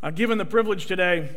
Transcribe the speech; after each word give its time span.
I'm 0.00 0.14
given 0.14 0.38
the 0.38 0.44
privilege 0.44 0.86
today 0.86 1.28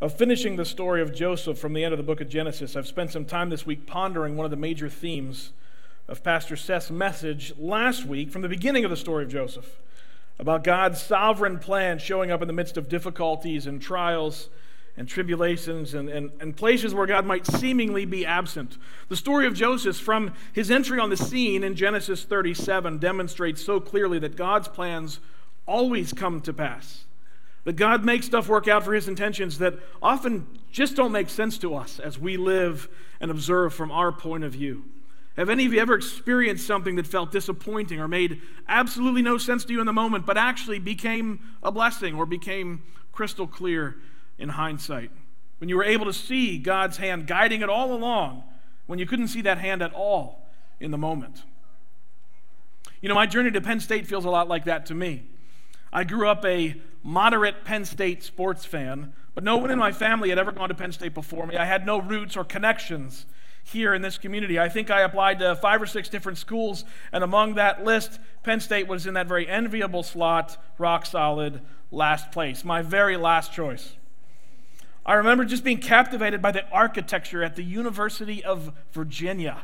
of 0.00 0.16
finishing 0.16 0.54
the 0.54 0.64
story 0.64 1.02
of 1.02 1.12
Joseph 1.12 1.58
from 1.58 1.72
the 1.72 1.82
end 1.82 1.92
of 1.92 1.98
the 1.98 2.04
book 2.04 2.20
of 2.20 2.28
Genesis. 2.28 2.76
I've 2.76 2.86
spent 2.86 3.10
some 3.10 3.24
time 3.24 3.50
this 3.50 3.66
week 3.66 3.84
pondering 3.84 4.36
one 4.36 4.44
of 4.44 4.52
the 4.52 4.56
major 4.56 4.88
themes 4.88 5.50
of 6.06 6.22
Pastor 6.22 6.54
Seth's 6.54 6.92
message 6.92 7.52
last 7.58 8.04
week 8.04 8.30
from 8.30 8.42
the 8.42 8.48
beginning 8.48 8.84
of 8.84 8.92
the 8.92 8.96
story 8.96 9.24
of 9.24 9.30
Joseph 9.30 9.80
about 10.38 10.62
God's 10.62 11.02
sovereign 11.02 11.58
plan 11.58 11.98
showing 11.98 12.30
up 12.30 12.40
in 12.40 12.46
the 12.46 12.54
midst 12.54 12.76
of 12.76 12.88
difficulties 12.88 13.66
and 13.66 13.82
trials 13.82 14.50
and 14.96 15.08
tribulations 15.08 15.92
and, 15.92 16.08
and, 16.08 16.30
and 16.40 16.56
places 16.56 16.94
where 16.94 17.06
God 17.06 17.26
might 17.26 17.44
seemingly 17.44 18.04
be 18.04 18.24
absent. 18.24 18.78
The 19.08 19.16
story 19.16 19.48
of 19.48 19.54
Joseph, 19.54 19.96
from 19.96 20.34
his 20.52 20.70
entry 20.70 21.00
on 21.00 21.10
the 21.10 21.16
scene 21.16 21.64
in 21.64 21.74
Genesis 21.74 22.22
37, 22.22 22.98
demonstrates 22.98 23.64
so 23.64 23.80
clearly 23.80 24.20
that 24.20 24.36
God's 24.36 24.68
plans 24.68 25.18
always 25.66 26.12
come 26.12 26.40
to 26.42 26.52
pass. 26.52 27.06
That 27.64 27.76
God 27.76 28.04
makes 28.04 28.26
stuff 28.26 28.48
work 28.48 28.68
out 28.68 28.84
for 28.84 28.94
his 28.94 29.06
intentions 29.06 29.58
that 29.58 29.74
often 30.00 30.46
just 30.72 30.96
don't 30.96 31.12
make 31.12 31.28
sense 31.28 31.58
to 31.58 31.74
us 31.74 31.98
as 31.98 32.18
we 32.18 32.36
live 32.36 32.88
and 33.20 33.30
observe 33.30 33.74
from 33.74 33.90
our 33.90 34.12
point 34.12 34.44
of 34.44 34.52
view. 34.52 34.84
Have 35.36 35.48
any 35.48 35.66
of 35.66 35.72
you 35.72 35.80
ever 35.80 35.94
experienced 35.94 36.66
something 36.66 36.96
that 36.96 37.06
felt 37.06 37.32
disappointing 37.32 38.00
or 38.00 38.08
made 38.08 38.40
absolutely 38.68 39.22
no 39.22 39.38
sense 39.38 39.64
to 39.64 39.72
you 39.72 39.80
in 39.80 39.86
the 39.86 39.92
moment, 39.92 40.26
but 40.26 40.36
actually 40.36 40.78
became 40.78 41.40
a 41.62 41.70
blessing 41.70 42.14
or 42.14 42.26
became 42.26 42.82
crystal 43.12 43.46
clear 43.46 43.96
in 44.38 44.50
hindsight. 44.50 45.10
When 45.58 45.68
you 45.68 45.76
were 45.76 45.84
able 45.84 46.06
to 46.06 46.12
see 46.12 46.58
God's 46.58 46.96
hand 46.96 47.26
guiding 47.26 47.60
it 47.60 47.68
all 47.68 47.92
along, 47.92 48.44
when 48.86 48.98
you 48.98 49.06
couldn't 49.06 49.28
see 49.28 49.42
that 49.42 49.58
hand 49.58 49.82
at 49.82 49.92
all 49.92 50.48
in 50.80 50.90
the 50.90 50.98
moment. 50.98 51.44
You 53.00 53.08
know, 53.08 53.14
my 53.14 53.26
journey 53.26 53.50
to 53.52 53.60
Penn 53.60 53.80
State 53.80 54.06
feels 54.06 54.24
a 54.24 54.30
lot 54.30 54.48
like 54.48 54.64
that 54.64 54.86
to 54.86 54.94
me. 54.94 55.24
I 55.92 56.04
grew 56.04 56.28
up 56.28 56.44
a 56.44 56.80
moderate 57.02 57.64
Penn 57.64 57.84
State 57.84 58.22
sports 58.22 58.64
fan, 58.64 59.12
but 59.34 59.44
no 59.44 59.56
one 59.56 59.70
in 59.70 59.78
my 59.78 59.92
family 59.92 60.28
had 60.28 60.38
ever 60.38 60.52
gone 60.52 60.68
to 60.68 60.74
Penn 60.74 60.92
State 60.92 61.14
before 61.14 61.46
me. 61.46 61.56
I 61.56 61.64
had 61.64 61.86
no 61.86 62.00
roots 62.00 62.36
or 62.36 62.44
connections 62.44 63.26
here 63.62 63.94
in 63.94 64.02
this 64.02 64.18
community. 64.18 64.58
I 64.58 64.68
think 64.68 64.90
I 64.90 65.02
applied 65.02 65.38
to 65.38 65.54
five 65.56 65.80
or 65.80 65.86
six 65.86 66.08
different 66.08 66.38
schools, 66.38 66.84
and 67.12 67.22
among 67.22 67.54
that 67.54 67.84
list, 67.84 68.18
Penn 68.42 68.60
State 68.60 68.88
was 68.88 69.06
in 69.06 69.14
that 69.14 69.26
very 69.26 69.48
enviable 69.48 70.02
slot, 70.02 70.56
rock 70.78 71.06
solid, 71.06 71.60
last 71.90 72.32
place, 72.32 72.64
my 72.64 72.82
very 72.82 73.16
last 73.16 73.52
choice. 73.52 73.96
I 75.04 75.14
remember 75.14 75.44
just 75.44 75.64
being 75.64 75.78
captivated 75.78 76.42
by 76.42 76.52
the 76.52 76.68
architecture 76.70 77.42
at 77.42 77.56
the 77.56 77.62
University 77.64 78.44
of 78.44 78.72
Virginia. 78.92 79.62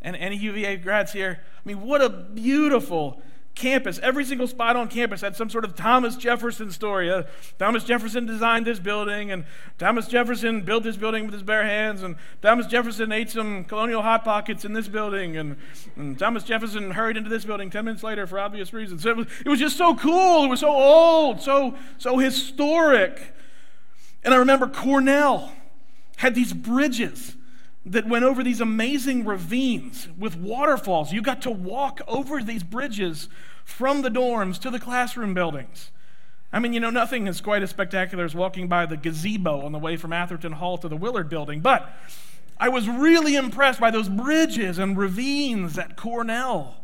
And 0.00 0.14
any 0.14 0.36
UVA 0.36 0.76
grads 0.76 1.12
here, 1.12 1.40
I 1.42 1.60
mean, 1.64 1.82
what 1.82 2.00
a 2.00 2.08
beautiful 2.08 3.20
campus. 3.56 3.98
Every 4.00 4.24
single 4.24 4.46
spot 4.46 4.76
on 4.76 4.86
campus 4.86 5.22
had 5.22 5.34
some 5.34 5.50
sort 5.50 5.64
of 5.64 5.74
Thomas 5.74 6.14
Jefferson 6.14 6.70
story. 6.70 7.10
Uh, 7.10 7.24
Thomas 7.58 7.82
Jefferson 7.82 8.26
designed 8.26 8.66
this 8.66 8.78
building, 8.78 9.32
and 9.32 9.44
Thomas 9.78 10.06
Jefferson 10.06 10.60
built 10.60 10.84
this 10.84 10.96
building 10.96 11.24
with 11.24 11.32
his 11.32 11.42
bare 11.42 11.64
hands, 11.64 12.02
and 12.02 12.16
Thomas 12.42 12.66
Jefferson 12.66 13.10
ate 13.10 13.30
some 13.30 13.64
colonial 13.64 14.02
hot 14.02 14.24
pockets 14.24 14.64
in 14.64 14.74
this 14.74 14.86
building, 14.86 15.36
and, 15.36 15.56
and 15.96 16.18
Thomas 16.18 16.44
Jefferson 16.44 16.92
hurried 16.92 17.16
into 17.16 17.30
this 17.30 17.44
building 17.44 17.70
10 17.70 17.84
minutes 17.84 18.04
later 18.04 18.26
for 18.26 18.38
obvious 18.38 18.72
reasons. 18.72 19.02
So 19.02 19.10
it, 19.10 19.16
was, 19.16 19.26
it 19.44 19.48
was 19.48 19.58
just 19.58 19.76
so 19.76 19.96
cool. 19.96 20.44
It 20.44 20.48
was 20.48 20.60
so 20.60 20.70
old, 20.70 21.40
so, 21.40 21.74
so 21.98 22.18
historic. 22.18 23.34
And 24.22 24.34
I 24.34 24.36
remember 24.36 24.68
Cornell 24.68 25.52
had 26.18 26.34
these 26.34 26.52
bridges 26.52 27.36
that 27.86 28.08
went 28.08 28.24
over 28.24 28.42
these 28.42 28.60
amazing 28.60 29.24
ravines 29.24 30.08
with 30.18 30.36
waterfalls. 30.36 31.12
You 31.12 31.22
got 31.22 31.40
to 31.42 31.50
walk 31.50 32.00
over 32.08 32.42
these 32.42 32.64
bridges 32.64 33.28
from 33.64 34.02
the 34.02 34.10
dorms 34.10 34.58
to 34.60 34.70
the 34.70 34.80
classroom 34.80 35.34
buildings. 35.34 35.92
I 36.52 36.58
mean, 36.58 36.72
you 36.72 36.80
know, 36.80 36.90
nothing 36.90 37.28
is 37.28 37.40
quite 37.40 37.62
as 37.62 37.70
spectacular 37.70 38.24
as 38.24 38.34
walking 38.34 38.66
by 38.66 38.86
the 38.86 38.96
gazebo 38.96 39.64
on 39.64 39.72
the 39.72 39.78
way 39.78 39.96
from 39.96 40.12
Atherton 40.12 40.52
Hall 40.52 40.78
to 40.78 40.88
the 40.88 40.96
Willard 40.96 41.28
building, 41.28 41.60
but 41.60 41.92
I 42.58 42.68
was 42.68 42.88
really 42.88 43.36
impressed 43.36 43.78
by 43.78 43.90
those 43.90 44.08
bridges 44.08 44.78
and 44.78 44.96
ravines 44.96 45.78
at 45.78 45.96
Cornell. 45.96 46.76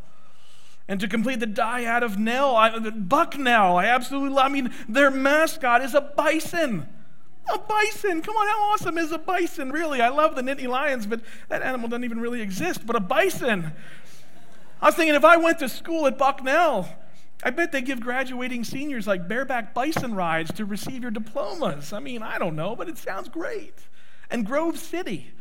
And 0.86 1.00
to 1.00 1.08
complete 1.08 1.40
the 1.40 1.46
dyad 1.46 2.02
of 2.02 2.18
Nell, 2.18 2.54
I, 2.54 2.78
Bucknell, 2.90 3.76
I 3.76 3.86
absolutely 3.86 4.30
love. 4.30 4.46
I 4.46 4.48
mean, 4.50 4.74
their 4.88 5.10
mascot 5.10 5.82
is 5.82 5.94
a 5.94 6.00
bison. 6.00 6.88
A 7.52 7.58
bison. 7.58 8.22
Come 8.22 8.36
on, 8.36 8.46
how 8.46 8.72
awesome 8.72 8.98
is 8.98 9.12
a 9.12 9.18
bison, 9.18 9.72
really? 9.72 10.00
I 10.00 10.08
love 10.08 10.36
the 10.36 10.42
Nittany 10.42 10.68
Lions, 10.68 11.06
but 11.06 11.20
that 11.48 11.62
animal 11.62 11.88
doesn't 11.88 12.04
even 12.04 12.20
really 12.20 12.40
exist. 12.40 12.86
But 12.86 12.96
a 12.96 13.00
bison. 13.00 13.72
I 14.80 14.86
was 14.86 14.94
thinking 14.94 15.14
if 15.14 15.24
I 15.24 15.36
went 15.36 15.58
to 15.60 15.68
school 15.68 16.06
at 16.06 16.18
Bucknell, 16.18 16.88
I 17.44 17.50
bet 17.50 17.72
they 17.72 17.82
give 17.82 18.00
graduating 18.00 18.64
seniors 18.64 19.06
like 19.06 19.28
bareback 19.28 19.74
bison 19.74 20.14
rides 20.14 20.52
to 20.54 20.64
receive 20.64 21.02
your 21.02 21.10
diplomas. 21.10 21.92
I 21.92 21.98
mean, 21.98 22.22
I 22.22 22.38
don't 22.38 22.54
know, 22.54 22.76
but 22.76 22.88
it 22.88 22.98
sounds 22.98 23.28
great. 23.28 23.74
And 24.30 24.46
Grove 24.46 24.78
City. 24.78 25.32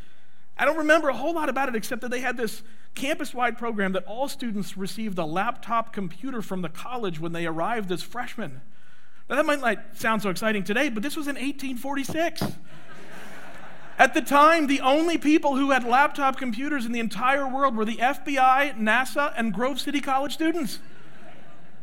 I 0.58 0.66
don't 0.66 0.78
remember 0.78 1.10
a 1.10 1.16
whole 1.16 1.34
lot 1.34 1.50
about 1.50 1.70
it 1.70 1.76
except 1.76 2.02
that 2.02 2.12
they 2.12 2.20
had 2.22 2.38
this 2.38 2.64
campus 2.94 3.34
wide 3.34 3.58
program 3.58 3.94
that 3.94 4.04
all 4.06 4.28
students 4.28 4.78
received 4.78 5.18
a 5.18 5.26
laptop 5.26 5.94
computer 5.94 6.42
from 6.42 6.62
the 6.62 6.70
college 6.70 7.20
when 7.20 7.32
they 7.32 7.46
arrived 7.46 7.92
as 7.92 8.04
freshmen. 8.04 8.62
Now, 9.32 9.38
that 9.38 9.46
might 9.46 9.62
not 9.62 9.78
sound 9.94 10.22
so 10.22 10.30
exciting 10.30 10.66
today, 10.66 10.90
but 10.90 11.02
this 11.02 11.16
was 11.16 11.28
in 11.28 11.36
1846. 11.36 12.44
At 13.98 14.14
the 14.14 14.22
time, 14.22 14.68
the 14.68 14.82
only 14.82 15.18
people 15.18 15.56
who 15.56 15.72
had 15.72 15.86
laptop 15.86 16.38
computers 16.38 16.86
in 16.86 16.92
the 16.92 17.00
entire 17.00 17.48
world 17.48 17.78
were 17.78 17.86
the 17.86 17.96
FBI, 17.96 18.78
NASA, 18.78 19.34
and 19.38 19.54
Grove 19.54 19.80
City 19.80 20.02
College 20.02 20.34
students. 20.34 20.80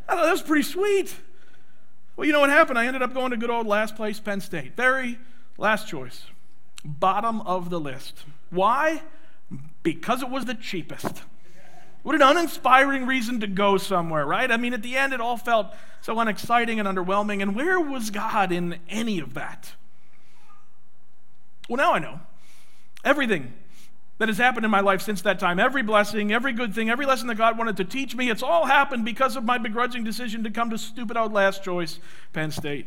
I 0.07 0.15
thought 0.15 0.25
that 0.25 0.31
was 0.33 0.43
pretty 0.43 0.63
sweet. 0.63 1.17
Well, 2.17 2.27
you 2.27 2.35
know 2.35 2.41
what 2.41 2.51
happened? 2.51 2.79
I 2.79 2.87
ended 2.87 3.01
up 3.01 3.15
going 3.15 3.31
to 3.31 3.39
good 3.39 3.49
old 3.49 3.67
last 3.67 3.97
place, 3.97 4.21
Penn 4.21 4.43
State. 4.43 4.77
Very 4.77 5.19
last 5.57 5.89
choice. 5.89 6.25
Bottom 6.85 7.41
of 7.43 7.71
the 7.71 7.81
list. 7.81 8.25
Why? 8.51 9.01
Because 9.83 10.21
it 10.21 10.29
was 10.29 10.45
the 10.45 10.55
cheapest. 10.55 11.23
What 12.03 12.15
an 12.15 12.23
uninspiring 12.23 13.07
reason 13.07 13.41
to 13.41 13.47
go 13.47 13.77
somewhere, 13.77 14.25
right? 14.25 14.51
I 14.51 14.57
mean, 14.57 14.73
at 14.73 14.83
the 14.83 14.97
end, 14.97 15.13
it 15.13 15.21
all 15.21 15.37
felt 15.37 15.75
so 16.01 16.19
unexciting 16.19 16.79
and 16.81 16.89
underwhelming. 16.89 17.43
And 17.43 17.55
where 17.55 17.81
was 17.81 18.11
God 18.11 18.53
in 18.53 18.79
any 18.89 19.19
of 19.19 19.35
that? 19.35 19.75
Well, 21.69 21.77
now 21.77 21.93
I 21.93 21.99
know. 21.99 22.21
Everything 23.05 23.53
that 24.19 24.29
has 24.29 24.39
happened 24.39 24.65
in 24.65 24.71
my 24.71 24.81
life 24.81 25.03
since 25.03 25.23
that 25.23 25.39
time, 25.39 25.61
every 25.61 25.83
blessing, 25.83 26.33
every 26.33 26.53
good 26.53 26.75
thing, 26.75 26.91
every 26.91 27.07
lesson 27.07 27.29
that 27.29 27.37
God 27.37 27.57
wanted 27.57 27.77
to 27.77 27.85
teach 27.85 28.17
me, 28.17 28.31
it's 28.31 28.43
all 28.43 28.67
happened 28.67 29.05
because 29.05 29.37
of 29.37 29.45
my 29.45 29.59
begrudging 29.59 30.03
decision 30.03 30.43
to 30.45 30.51
come 30.51 30.71
to 30.71 30.79
stupid 30.79 31.17
old 31.17 31.33
last 31.33 31.63
choice, 31.63 32.01
Penn 32.33 32.51
State. 32.51 32.87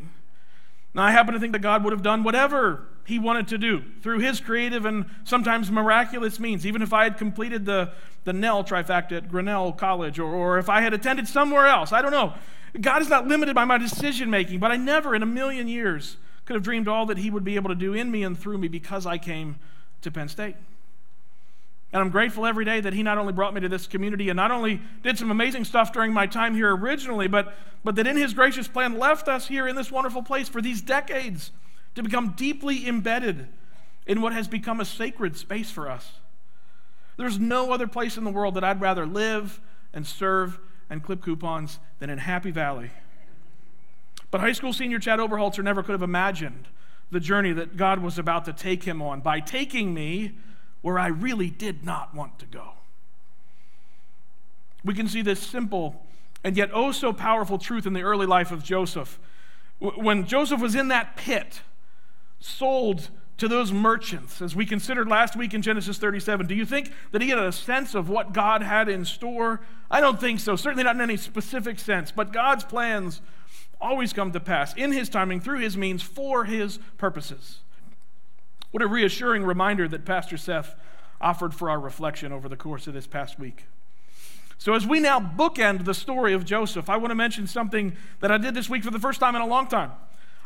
Now, 0.93 1.03
I 1.03 1.11
happen 1.11 1.33
to 1.33 1.39
think 1.39 1.53
that 1.53 1.61
God 1.61 1.83
would 1.83 1.93
have 1.93 2.03
done 2.03 2.23
whatever 2.23 2.85
He 3.05 3.17
wanted 3.17 3.47
to 3.49 3.57
do 3.57 3.83
through 4.01 4.19
His 4.19 4.39
creative 4.39 4.85
and 4.85 5.05
sometimes 5.23 5.71
miraculous 5.71 6.39
means, 6.39 6.65
even 6.65 6.81
if 6.81 6.91
I 6.91 7.03
had 7.03 7.17
completed 7.17 7.65
the, 7.65 7.91
the 8.23 8.33
Nell 8.33 8.63
trifecta 8.63 9.13
at 9.13 9.29
Grinnell 9.29 9.71
College 9.73 10.19
or, 10.19 10.33
or 10.33 10.57
if 10.57 10.69
I 10.69 10.81
had 10.81 10.93
attended 10.93 11.27
somewhere 11.27 11.67
else. 11.67 11.91
I 11.91 12.01
don't 12.01 12.11
know. 12.11 12.33
God 12.79 13.01
is 13.01 13.09
not 13.09 13.27
limited 13.27 13.55
by 13.55 13.65
my 13.65 13.77
decision 13.77 14.29
making, 14.29 14.59
but 14.59 14.71
I 14.71 14.77
never 14.77 15.15
in 15.15 15.23
a 15.23 15.25
million 15.25 15.67
years 15.67 16.17
could 16.45 16.55
have 16.55 16.63
dreamed 16.63 16.87
all 16.87 17.05
that 17.05 17.17
He 17.17 17.29
would 17.29 17.43
be 17.43 17.55
able 17.55 17.69
to 17.69 17.75
do 17.75 17.93
in 17.93 18.11
me 18.11 18.23
and 18.23 18.37
through 18.37 18.57
me 18.57 18.67
because 18.67 19.05
I 19.05 19.17
came 19.17 19.57
to 20.01 20.11
Penn 20.11 20.27
State. 20.27 20.55
And 21.93 22.01
I'm 22.01 22.09
grateful 22.09 22.45
every 22.45 22.63
day 22.63 22.79
that 22.79 22.93
he 22.93 23.03
not 23.03 23.17
only 23.17 23.33
brought 23.33 23.53
me 23.53 23.61
to 23.61 23.69
this 23.69 23.85
community 23.85 24.29
and 24.29 24.37
not 24.37 24.51
only 24.51 24.81
did 25.03 25.17
some 25.17 25.29
amazing 25.29 25.65
stuff 25.65 25.91
during 25.91 26.13
my 26.13 26.25
time 26.25 26.55
here 26.55 26.73
originally, 26.73 27.27
but, 27.27 27.53
but 27.83 27.95
that 27.95 28.07
in 28.07 28.15
his 28.15 28.33
gracious 28.33 28.67
plan 28.67 28.97
left 28.97 29.27
us 29.27 29.47
here 29.47 29.67
in 29.67 29.75
this 29.75 29.91
wonderful 29.91 30.23
place 30.23 30.47
for 30.47 30.61
these 30.61 30.81
decades 30.81 31.51
to 31.95 32.03
become 32.03 32.33
deeply 32.37 32.87
embedded 32.87 33.49
in 34.07 34.21
what 34.21 34.31
has 34.31 34.47
become 34.47 34.79
a 34.79 34.85
sacred 34.85 35.35
space 35.35 35.69
for 35.69 35.89
us. 35.89 36.13
There's 37.17 37.39
no 37.39 37.71
other 37.71 37.87
place 37.87 38.17
in 38.17 38.23
the 38.23 38.31
world 38.31 38.55
that 38.55 38.63
I'd 38.63 38.81
rather 38.81 39.05
live 39.05 39.59
and 39.93 40.07
serve 40.07 40.59
and 40.89 41.03
clip 41.03 41.21
coupons 41.21 41.79
than 41.99 42.09
in 42.09 42.17
Happy 42.17 42.51
Valley. 42.51 42.89
But 44.31 44.39
high 44.39 44.53
school 44.53 44.71
senior 44.71 44.97
Chad 44.97 45.19
Oberholzer 45.19 45.63
never 45.63 45.83
could 45.83 45.91
have 45.91 46.01
imagined 46.01 46.69
the 47.11 47.19
journey 47.19 47.51
that 47.51 47.75
God 47.75 47.99
was 47.99 48.17
about 48.17 48.45
to 48.45 48.53
take 48.53 48.83
him 48.83 49.01
on 49.01 49.19
by 49.19 49.41
taking 49.41 49.93
me 49.93 50.31
where 50.81 50.99
I 50.99 51.07
really 51.07 51.49
did 51.49 51.83
not 51.83 52.13
want 52.15 52.39
to 52.39 52.45
go. 52.45 52.73
We 54.83 54.93
can 54.93 55.07
see 55.07 55.21
this 55.21 55.39
simple 55.39 56.03
and 56.43 56.57
yet 56.57 56.71
oh 56.73 56.91
so 56.91 57.13
powerful 57.13 57.57
truth 57.57 57.85
in 57.85 57.93
the 57.93 58.01
early 58.01 58.25
life 58.25 58.51
of 58.51 58.63
Joseph. 58.63 59.19
When 59.79 60.25
Joseph 60.25 60.61
was 60.61 60.75
in 60.75 60.87
that 60.89 61.15
pit, 61.15 61.61
sold 62.39 63.09
to 63.37 63.47
those 63.47 63.71
merchants, 63.71 64.41
as 64.41 64.55
we 64.55 64.65
considered 64.65 65.07
last 65.07 65.35
week 65.35 65.53
in 65.53 65.61
Genesis 65.63 65.97
37, 65.97 66.45
do 66.45 66.53
you 66.53 66.65
think 66.65 66.91
that 67.11 67.21
he 67.21 67.29
had 67.29 67.39
a 67.39 67.51
sense 67.51 67.95
of 67.95 68.07
what 68.07 68.33
God 68.33 68.61
had 68.61 68.87
in 68.87 69.05
store? 69.05 69.61
I 69.89 69.99
don't 69.99 70.19
think 70.19 70.39
so, 70.39 70.55
certainly 70.55 70.83
not 70.83 70.95
in 70.95 71.01
any 71.01 71.17
specific 71.17 71.79
sense, 71.79 72.11
but 72.11 72.31
God's 72.31 72.63
plans 72.63 73.21
always 73.79 74.13
come 74.13 74.31
to 74.31 74.39
pass 74.39 74.75
in 74.75 74.91
his 74.91 75.09
timing, 75.09 75.41
through 75.41 75.59
his 75.59 75.75
means, 75.75 76.03
for 76.03 76.45
his 76.45 76.77
purposes. 76.99 77.60
What 78.71 78.81
a 78.81 78.87
reassuring 78.87 79.43
reminder 79.43 79.87
that 79.89 80.05
Pastor 80.05 80.37
Seth 80.37 80.75
offered 81.19 81.53
for 81.53 81.69
our 81.69 81.79
reflection 81.79 82.31
over 82.31 82.47
the 82.47 82.55
course 82.55 82.87
of 82.87 82.93
this 82.93 83.05
past 83.05 83.37
week. 83.37 83.65
So, 84.57 84.73
as 84.73 84.85
we 84.85 84.99
now 84.99 85.19
bookend 85.19 85.85
the 85.85 85.93
story 85.93 86.33
of 86.33 86.45
Joseph, 86.45 86.89
I 86.89 86.97
want 86.97 87.11
to 87.11 87.15
mention 87.15 87.47
something 87.47 87.97
that 88.19 88.31
I 88.31 88.37
did 88.37 88.53
this 88.53 88.69
week 88.69 88.83
for 88.83 88.91
the 88.91 88.99
first 88.99 89.19
time 89.19 89.35
in 89.35 89.41
a 89.41 89.47
long 89.47 89.67
time. 89.67 89.91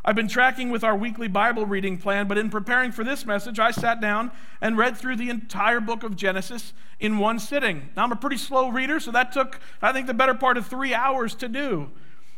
I've 0.04 0.16
been 0.16 0.28
tracking 0.28 0.70
with 0.70 0.84
our 0.84 0.96
weekly 0.96 1.28
Bible 1.28 1.66
reading 1.66 1.98
plan, 1.98 2.28
but 2.28 2.38
in 2.38 2.50
preparing 2.50 2.92
for 2.92 3.04
this 3.04 3.26
message, 3.26 3.60
I 3.60 3.72
sat 3.72 4.00
down 4.00 4.32
and 4.62 4.78
read 4.78 4.96
through 4.96 5.18
the 5.18 5.30
entire 5.30 5.80
book 5.80 6.04
of 6.04 6.16
Genesis 6.16 6.74
in 7.00 7.18
one 7.18 7.40
sitting. 7.40 7.90
Now, 7.96 8.04
I'm 8.04 8.12
a 8.12 8.16
pretty 8.16 8.38
slow 8.38 8.70
reader, 8.70 9.00
so 9.00 9.12
that 9.12 9.32
took, 9.32 9.60
I 9.82 9.92
think, 9.92 10.08
the 10.08 10.14
better 10.14 10.36
part 10.36 10.58
of 10.58 10.66
three 10.66 10.94
hours 10.94 11.36
to 11.36 11.50
do. 11.50 11.90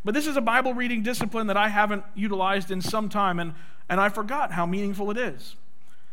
But 0.03 0.13
this 0.13 0.27
is 0.27 0.37
a 0.37 0.41
Bible 0.41 0.73
reading 0.73 1.03
discipline 1.03 1.47
that 1.47 1.57
I 1.57 1.67
haven't 1.67 2.03
utilized 2.15 2.71
in 2.71 2.81
some 2.81 3.09
time, 3.09 3.39
and, 3.39 3.53
and 3.89 4.01
I 4.01 4.09
forgot 4.09 4.53
how 4.53 4.65
meaningful 4.65 5.11
it 5.11 5.17
is. 5.17 5.55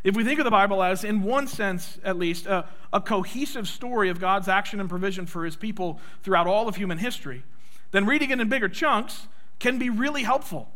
If 0.05 0.15
we 0.15 0.23
think 0.23 0.39
of 0.39 0.45
the 0.45 0.51
Bible 0.51 0.83
as, 0.83 1.03
in 1.03 1.23
one 1.23 1.49
sense 1.49 1.99
at 2.05 2.19
least, 2.19 2.45
a, 2.45 2.67
a 2.93 3.01
cohesive 3.01 3.67
story 3.67 4.11
of 4.11 4.21
God's 4.21 4.49
action 4.49 4.79
and 4.79 4.89
provision 4.89 5.25
for 5.25 5.47
his 5.47 5.57
people 5.57 5.99
throughout 6.23 6.47
all 6.47 6.69
of 6.69 6.77
human 6.77 6.99
history, 6.99 7.43
then 7.91 8.05
reading 8.05 8.31
it 8.31 8.39
in 8.39 8.49
bigger 8.51 8.69
chunks 8.69 9.29
can 9.59 9.79
be 9.79 9.89
really 9.89 10.23
helpful 10.23 10.71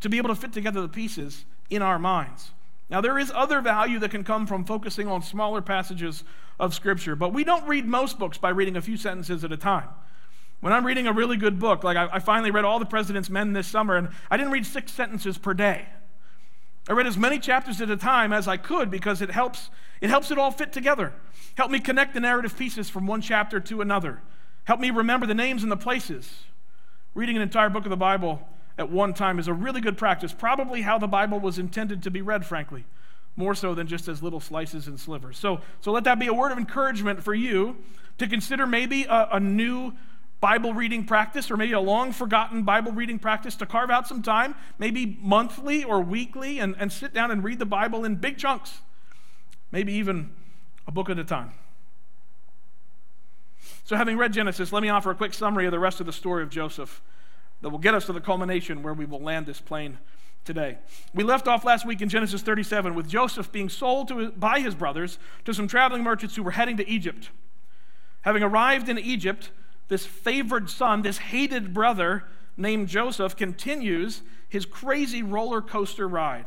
to 0.00 0.08
be 0.08 0.18
able 0.18 0.28
to 0.28 0.34
fit 0.34 0.52
together 0.52 0.82
the 0.82 0.88
pieces 0.88 1.44
in 1.70 1.82
our 1.82 2.00
minds. 2.00 2.50
Now, 2.90 3.00
there 3.00 3.18
is 3.18 3.32
other 3.34 3.60
value 3.60 3.98
that 4.00 4.10
can 4.10 4.24
come 4.24 4.46
from 4.46 4.64
focusing 4.64 5.08
on 5.08 5.22
smaller 5.22 5.62
passages 5.62 6.24
of 6.58 6.74
Scripture, 6.74 7.16
but 7.16 7.32
we 7.32 7.44
don't 7.44 7.66
read 7.66 7.86
most 7.86 8.18
books 8.18 8.38
by 8.38 8.50
reading 8.50 8.76
a 8.76 8.82
few 8.82 8.96
sentences 8.96 9.44
at 9.44 9.52
a 9.52 9.56
time. 9.56 9.88
When 10.60 10.72
I'm 10.72 10.84
reading 10.84 11.06
a 11.06 11.12
really 11.12 11.36
good 11.36 11.58
book, 11.58 11.84
like 11.84 11.96
I, 11.96 12.08
I 12.12 12.18
finally 12.18 12.50
read 12.50 12.64
All 12.64 12.78
the 12.78 12.86
President's 12.86 13.30
Men 13.30 13.52
this 13.52 13.66
summer, 13.66 13.96
and 13.96 14.08
I 14.30 14.36
didn't 14.36 14.52
read 14.52 14.66
six 14.66 14.92
sentences 14.92 15.38
per 15.38 15.54
day. 15.54 15.86
I 16.88 16.92
read 16.92 17.06
as 17.06 17.16
many 17.16 17.38
chapters 17.38 17.80
at 17.80 17.90
a 17.90 17.96
time 17.96 18.32
as 18.32 18.46
I 18.46 18.56
could 18.56 18.90
because 18.90 19.22
it 19.22 19.30
helps 19.30 19.70
it 20.00 20.10
helps 20.10 20.30
it 20.30 20.38
all 20.38 20.50
fit 20.50 20.72
together. 20.72 21.12
Help 21.56 21.70
me 21.70 21.80
connect 21.80 22.14
the 22.14 22.20
narrative 22.20 22.58
pieces 22.58 22.90
from 22.90 23.06
one 23.06 23.22
chapter 23.22 23.58
to 23.60 23.80
another. 23.80 24.20
Help 24.64 24.80
me 24.80 24.90
remember 24.90 25.26
the 25.26 25.34
names 25.34 25.62
and 25.62 25.72
the 25.72 25.76
places. 25.76 26.44
Reading 27.14 27.36
an 27.36 27.42
entire 27.42 27.70
book 27.70 27.84
of 27.84 27.90
the 27.90 27.96
Bible 27.96 28.46
at 28.76 28.90
one 28.90 29.14
time 29.14 29.38
is 29.38 29.48
a 29.48 29.52
really 29.52 29.80
good 29.80 29.96
practice, 29.96 30.32
probably 30.32 30.82
how 30.82 30.98
the 30.98 31.06
Bible 31.06 31.38
was 31.38 31.58
intended 31.58 32.02
to 32.02 32.10
be 32.10 32.20
read, 32.20 32.44
frankly, 32.44 32.84
more 33.36 33.54
so 33.54 33.74
than 33.74 33.86
just 33.86 34.08
as 34.08 34.22
little 34.22 34.40
slices 34.40 34.88
and 34.88 34.98
slivers. 34.98 35.38
So, 35.38 35.60
so 35.80 35.92
let 35.92 36.04
that 36.04 36.18
be 36.18 36.26
a 36.26 36.34
word 36.34 36.50
of 36.50 36.58
encouragement 36.58 37.22
for 37.22 37.34
you 37.34 37.76
to 38.18 38.26
consider 38.26 38.66
maybe 38.66 39.04
a, 39.04 39.28
a 39.32 39.40
new 39.40 39.92
Bible 40.44 40.74
reading 40.74 41.06
practice 41.06 41.50
or 41.50 41.56
maybe 41.56 41.72
a 41.72 41.80
long 41.80 42.12
forgotten 42.12 42.64
Bible 42.64 42.92
reading 42.92 43.18
practice 43.18 43.56
to 43.56 43.64
carve 43.64 43.88
out 43.88 44.06
some 44.06 44.20
time, 44.20 44.54
maybe 44.78 45.16
monthly 45.22 45.82
or 45.82 46.02
weekly, 46.02 46.58
and, 46.58 46.76
and 46.78 46.92
sit 46.92 47.14
down 47.14 47.30
and 47.30 47.42
read 47.42 47.58
the 47.58 47.64
Bible 47.64 48.04
in 48.04 48.16
big 48.16 48.36
chunks, 48.36 48.82
maybe 49.72 49.94
even 49.94 50.34
a 50.86 50.92
book 50.92 51.08
at 51.08 51.18
a 51.18 51.24
time. 51.24 51.52
So, 53.84 53.96
having 53.96 54.18
read 54.18 54.34
Genesis, 54.34 54.70
let 54.70 54.82
me 54.82 54.90
offer 54.90 55.10
a 55.10 55.14
quick 55.14 55.32
summary 55.32 55.64
of 55.64 55.72
the 55.72 55.78
rest 55.78 55.98
of 55.98 56.04
the 56.04 56.12
story 56.12 56.42
of 56.42 56.50
Joseph 56.50 57.00
that 57.62 57.70
will 57.70 57.78
get 57.78 57.94
us 57.94 58.04
to 58.04 58.12
the 58.12 58.20
culmination 58.20 58.82
where 58.82 58.92
we 58.92 59.06
will 59.06 59.22
land 59.22 59.46
this 59.46 59.62
plane 59.62 59.96
today. 60.44 60.76
We 61.14 61.24
left 61.24 61.48
off 61.48 61.64
last 61.64 61.86
week 61.86 62.02
in 62.02 62.10
Genesis 62.10 62.42
37 62.42 62.94
with 62.94 63.08
Joseph 63.08 63.50
being 63.50 63.70
sold 63.70 64.08
to, 64.08 64.30
by 64.32 64.60
his 64.60 64.74
brothers 64.74 65.18
to 65.46 65.54
some 65.54 65.68
traveling 65.68 66.02
merchants 66.02 66.36
who 66.36 66.42
were 66.42 66.50
heading 66.50 66.76
to 66.76 66.86
Egypt. 66.86 67.30
Having 68.20 68.42
arrived 68.42 68.90
in 68.90 68.98
Egypt, 68.98 69.50
this 69.88 70.06
favored 70.06 70.70
son, 70.70 71.02
this 71.02 71.18
hated 71.18 71.74
brother 71.74 72.24
named 72.56 72.88
Joseph, 72.88 73.36
continues 73.36 74.22
his 74.48 74.66
crazy 74.66 75.22
roller 75.22 75.60
coaster 75.60 76.08
ride. 76.08 76.46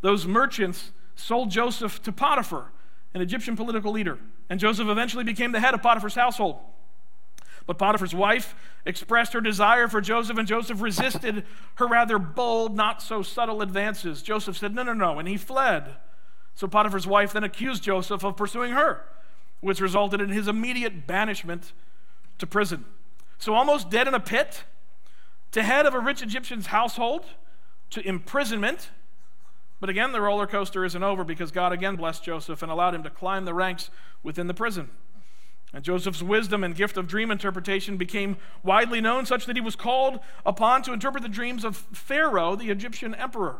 Those 0.00 0.26
merchants 0.26 0.92
sold 1.16 1.50
Joseph 1.50 2.02
to 2.02 2.12
Potiphar, 2.12 2.72
an 3.12 3.20
Egyptian 3.20 3.56
political 3.56 3.92
leader, 3.92 4.18
and 4.48 4.60
Joseph 4.60 4.88
eventually 4.88 5.24
became 5.24 5.52
the 5.52 5.60
head 5.60 5.74
of 5.74 5.82
Potiphar's 5.82 6.14
household. 6.14 6.58
But 7.66 7.78
Potiphar's 7.78 8.14
wife 8.14 8.54
expressed 8.84 9.32
her 9.32 9.40
desire 9.40 9.88
for 9.88 10.00
Joseph, 10.00 10.36
and 10.36 10.46
Joseph 10.46 10.82
resisted 10.82 11.44
her 11.76 11.86
rather 11.86 12.18
bold, 12.18 12.76
not 12.76 13.00
so 13.00 13.22
subtle 13.22 13.62
advances. 13.62 14.22
Joseph 14.22 14.58
said, 14.58 14.74
No, 14.74 14.82
no, 14.82 14.92
no, 14.92 15.18
and 15.18 15.26
he 15.26 15.36
fled. 15.36 15.96
So 16.54 16.68
Potiphar's 16.68 17.06
wife 17.06 17.32
then 17.32 17.44
accused 17.44 17.82
Joseph 17.82 18.24
of 18.24 18.36
pursuing 18.36 18.72
her, 18.72 19.02
which 19.60 19.80
resulted 19.80 20.20
in 20.20 20.28
his 20.28 20.46
immediate 20.46 21.06
banishment 21.06 21.72
to 22.38 22.46
prison. 22.46 22.84
So, 23.38 23.54
almost 23.54 23.90
dead 23.90 24.08
in 24.08 24.14
a 24.14 24.20
pit, 24.20 24.64
to 25.52 25.62
head 25.62 25.86
of 25.86 25.94
a 25.94 26.00
rich 26.00 26.22
Egyptian's 26.22 26.66
household, 26.66 27.24
to 27.90 28.06
imprisonment. 28.06 28.90
But 29.80 29.90
again, 29.90 30.12
the 30.12 30.20
roller 30.20 30.46
coaster 30.46 30.84
isn't 30.84 31.02
over 31.02 31.24
because 31.24 31.50
God 31.50 31.72
again 31.72 31.96
blessed 31.96 32.24
Joseph 32.24 32.62
and 32.62 32.72
allowed 32.72 32.94
him 32.94 33.02
to 33.02 33.10
climb 33.10 33.44
the 33.44 33.54
ranks 33.54 33.90
within 34.22 34.46
the 34.46 34.54
prison. 34.54 34.90
And 35.74 35.84
Joseph's 35.84 36.22
wisdom 36.22 36.62
and 36.62 36.74
gift 36.74 36.96
of 36.96 37.08
dream 37.08 37.32
interpretation 37.32 37.96
became 37.96 38.36
widely 38.62 39.00
known, 39.00 39.26
such 39.26 39.44
that 39.46 39.56
he 39.56 39.60
was 39.60 39.74
called 39.74 40.20
upon 40.46 40.82
to 40.82 40.92
interpret 40.92 41.22
the 41.24 41.28
dreams 41.28 41.64
of 41.64 41.76
Pharaoh, 41.76 42.54
the 42.54 42.70
Egyptian 42.70 43.14
emperor. 43.14 43.56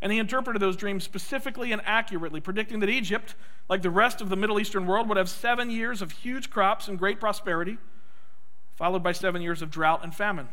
And 0.00 0.12
he 0.12 0.18
interpreted 0.18 0.62
those 0.62 0.76
dreams 0.76 1.02
specifically 1.04 1.72
and 1.72 1.82
accurately, 1.84 2.40
predicting 2.40 2.80
that 2.80 2.88
Egypt, 2.88 3.34
like 3.68 3.82
the 3.82 3.90
rest 3.90 4.20
of 4.20 4.28
the 4.28 4.36
Middle 4.36 4.60
Eastern 4.60 4.86
world, 4.86 5.08
would 5.08 5.16
have 5.16 5.28
seven 5.28 5.70
years 5.70 6.00
of 6.00 6.12
huge 6.12 6.48
crops 6.48 6.86
and 6.86 6.98
great 6.98 7.18
prosperity, 7.18 7.78
followed 8.74 9.02
by 9.02 9.12
seven 9.12 9.42
years 9.42 9.62
of 9.62 9.70
drought 9.70 10.02
and 10.02 10.14
famine. 10.14 10.48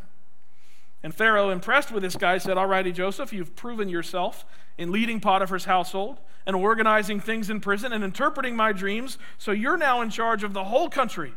And 1.02 1.14
Pharaoh, 1.14 1.50
impressed 1.50 1.90
with 1.90 2.02
this 2.02 2.16
guy, 2.16 2.38
said, 2.38 2.58
All 2.58 2.66
righty, 2.66 2.92
Joseph, 2.92 3.32
you've 3.32 3.56
proven 3.56 3.88
yourself 3.88 4.44
in 4.76 4.92
leading 4.92 5.20
Potiphar's 5.20 5.64
household 5.64 6.18
and 6.46 6.54
organizing 6.54 7.20
things 7.20 7.48
in 7.48 7.60
prison 7.60 7.92
and 7.92 8.04
interpreting 8.04 8.54
my 8.54 8.72
dreams. 8.72 9.18
So 9.38 9.52
you're 9.52 9.76
now 9.76 10.00
in 10.02 10.10
charge 10.10 10.44
of 10.44 10.52
the 10.52 10.64
whole 10.64 10.88
country 10.88 11.32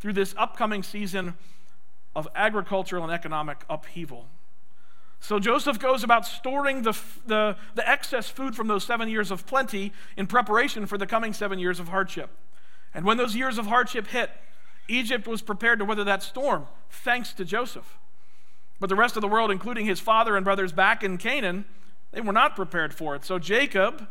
through 0.00 0.14
this 0.14 0.34
upcoming 0.36 0.82
season 0.82 1.34
of 2.16 2.28
agricultural 2.34 3.04
and 3.04 3.12
economic 3.12 3.64
upheaval. 3.70 4.26
So 5.20 5.38
Joseph 5.38 5.78
goes 5.78 6.04
about 6.04 6.26
storing 6.26 6.82
the, 6.82 6.96
the, 7.26 7.56
the 7.74 7.88
excess 7.88 8.28
food 8.28 8.54
from 8.54 8.66
those 8.66 8.84
seven 8.84 9.08
years 9.08 9.30
of 9.30 9.46
plenty 9.46 9.92
in 10.16 10.26
preparation 10.26 10.86
for 10.86 10.98
the 10.98 11.06
coming 11.06 11.32
seven 11.32 11.58
years 11.58 11.80
of 11.80 11.88
hardship. 11.88 12.30
And 12.92 13.04
when 13.04 13.16
those 13.16 13.34
years 13.34 13.56
of 13.56 13.66
hardship 13.66 14.08
hit, 14.08 14.30
Egypt 14.88 15.26
was 15.26 15.42
prepared 15.42 15.78
to 15.78 15.84
weather 15.84 16.04
that 16.04 16.22
storm, 16.22 16.66
thanks 16.90 17.32
to 17.34 17.44
Joseph. 17.44 17.98
But 18.80 18.88
the 18.88 18.96
rest 18.96 19.16
of 19.16 19.22
the 19.22 19.28
world, 19.28 19.50
including 19.50 19.86
his 19.86 20.00
father 20.00 20.36
and 20.36 20.44
brothers 20.44 20.72
back 20.72 21.02
in 21.02 21.16
Canaan, 21.16 21.64
they 22.12 22.20
were 22.20 22.32
not 22.32 22.56
prepared 22.56 22.94
for 22.94 23.14
it. 23.14 23.24
So 23.24 23.38
Jacob, 23.38 24.06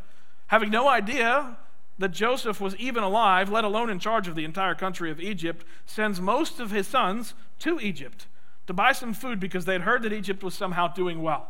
having 0.48 0.70
no 0.70 0.88
idea 0.88 1.58
that 2.00 2.10
Joseph 2.10 2.60
was 2.60 2.76
even 2.78 3.04
alive, 3.04 3.50
let 3.50 3.64
alone 3.64 3.90
in 3.90 4.00
charge 4.00 4.28
of 4.28 4.36
the 4.36 4.46
entire 4.46 4.76
country 4.76 5.12
of 5.12 5.20
Egypt, 5.20 5.66
sends 5.86 6.20
most 6.20 6.60
of 6.60 6.72
his 6.72 6.88
sons 6.88 7.34
to 7.60 7.80
Egypt 7.80 8.26
to 8.66 8.74
buy 8.74 8.94
some 8.94 9.14
food 9.14 9.40
because 9.40 9.66
they 9.66 9.74
had 9.74 9.84
heard 9.84 10.02
that 10.04 10.14
Egypt 10.14 10.44
was 10.44 10.54
somehow 10.54 10.88
doing 10.88 11.22
well. 11.22 11.50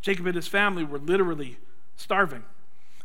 Jacob 0.00 0.26
and 0.26 0.34
his 0.34 0.48
family 0.48 0.82
were 0.82 0.98
literally 0.98 1.58
starving. 1.96 2.42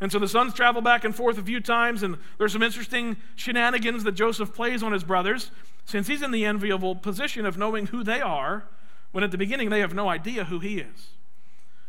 And 0.02 0.12
so 0.12 0.20
the 0.20 0.28
sons 0.28 0.54
travel 0.54 0.82
back 0.82 1.06
and 1.06 1.16
forth 1.16 1.38
a 1.38 1.44
few 1.44 1.60
times, 1.62 2.04
and 2.04 2.18
there's 2.38 2.54
some 2.54 2.64
interesting 2.64 3.18
shenanigans 3.36 4.04
that 4.04 4.12
Joseph 4.12 4.54
plays 4.54 4.84
on 4.84 4.92
his 4.92 5.04
brothers 5.04 5.52
since 5.86 6.08
he's 6.08 6.22
in 6.22 6.32
the 6.32 6.46
enviable 6.46 6.96
position 6.96 7.46
of 7.46 7.58
knowing 7.58 7.88
who 7.88 8.04
they 8.04 8.20
are, 8.20 8.66
when 9.12 9.24
at 9.24 9.32
the 9.32 9.38
beginning 9.38 9.70
they 9.70 9.80
have 9.80 9.94
no 9.94 10.10
idea 10.10 10.46
who 10.46 10.60
he 10.60 10.80
is. 10.80 11.12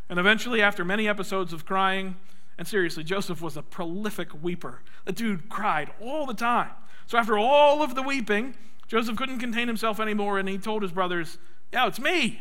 And 0.08 0.20
eventually, 0.20 0.62
after 0.62 0.84
many 0.84 1.08
episodes 1.08 1.52
of 1.52 1.66
crying, 1.66 2.14
and 2.58 2.68
seriously, 2.68 3.02
Joseph 3.02 3.42
was 3.42 3.56
a 3.56 3.62
prolific 3.62 4.28
weeper. 4.40 4.78
The 5.04 5.12
dude 5.12 5.48
cried 5.48 5.90
all 6.00 6.26
the 6.26 6.34
time. 6.34 6.70
So 7.06 7.18
after 7.18 7.36
all 7.36 7.82
of 7.82 7.94
the 7.94 8.02
weeping, 8.02 8.54
Joseph 8.86 9.16
couldn't 9.16 9.40
contain 9.40 9.66
himself 9.66 9.98
anymore, 9.98 10.38
and 10.38 10.48
he 10.48 10.58
told 10.58 10.82
his 10.82 10.92
brothers, 10.92 11.38
Yeah, 11.72 11.88
it's 11.88 11.98
me, 11.98 12.40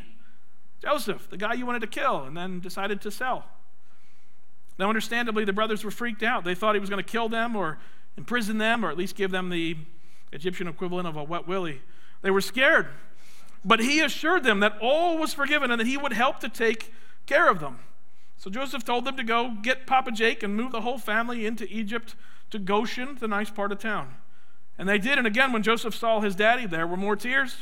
Joseph, 0.81 1.29
the 1.29 1.37
guy 1.37 1.53
you 1.53 1.65
wanted 1.65 1.81
to 1.81 1.87
kill 1.87 2.23
and 2.23 2.37
then 2.37 2.59
decided 2.59 3.01
to 3.01 3.11
sell. 3.11 3.45
Now, 4.77 4.89
understandably, 4.89 5.45
the 5.45 5.53
brothers 5.53 5.83
were 5.83 5.91
freaked 5.91 6.23
out. 6.23 6.43
They 6.43 6.55
thought 6.55 6.75
he 6.75 6.81
was 6.81 6.89
going 6.89 7.03
to 7.03 7.09
kill 7.09 7.29
them 7.29 7.55
or 7.55 7.77
imprison 8.17 8.57
them 8.57 8.85
or 8.85 8.89
at 8.89 8.97
least 8.97 9.15
give 9.15 9.31
them 9.31 9.49
the 9.49 9.77
Egyptian 10.31 10.67
equivalent 10.67 11.07
of 11.07 11.15
a 11.15 11.23
wet 11.23 11.47
willy. 11.47 11.81
They 12.21 12.31
were 12.31 12.41
scared. 12.41 12.87
But 13.63 13.79
he 13.79 14.01
assured 14.01 14.43
them 14.43 14.59
that 14.59 14.77
all 14.79 15.17
was 15.17 15.33
forgiven 15.33 15.71
and 15.71 15.79
that 15.79 15.87
he 15.87 15.97
would 15.97 16.13
help 16.13 16.39
to 16.41 16.49
take 16.49 16.93
care 17.25 17.49
of 17.49 17.59
them. 17.59 17.79
So 18.37 18.49
Joseph 18.49 18.83
told 18.83 19.05
them 19.05 19.17
to 19.17 19.23
go 19.23 19.55
get 19.61 19.87
Papa 19.87 20.11
Jake 20.11 20.43
and 20.43 20.55
move 20.55 20.71
the 20.71 20.81
whole 20.81 20.97
family 20.97 21.45
into 21.45 21.65
Egypt 21.71 22.15
to 22.51 22.59
Goshen, 22.59 23.17
the 23.19 23.27
nice 23.27 23.49
part 23.49 23.71
of 23.71 23.79
town. 23.79 24.15
And 24.77 24.87
they 24.87 24.97
did. 24.97 25.17
And 25.17 25.25
again, 25.25 25.51
when 25.51 25.63
Joseph 25.63 25.95
saw 25.95 26.19
his 26.19 26.35
daddy, 26.35 26.65
there 26.67 26.85
were 26.85 26.97
more 26.97 27.15
tears. 27.15 27.55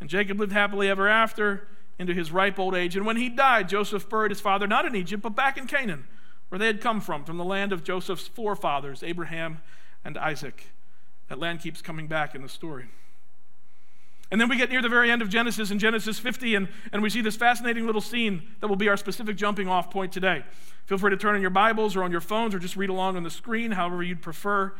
And 0.00 0.08
Jacob 0.08 0.38
lived 0.38 0.52
happily 0.52 0.88
ever 0.88 1.08
after 1.08 1.66
into 1.98 2.14
his 2.14 2.30
ripe 2.30 2.58
old 2.58 2.74
age. 2.74 2.96
And 2.96 3.04
when 3.04 3.16
he 3.16 3.28
died, 3.28 3.68
Joseph 3.68 4.08
buried 4.08 4.30
his 4.30 4.40
father 4.40 4.66
not 4.66 4.84
in 4.84 4.94
Egypt, 4.94 5.22
but 5.22 5.34
back 5.34 5.56
in 5.56 5.66
Canaan, 5.66 6.06
where 6.48 6.58
they 6.58 6.66
had 6.66 6.80
come 6.80 7.00
from, 7.00 7.24
from 7.24 7.36
the 7.36 7.44
land 7.44 7.72
of 7.72 7.84
Joseph's 7.84 8.26
forefathers, 8.26 9.02
Abraham 9.02 9.60
and 10.04 10.16
Isaac. 10.16 10.70
That 11.28 11.38
land 11.38 11.60
keeps 11.60 11.82
coming 11.82 12.06
back 12.06 12.34
in 12.34 12.42
the 12.42 12.48
story. 12.48 12.86
And 14.30 14.40
then 14.40 14.48
we 14.48 14.56
get 14.56 14.70
near 14.70 14.82
the 14.82 14.88
very 14.88 15.10
end 15.10 15.22
of 15.22 15.30
Genesis 15.30 15.70
in 15.70 15.78
Genesis 15.78 16.18
50, 16.18 16.54
and, 16.54 16.68
and 16.92 17.02
we 17.02 17.08
see 17.08 17.22
this 17.22 17.36
fascinating 17.36 17.86
little 17.86 18.00
scene 18.00 18.42
that 18.60 18.68
will 18.68 18.76
be 18.76 18.88
our 18.88 18.96
specific 18.96 19.36
jumping 19.36 19.68
off 19.68 19.90
point 19.90 20.12
today. 20.12 20.44
Feel 20.84 20.98
free 20.98 21.10
to 21.10 21.16
turn 21.16 21.34
on 21.34 21.40
your 21.40 21.50
Bibles 21.50 21.96
or 21.96 22.02
on 22.02 22.10
your 22.10 22.20
phones 22.20 22.54
or 22.54 22.58
just 22.58 22.76
read 22.76 22.90
along 22.90 23.16
on 23.16 23.22
the 23.22 23.30
screen, 23.30 23.72
however 23.72 24.02
you'd 24.02 24.22
prefer. 24.22 24.74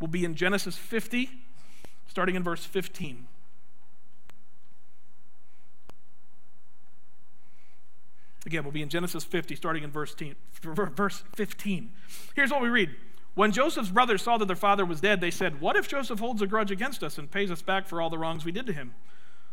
We'll 0.00 0.08
be 0.08 0.24
in 0.24 0.34
Genesis 0.34 0.76
50, 0.76 1.30
starting 2.06 2.34
in 2.34 2.42
verse 2.42 2.64
15. 2.64 3.26
Again, 8.46 8.62
we'll 8.64 8.72
be 8.72 8.82
in 8.82 8.88
Genesis 8.88 9.24
50, 9.24 9.56
starting 9.56 9.84
in 9.84 9.90
verse 9.90 10.14
15. 11.34 11.90
Here's 12.34 12.50
what 12.50 12.62
we 12.62 12.68
read. 12.68 12.90
When 13.34 13.50
Joseph's 13.50 13.90
brothers 13.90 14.22
saw 14.22 14.38
that 14.38 14.46
their 14.46 14.54
father 14.54 14.84
was 14.84 15.00
dead, 15.00 15.20
they 15.20 15.30
said, 15.30 15.60
What 15.60 15.76
if 15.76 15.88
Joseph 15.88 16.20
holds 16.20 16.40
a 16.42 16.46
grudge 16.46 16.70
against 16.70 17.02
us 17.02 17.18
and 17.18 17.30
pays 17.30 17.50
us 17.50 17.62
back 17.62 17.86
for 17.86 18.00
all 18.00 18.10
the 18.10 18.18
wrongs 18.18 18.44
we 18.44 18.52
did 18.52 18.66
to 18.66 18.72
him? 18.72 18.94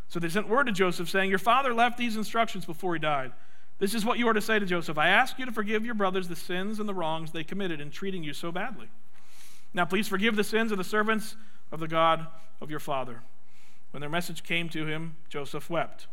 So 0.07 0.19
they 0.19 0.29
sent 0.29 0.50
word 0.50 0.65
to 0.65 0.74
Joseph, 0.74 1.10
saying, 1.10 1.29
Your 1.29 1.39
father 1.39 1.74
left 1.74 1.98
these 1.98 2.17
instructions 2.17 2.65
before 2.65 2.93
he 2.93 3.00
died. 3.00 3.31
This 3.79 3.95
is 3.95 4.05
what 4.05 4.19
you 4.19 4.27
are 4.27 4.33
to 4.33 4.41
say 4.41 4.60
to 4.60 4.65
Joseph 4.65 4.98
I 4.98 5.07
ask 5.07 5.39
you 5.39 5.45
to 5.45 5.51
forgive 5.51 5.86
your 5.86 5.95
brothers 5.95 6.27
the 6.27 6.36
sins 6.36 6.79
and 6.79 6.88
the 6.88 6.93
wrongs 6.93 7.31
they 7.31 7.43
committed 7.43 7.81
in 7.81 7.89
treating 7.89 8.24
you 8.24 8.33
so 8.33 8.51
badly. 8.51 8.89
Now, 9.74 9.86
please 9.86 10.07
forgive 10.07 10.36
the 10.36 10.43
sins 10.43 10.71
of 10.71 10.77
the 10.77 10.83
servants 10.83 11.36
of 11.71 11.79
the 11.79 11.88
God 11.88 12.27
of 12.60 12.69
your 12.69 12.79
father. 12.79 13.21
When 13.91 14.01
their 14.01 14.10
message 14.10 14.43
came 14.43 14.69
to 14.69 14.86
him, 14.86 15.15
Joseph 15.29 15.69
wept. 15.69 16.07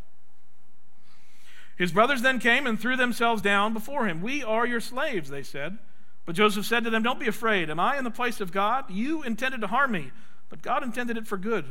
His 1.79 1.93
brothers 1.93 2.23
then 2.23 2.41
came 2.41 2.67
and 2.67 2.79
threw 2.79 2.97
themselves 2.97 3.41
down 3.41 3.73
before 3.73 4.07
him. 4.07 4.21
We 4.21 4.43
are 4.43 4.67
your 4.67 4.81
slaves, 4.81 5.31
they 5.31 5.45
said. 5.45 5.79
But 6.27 6.35
Joseph 6.35 6.67
said 6.67 6.83
to 6.85 6.91
them, 6.91 7.05
Don't 7.05 7.21
be 7.21 7.29
afraid. 7.29 7.71
Am 7.71 7.79
I 7.79 7.97
in 7.97 8.05
the 8.05 8.11
place 8.11 8.41
of 8.41 8.53
God? 8.53 8.91
You 8.91 9.23
intended 9.23 9.61
to 9.61 9.69
harm 9.69 9.93
me, 9.93 10.11
but 10.51 10.61
God 10.61 10.83
intended 10.83 11.17
it 11.17 11.29
for 11.29 11.39
good, 11.39 11.65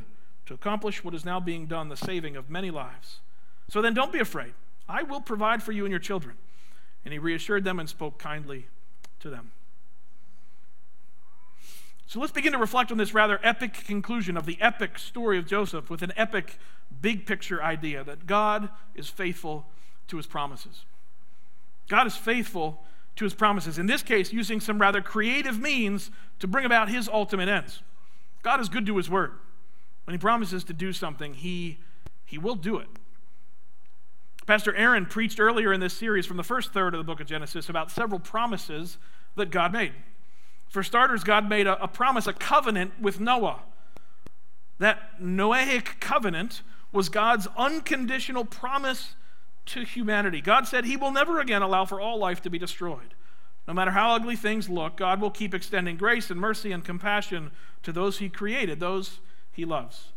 to 0.45 0.53
accomplish 0.53 1.03
what 1.03 1.13
is 1.13 1.25
now 1.25 1.41
being 1.41 1.65
done, 1.65 1.89
the 1.89 1.97
saving 1.97 2.37
of 2.37 2.49
many 2.49 2.71
lives. 2.71 3.19
So 3.69 3.81
then 3.81 3.93
don't 3.93 4.13
be 4.13 4.19
afraid. 4.19 4.53
I 4.87 5.03
will 5.03 5.19
provide 5.19 5.61
for 5.61 5.73
you 5.73 5.83
and 5.83 5.91
your 5.91 5.99
children. 5.99 6.37
And 7.03 7.11
he 7.11 7.19
reassured 7.19 7.65
them 7.65 7.77
and 7.77 7.89
spoke 7.89 8.17
kindly 8.17 8.67
to 9.19 9.29
them. 9.29 9.51
So 12.07 12.21
let's 12.21 12.31
begin 12.31 12.53
to 12.53 12.57
reflect 12.57 12.93
on 12.93 12.97
this 12.97 13.13
rather 13.13 13.41
epic 13.43 13.83
conclusion 13.85 14.37
of 14.37 14.45
the 14.45 14.57
epic 14.61 14.97
story 14.97 15.37
of 15.37 15.45
Joseph 15.45 15.89
with 15.89 16.01
an 16.01 16.13
epic 16.15 16.57
big 17.01 17.25
picture 17.25 17.61
idea 17.61 18.05
that 18.05 18.25
God 18.25 18.69
is 18.95 19.09
faithful 19.09 19.65
to 20.07 20.17
his 20.17 20.27
promises. 20.27 20.85
God 21.87 22.07
is 22.07 22.15
faithful 22.15 22.83
to 23.15 23.23
his 23.25 23.33
promises, 23.33 23.79
in 23.79 23.87
this 23.87 24.03
case, 24.03 24.31
using 24.31 24.59
some 24.59 24.79
rather 24.79 25.01
creative 25.01 25.59
means 25.59 26.11
to 26.39 26.47
bring 26.47 26.65
about 26.65 26.89
his 26.89 27.09
ultimate 27.09 27.49
ends. 27.49 27.81
God 28.43 28.59
is 28.59 28.69
good 28.69 28.85
to 28.85 28.97
his 28.97 29.09
word. 29.09 29.31
When 30.05 30.13
he 30.13 30.19
promises 30.19 30.63
to 30.65 30.73
do 30.73 30.93
something, 30.93 31.33
he, 31.33 31.79
he 32.25 32.37
will 32.37 32.55
do 32.55 32.77
it. 32.77 32.87
Pastor 34.45 34.73
Aaron 34.75 35.05
preached 35.05 35.39
earlier 35.39 35.73
in 35.73 35.81
this 35.81 35.93
series 35.93 36.25
from 36.25 36.37
the 36.37 36.43
first 36.43 36.71
third 36.71 36.93
of 36.93 36.99
the 36.99 37.03
book 37.03 37.19
of 37.19 37.27
Genesis 37.27 37.67
about 37.67 37.91
several 37.91 38.19
promises 38.19 38.97
that 39.35 39.51
God 39.51 39.73
made. 39.73 39.91
For 40.69 40.83
starters, 40.83 41.23
God 41.23 41.49
made 41.49 41.67
a, 41.67 41.81
a 41.83 41.87
promise, 41.87 42.27
a 42.27 42.33
covenant 42.33 42.93
with 43.01 43.19
Noah. 43.19 43.61
That 44.79 45.19
Noahic 45.21 45.99
covenant 45.99 46.61
was 46.93 47.09
God's 47.09 47.47
unconditional 47.57 48.45
promise 48.45 49.15
to 49.67 49.83
humanity. 49.83 50.41
God 50.41 50.67
said 50.67 50.85
He 50.85 50.97
will 50.97 51.11
never 51.11 51.39
again 51.39 51.61
allow 51.61 51.85
for 51.85 52.01
all 52.01 52.17
life 52.17 52.41
to 52.43 52.49
be 52.49 52.59
destroyed. 52.59 53.13
No 53.67 53.73
matter 53.73 53.91
how 53.91 54.15
ugly 54.15 54.35
things 54.35 54.69
look, 54.69 54.97
God 54.97 55.19
will 55.19 55.31
keep 55.31 55.53
extending 55.53 55.97
grace 55.97 56.29
and 56.31 56.39
mercy 56.39 56.71
and 56.71 56.83
compassion 56.83 57.51
to 57.83 57.91
those 57.91 58.19
He 58.19 58.29
created, 58.29 58.79
those 58.79 59.19
He 59.51 59.65
loves. 59.65 60.09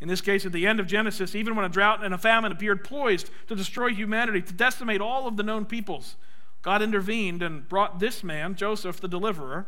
In 0.00 0.08
this 0.08 0.20
case, 0.20 0.44
at 0.44 0.52
the 0.52 0.66
end 0.66 0.80
of 0.80 0.86
Genesis, 0.86 1.34
even 1.34 1.56
when 1.56 1.64
a 1.64 1.70
drought 1.70 2.04
and 2.04 2.12
a 2.12 2.18
famine 2.18 2.52
appeared 2.52 2.84
poised 2.84 3.30
to 3.48 3.54
destroy 3.54 3.88
humanity, 3.88 4.42
to 4.42 4.52
decimate 4.52 5.00
all 5.00 5.26
of 5.26 5.36
the 5.36 5.42
known 5.42 5.64
peoples, 5.64 6.16
God 6.60 6.82
intervened 6.82 7.42
and 7.42 7.66
brought 7.68 8.00
this 8.00 8.22
man, 8.22 8.54
Joseph, 8.54 9.00
the 9.00 9.08
deliverer, 9.08 9.66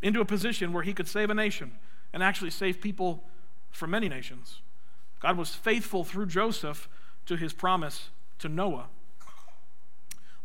into 0.00 0.20
a 0.20 0.24
position 0.24 0.72
where 0.72 0.82
he 0.82 0.94
could 0.94 1.08
save 1.08 1.30
a 1.30 1.34
nation 1.34 1.72
and 2.12 2.22
actually 2.22 2.50
save 2.50 2.80
people 2.80 3.24
from 3.70 3.90
many 3.90 4.08
nations. 4.08 4.60
God 5.20 5.36
was 5.36 5.54
faithful 5.54 6.04
through 6.04 6.26
Joseph 6.26 6.88
to 7.30 7.36
his 7.36 7.52
promise 7.52 8.10
to 8.40 8.48
Noah. 8.48 8.86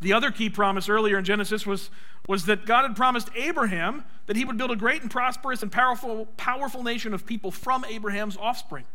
The 0.01 0.13
other 0.13 0.29
key 0.29 0.51
promise 0.51 0.87
earlier 0.87 1.17
in 1.17 1.25
Genesis 1.25 1.65
was, 1.65 1.89
was 2.27 2.45
that 2.45 2.67
God 2.67 2.83
had 2.83 2.95
promised 2.95 3.29
Abraham 3.35 4.03
that 4.27 4.35
he 4.35 4.45
would 4.45 4.55
build 4.55 4.69
a 4.69 4.75
great 4.75 5.01
and 5.01 5.09
prosperous 5.09 5.63
and 5.63 5.71
powerful, 5.71 6.27
powerful 6.37 6.83
nation 6.83 7.11
of 7.11 7.25
people 7.25 7.49
from 7.49 7.83
Abraham's 7.85 8.37
offspring. 8.37 8.85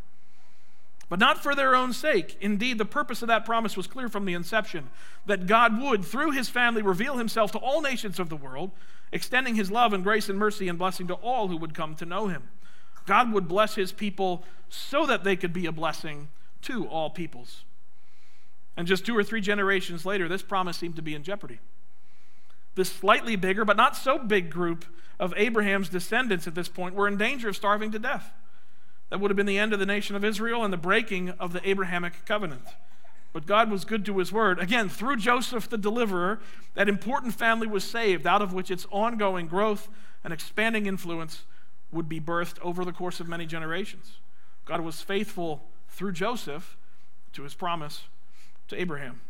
But 1.09 1.19
not 1.19 1.43
for 1.43 1.53
their 1.53 1.75
own 1.75 1.91
sake. 1.91 2.37
Indeed, 2.39 2.77
the 2.77 2.85
purpose 2.85 3.21
of 3.21 3.27
that 3.27 3.43
promise 3.43 3.75
was 3.75 3.87
clear 3.87 4.07
from 4.07 4.23
the 4.23 4.35
inception 4.35 4.89
that 5.25 5.45
God 5.45 5.81
would, 5.81 6.05
through 6.05 6.31
his 6.31 6.47
family, 6.47 6.81
reveal 6.81 7.17
himself 7.17 7.51
to 7.51 7.57
all 7.57 7.81
nations 7.81 8.19
of 8.19 8.29
the 8.29 8.37
world, 8.37 8.71
extending 9.11 9.55
his 9.55 9.69
love 9.69 9.91
and 9.91 10.01
grace 10.01 10.29
and 10.29 10.39
mercy 10.39 10.69
and 10.69 10.79
blessing 10.79 11.07
to 11.07 11.15
all 11.15 11.49
who 11.49 11.57
would 11.57 11.73
come 11.73 11.95
to 11.95 12.05
know 12.05 12.27
him. 12.27 12.43
God 13.05 13.33
would 13.33 13.49
bless 13.49 13.75
his 13.75 13.91
people 13.91 14.45
so 14.69 15.05
that 15.05 15.25
they 15.25 15.35
could 15.35 15.51
be 15.51 15.65
a 15.65 15.73
blessing 15.73 16.29
to 16.61 16.87
all 16.87 17.09
peoples. 17.09 17.65
And 18.77 18.87
just 18.87 19.05
two 19.05 19.17
or 19.17 19.23
three 19.23 19.41
generations 19.41 20.05
later, 20.05 20.27
this 20.27 20.41
promise 20.41 20.77
seemed 20.77 20.95
to 20.95 21.01
be 21.01 21.13
in 21.13 21.23
jeopardy. 21.23 21.59
This 22.75 22.91
slightly 22.91 23.35
bigger, 23.35 23.65
but 23.65 23.77
not 23.77 23.97
so 23.97 24.17
big 24.17 24.49
group 24.49 24.85
of 25.19 25.33
Abraham's 25.35 25.89
descendants 25.89 26.47
at 26.47 26.55
this 26.55 26.69
point 26.69 26.95
were 26.95 27.07
in 27.07 27.17
danger 27.17 27.49
of 27.49 27.55
starving 27.55 27.91
to 27.91 27.99
death. 27.99 28.33
That 29.09 29.19
would 29.19 29.29
have 29.29 29.35
been 29.35 29.45
the 29.45 29.59
end 29.59 29.73
of 29.73 29.79
the 29.79 29.85
nation 29.85 30.15
of 30.15 30.23
Israel 30.23 30.63
and 30.63 30.71
the 30.71 30.77
breaking 30.77 31.31
of 31.31 31.51
the 31.51 31.69
Abrahamic 31.69 32.25
covenant. 32.25 32.63
But 33.33 33.45
God 33.45 33.69
was 33.69 33.85
good 33.85 34.05
to 34.05 34.17
his 34.17 34.31
word. 34.31 34.59
Again, 34.59 34.89
through 34.89 35.17
Joseph 35.17 35.69
the 35.69 35.77
deliverer, 35.77 36.39
that 36.73 36.89
important 36.89 37.33
family 37.33 37.67
was 37.67 37.83
saved, 37.83 38.25
out 38.25 38.41
of 38.41 38.53
which 38.53 38.71
its 38.71 38.87
ongoing 38.89 39.47
growth 39.47 39.89
and 40.23 40.33
expanding 40.33 40.85
influence 40.85 41.43
would 41.91 42.07
be 42.07 42.21
birthed 42.21 42.59
over 42.61 42.85
the 42.85 42.93
course 42.93 43.19
of 43.19 43.27
many 43.27 43.45
generations. 43.45 44.17
God 44.65 44.81
was 44.81 45.01
faithful 45.01 45.61
through 45.89 46.13
Joseph 46.13 46.77
to 47.33 47.43
his 47.43 47.53
promise 47.53 48.03
to 48.71 48.81
Abraham. 48.81 49.21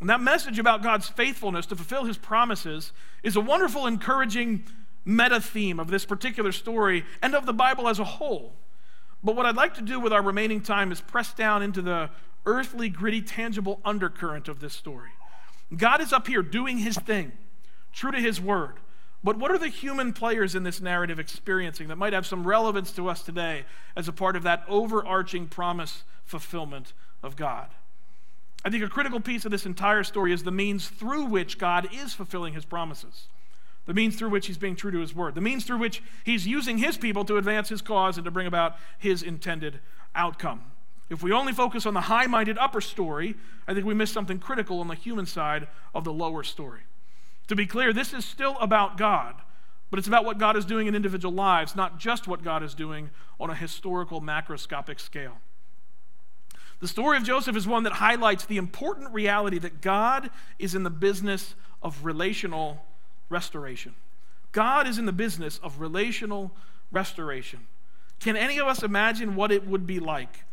And 0.00 0.10
that 0.10 0.20
message 0.20 0.58
about 0.58 0.82
God's 0.82 1.08
faithfulness 1.08 1.66
to 1.66 1.76
fulfill 1.76 2.04
his 2.04 2.18
promises 2.18 2.92
is 3.22 3.36
a 3.36 3.40
wonderful, 3.40 3.86
encouraging 3.86 4.64
meta 5.04 5.40
theme 5.40 5.78
of 5.78 5.88
this 5.88 6.04
particular 6.04 6.52
story 6.52 7.04
and 7.22 7.34
of 7.34 7.46
the 7.46 7.52
Bible 7.52 7.88
as 7.88 7.98
a 7.98 8.04
whole. 8.04 8.52
But 9.22 9.36
what 9.36 9.44
I'd 9.44 9.56
like 9.56 9.74
to 9.74 9.82
do 9.82 10.00
with 10.00 10.12
our 10.12 10.22
remaining 10.22 10.62
time 10.62 10.90
is 10.90 11.00
press 11.00 11.34
down 11.34 11.62
into 11.62 11.82
the 11.82 12.10
earthly, 12.46 12.88
gritty, 12.88 13.20
tangible 13.20 13.80
undercurrent 13.84 14.48
of 14.48 14.60
this 14.60 14.72
story. 14.74 15.10
God 15.76 16.00
is 16.00 16.12
up 16.12 16.26
here 16.26 16.42
doing 16.42 16.78
his 16.78 16.96
thing, 16.96 17.32
true 17.92 18.10
to 18.10 18.18
his 18.18 18.40
word. 18.40 18.76
But 19.22 19.36
what 19.36 19.50
are 19.50 19.58
the 19.58 19.68
human 19.68 20.14
players 20.14 20.54
in 20.54 20.62
this 20.62 20.80
narrative 20.80 21.18
experiencing 21.18 21.88
that 21.88 21.96
might 21.96 22.14
have 22.14 22.26
some 22.26 22.46
relevance 22.46 22.90
to 22.92 23.08
us 23.10 23.22
today 23.22 23.66
as 23.94 24.08
a 24.08 24.12
part 24.12 24.34
of 24.34 24.42
that 24.44 24.64
overarching 24.66 25.46
promise 25.46 26.04
fulfillment 26.24 26.94
of 27.22 27.36
God? 27.36 27.68
I 28.64 28.70
think 28.70 28.84
a 28.84 28.88
critical 28.88 29.20
piece 29.20 29.44
of 29.44 29.50
this 29.50 29.64
entire 29.64 30.04
story 30.04 30.32
is 30.32 30.42
the 30.42 30.50
means 30.50 30.88
through 30.88 31.24
which 31.24 31.58
God 31.58 31.88
is 31.94 32.12
fulfilling 32.12 32.52
his 32.52 32.64
promises, 32.64 33.28
the 33.86 33.94
means 33.94 34.16
through 34.16 34.28
which 34.28 34.46
he's 34.46 34.58
being 34.58 34.76
true 34.76 34.90
to 34.90 35.00
his 35.00 35.14
word, 35.14 35.34
the 35.34 35.40
means 35.40 35.64
through 35.64 35.78
which 35.78 36.02
he's 36.24 36.46
using 36.46 36.78
his 36.78 36.98
people 36.98 37.24
to 37.24 37.38
advance 37.38 37.70
his 37.70 37.80
cause 37.80 38.18
and 38.18 38.24
to 38.26 38.30
bring 38.30 38.46
about 38.46 38.76
his 38.98 39.22
intended 39.22 39.80
outcome. 40.14 40.62
If 41.08 41.22
we 41.22 41.32
only 41.32 41.52
focus 41.52 41.86
on 41.86 41.94
the 41.94 42.02
high 42.02 42.26
minded 42.26 42.58
upper 42.58 42.80
story, 42.80 43.34
I 43.66 43.74
think 43.74 43.86
we 43.86 43.94
miss 43.94 44.12
something 44.12 44.38
critical 44.38 44.80
on 44.80 44.88
the 44.88 44.94
human 44.94 45.26
side 45.26 45.66
of 45.94 46.04
the 46.04 46.12
lower 46.12 46.44
story. 46.44 46.82
To 47.48 47.56
be 47.56 47.66
clear, 47.66 47.92
this 47.92 48.12
is 48.12 48.24
still 48.24 48.56
about 48.60 48.96
God, 48.96 49.34
but 49.90 49.98
it's 49.98 50.06
about 50.06 50.24
what 50.24 50.38
God 50.38 50.56
is 50.56 50.64
doing 50.64 50.86
in 50.86 50.94
individual 50.94 51.34
lives, 51.34 51.74
not 51.74 51.98
just 51.98 52.28
what 52.28 52.44
God 52.44 52.62
is 52.62 52.74
doing 52.74 53.10
on 53.40 53.50
a 53.50 53.56
historical 53.56 54.20
macroscopic 54.20 55.00
scale. 55.00 55.38
The 56.80 56.88
story 56.88 57.18
of 57.18 57.24
Joseph 57.24 57.56
is 57.56 57.66
one 57.66 57.82
that 57.84 57.94
highlights 57.94 58.46
the 58.46 58.56
important 58.56 59.12
reality 59.12 59.58
that 59.58 59.82
God 59.82 60.30
is 60.58 60.74
in 60.74 60.82
the 60.82 60.90
business 60.90 61.54
of 61.82 62.04
relational 62.04 62.82
restoration. 63.28 63.94
God 64.52 64.88
is 64.88 64.98
in 64.98 65.04
the 65.04 65.12
business 65.12 65.58
of 65.62 65.80
relational 65.80 66.50
restoration. 66.90 67.60
Can 68.18 68.36
any 68.36 68.58
of 68.58 68.66
us 68.66 68.82
imagine 68.82 69.36
what 69.36 69.52
it 69.52 69.66
would 69.66 69.86
be 69.86 70.00
like, 70.00 70.44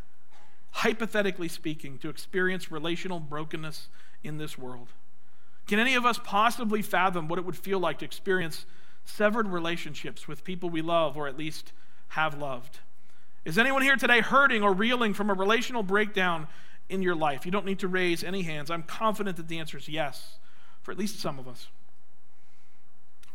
hypothetically 0.72 1.48
speaking, 1.48 1.98
to 2.00 2.10
experience 2.10 2.72
relational 2.72 3.20
brokenness 3.20 3.88
in 4.24 4.38
this 4.38 4.58
world? 4.58 4.90
Can 5.66 5.80
any 5.80 5.96
of 5.96 6.06
us 6.06 6.20
possibly 6.24 6.82
fathom 6.82 7.28
what 7.28 7.40
it 7.40 7.46
would 7.46 7.58
feel 7.58 7.80
like 7.80 8.00
to 8.00 8.06
experience 8.06 8.66
severed 9.06 9.48
relationships 9.48 10.28
with 10.28 10.44
people 10.44 10.70
we 10.70 10.82
love 10.82 11.18
or 11.18 11.28
at 11.28 11.38
least 11.38 11.72
have 12.10 12.38
loved? 12.38 12.80
Is 13.48 13.58
anyone 13.58 13.82
here 13.82 13.96
today 13.96 14.20
hurting 14.20 14.62
or 14.62 14.74
reeling 14.74 15.14
from 15.14 15.30
a 15.30 15.34
relational 15.34 15.82
breakdown 15.82 16.50
in 16.90 17.02
your 17.02 17.16
life? 17.16 17.46
You 17.46 17.52
don't 17.54 17.66
need 17.66 17.80
to 17.80 17.88
raise 17.88 18.22
any 18.22 18.42
hands. 18.42 18.70
I'm 18.70 18.84
confident 18.84 19.38
that 19.38 19.48
the 19.48 19.58
answer 19.58 19.78
is 19.78 19.88
yes, 19.88 20.38
for 20.82 20.92
at 20.92 20.98
least 20.98 21.22
some 21.22 21.40
of 21.40 21.48
us. 21.48 21.70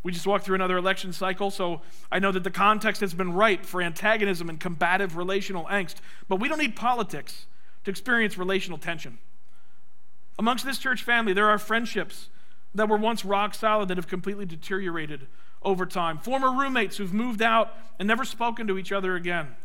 We 0.03 0.13
just 0.13 0.27
walked 0.27 0.45
through 0.45 0.57
another 0.57 0.77
election 0.77 1.15
cycle, 1.15 1.51
so 1.51 1.81
I 2.11 2.19
know 2.19 2.31
that 2.31 2.45
the 2.45 2.51
context 2.51 3.01
has 3.01 3.15
been 3.15 3.33
ripe 3.33 3.65
for 3.65 3.81
antagonism 3.81 4.51
and 4.51 4.61
combative 4.61 5.17
relational 5.17 5.65
angst, 5.65 5.95
but 6.29 6.39
we 6.39 6.47
don't 6.47 6.59
need 6.59 6.77
politics 6.77 7.47
to 7.85 7.91
experience 7.91 8.37
relational 8.37 8.77
tension. 8.77 9.17
Amongst 10.39 10.67
this 10.67 10.77
church 10.77 11.03
family, 11.03 11.33
there 11.33 11.49
are 11.49 11.57
friendships 11.57 12.29
that 12.75 12.87
were 12.87 12.99
once 12.99 13.25
rock 13.25 13.55
solid 13.55 13.89
that 13.89 13.97
have 13.97 14.09
completely 14.09 14.45
deteriorated 14.45 15.27
over 15.63 15.87
time. 15.87 16.19
Former 16.19 16.53
roommates 16.53 16.99
who've 16.99 17.15
moved 17.15 17.41
out 17.41 17.73
and 17.99 18.07
never 18.07 18.27
spoken 18.27 18.67
to 18.67 18.77
each 18.77 18.93
other 18.93 19.17
again. 19.17 19.57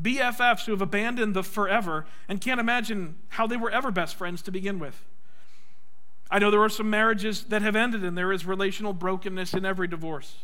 BFFs 0.00 0.66
who 0.66 0.72
have 0.72 0.82
abandoned 0.82 1.34
the 1.34 1.42
forever 1.42 2.06
and 2.28 2.40
can't 2.40 2.60
imagine 2.60 3.16
how 3.28 3.46
they 3.46 3.56
were 3.56 3.70
ever 3.70 3.90
best 3.90 4.16
friends 4.16 4.42
to 4.42 4.50
begin 4.50 4.78
with. 4.78 5.04
I 6.30 6.38
know 6.38 6.50
there 6.50 6.62
are 6.62 6.68
some 6.68 6.90
marriages 6.90 7.44
that 7.44 7.62
have 7.62 7.76
ended, 7.76 8.04
and 8.04 8.18
there 8.18 8.32
is 8.32 8.44
relational 8.44 8.92
brokenness 8.92 9.54
in 9.54 9.64
every 9.64 9.86
divorce. 9.86 10.38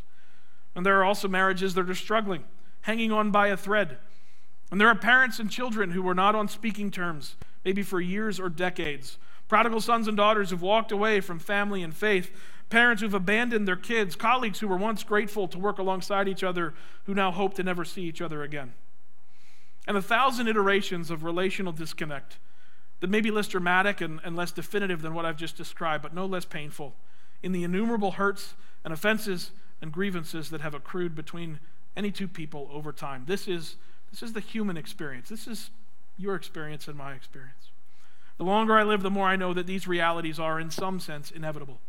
And 0.75 0.87
there 0.87 0.99
are 0.99 1.05
also 1.05 1.29
marriages 1.29 1.75
that 1.75 1.91
are 1.91 1.95
struggling, 1.95 2.45
hanging 2.83 3.13
on 3.13 3.31
by 3.31 3.49
a 3.49 3.57
thread. 3.57 3.99
And 4.71 4.81
there 4.81 4.89
are 4.89 4.95
parents 4.95 5.39
and 5.39 5.51
children 5.51 5.91
who 5.91 6.03
were 6.03 6.15
not 6.15 6.35
on 6.35 6.49
speaking 6.49 6.91
terms, 6.91 7.37
maybe 7.65 7.83
for 7.83 8.01
years 8.01 8.41
or 8.41 8.49
decades. 8.49 9.19
Prodigal 9.49 9.81
sons 9.83 10.09
and 10.09 10.17
daughters 10.17 10.51
who've 10.51 10.63
walked 10.63 10.93
away 10.93 11.21
from 11.21 11.39
family 11.39 11.83
and 11.83 11.95
faith. 11.95 12.31
Parents 12.71 13.03
who've 13.03 13.13
abandoned 13.13 13.69
their 13.69 13.77
kids. 13.77 14.17
Colleagues 14.17 14.61
who 14.61 14.69
were 14.69 14.79
once 14.79 15.03
grateful 15.03 15.47
to 15.49 15.59
work 15.59 15.79
alongside 15.79 16.27
each 16.27 16.43
other 16.43 16.73
who 17.05 17.13
now 17.13 17.31
hope 17.31 17.53
to 17.55 17.63
never 17.63 17.85
see 17.85 18.03
each 18.03 18.23
other 18.23 18.43
again. 18.43 18.73
And 19.87 19.97
a 19.97 20.03
thousand 20.03 20.49
iterations 20.49 21.11
of 21.11 21.25
relational 21.25 21.73
disconnect 21.73 22.39
that 23.01 23.11
may 23.11 23.21
be 23.21 23.33
less 23.33 23.49
dramatic 23.49 24.01
and, 24.01 24.21
and 24.25 24.37
less 24.37 24.53
definitive 24.53 25.03
than 25.03 25.13
what 25.13 25.27
I've 25.27 25.37
just 25.37 25.57
described, 25.57 26.03
but 26.03 26.15
no 26.15 26.25
less 26.25 26.45
painful 26.45 26.95
in 27.43 27.53
the 27.53 27.65
innumerable 27.65 28.13
hurts 28.13 28.55
and 28.85 28.95
offenses 28.95 29.51
and 29.81 29.91
grievances 29.91 30.51
that 30.51 30.61
have 30.61 30.75
accrued 30.75 31.15
between 31.15 31.59
any 31.97 32.13
two 32.13 32.29
people 32.29 32.69
over 32.73 32.93
time. 32.93 33.25
This 33.27 33.49
is, 33.49 33.77
this 34.13 34.23
is 34.23 34.33
the 34.33 34.41
human 34.41 34.77
experience. 34.77 35.29
This 35.29 35.49
is 35.49 35.71
your 36.17 36.37
experience 36.37 36.87
and 36.87 36.97
my 36.97 37.15
experience. 37.15 37.71
The 38.39 38.45
longer 38.45 38.79
I 38.79 38.85
live, 38.85 39.03
the 39.03 39.11
more 39.11 39.27
I 39.27 39.37
know 39.37 39.53
that 39.53 39.67
these 39.67 39.89
realities 39.89 40.39
are, 40.39 40.61
in 40.61 40.71
some 40.71 41.01
sense, 41.01 41.31
inevitable. 41.31 41.81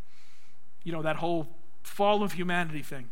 You 0.84 0.92
know, 0.92 1.02
that 1.04 1.18
whole 1.18 1.48
fall 1.84 2.24
of 2.24 2.34
humanity 2.34 2.82
thing, 2.82 3.10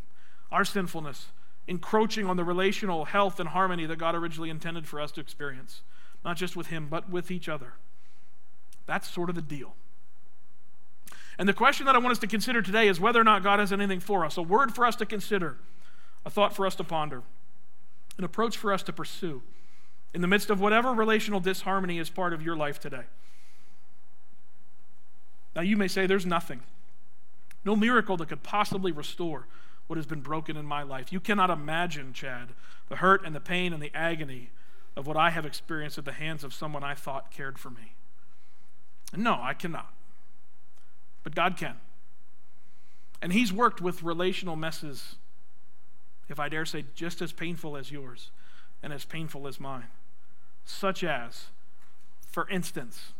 our 0.50 0.64
sinfulness, 0.64 1.28
encroaching 1.66 2.26
on 2.26 2.36
the 2.36 2.44
relational 2.44 3.04
health 3.06 3.38
and 3.38 3.50
harmony 3.50 3.86
that 3.86 3.98
God 3.98 4.14
originally 4.14 4.50
intended 4.50 4.86
for 4.86 5.00
us 5.00 5.12
to 5.12 5.20
experience, 5.20 5.82
not 6.24 6.36
just 6.36 6.56
with 6.56 6.68
Him, 6.68 6.88
but 6.88 7.08
with 7.08 7.30
each 7.30 7.48
other. 7.48 7.74
That's 8.86 9.08
sort 9.08 9.28
of 9.28 9.34
the 9.34 9.42
deal. 9.42 9.74
And 11.38 11.48
the 11.48 11.54
question 11.54 11.86
that 11.86 11.94
I 11.94 11.98
want 11.98 12.12
us 12.12 12.18
to 12.20 12.26
consider 12.26 12.62
today 12.62 12.88
is 12.88 13.00
whether 13.00 13.20
or 13.20 13.24
not 13.24 13.42
God 13.42 13.58
has 13.58 13.72
anything 13.72 14.00
for 14.00 14.24
us 14.24 14.36
a 14.36 14.42
word 14.42 14.74
for 14.74 14.84
us 14.84 14.96
to 14.96 15.06
consider, 15.06 15.56
a 16.24 16.30
thought 16.30 16.54
for 16.54 16.66
us 16.66 16.74
to 16.76 16.84
ponder, 16.84 17.22
an 18.18 18.24
approach 18.24 18.56
for 18.56 18.72
us 18.72 18.82
to 18.84 18.92
pursue 18.92 19.42
in 20.14 20.20
the 20.20 20.28
midst 20.28 20.50
of 20.50 20.60
whatever 20.60 20.92
relational 20.92 21.40
disharmony 21.40 21.98
is 21.98 22.10
part 22.10 22.32
of 22.32 22.42
your 22.42 22.56
life 22.56 22.78
today. 22.78 23.04
Now, 25.54 25.62
you 25.62 25.76
may 25.76 25.88
say 25.88 26.06
there's 26.06 26.26
nothing, 26.26 26.60
no 27.64 27.76
miracle 27.76 28.16
that 28.18 28.28
could 28.28 28.42
possibly 28.42 28.92
restore 28.92 29.46
what 29.92 29.98
has 29.98 30.06
been 30.06 30.22
broken 30.22 30.56
in 30.56 30.64
my 30.64 30.82
life. 30.82 31.12
You 31.12 31.20
cannot 31.20 31.50
imagine, 31.50 32.14
Chad, 32.14 32.54
the 32.88 32.96
hurt 32.96 33.26
and 33.26 33.34
the 33.36 33.40
pain 33.40 33.74
and 33.74 33.82
the 33.82 33.90
agony 33.94 34.48
of 34.96 35.06
what 35.06 35.18
I 35.18 35.28
have 35.28 35.44
experienced 35.44 35.98
at 35.98 36.06
the 36.06 36.12
hands 36.12 36.42
of 36.42 36.54
someone 36.54 36.82
I 36.82 36.94
thought 36.94 37.30
cared 37.30 37.58
for 37.58 37.68
me. 37.68 37.92
No, 39.14 39.38
I 39.38 39.52
cannot. 39.52 39.92
But 41.22 41.34
God 41.34 41.58
can. 41.58 41.74
And 43.20 43.34
He's 43.34 43.52
worked 43.52 43.82
with 43.82 44.02
relational 44.02 44.56
messes, 44.56 45.16
if 46.26 46.40
I 46.40 46.48
dare 46.48 46.64
say, 46.64 46.86
just 46.94 47.20
as 47.20 47.30
painful 47.30 47.76
as 47.76 47.92
yours 47.92 48.30
and 48.82 48.94
as 48.94 49.04
painful 49.04 49.46
as 49.46 49.60
mine. 49.60 49.88
Such 50.64 51.04
as, 51.04 51.48
for 52.26 52.48
instance, 52.48 53.12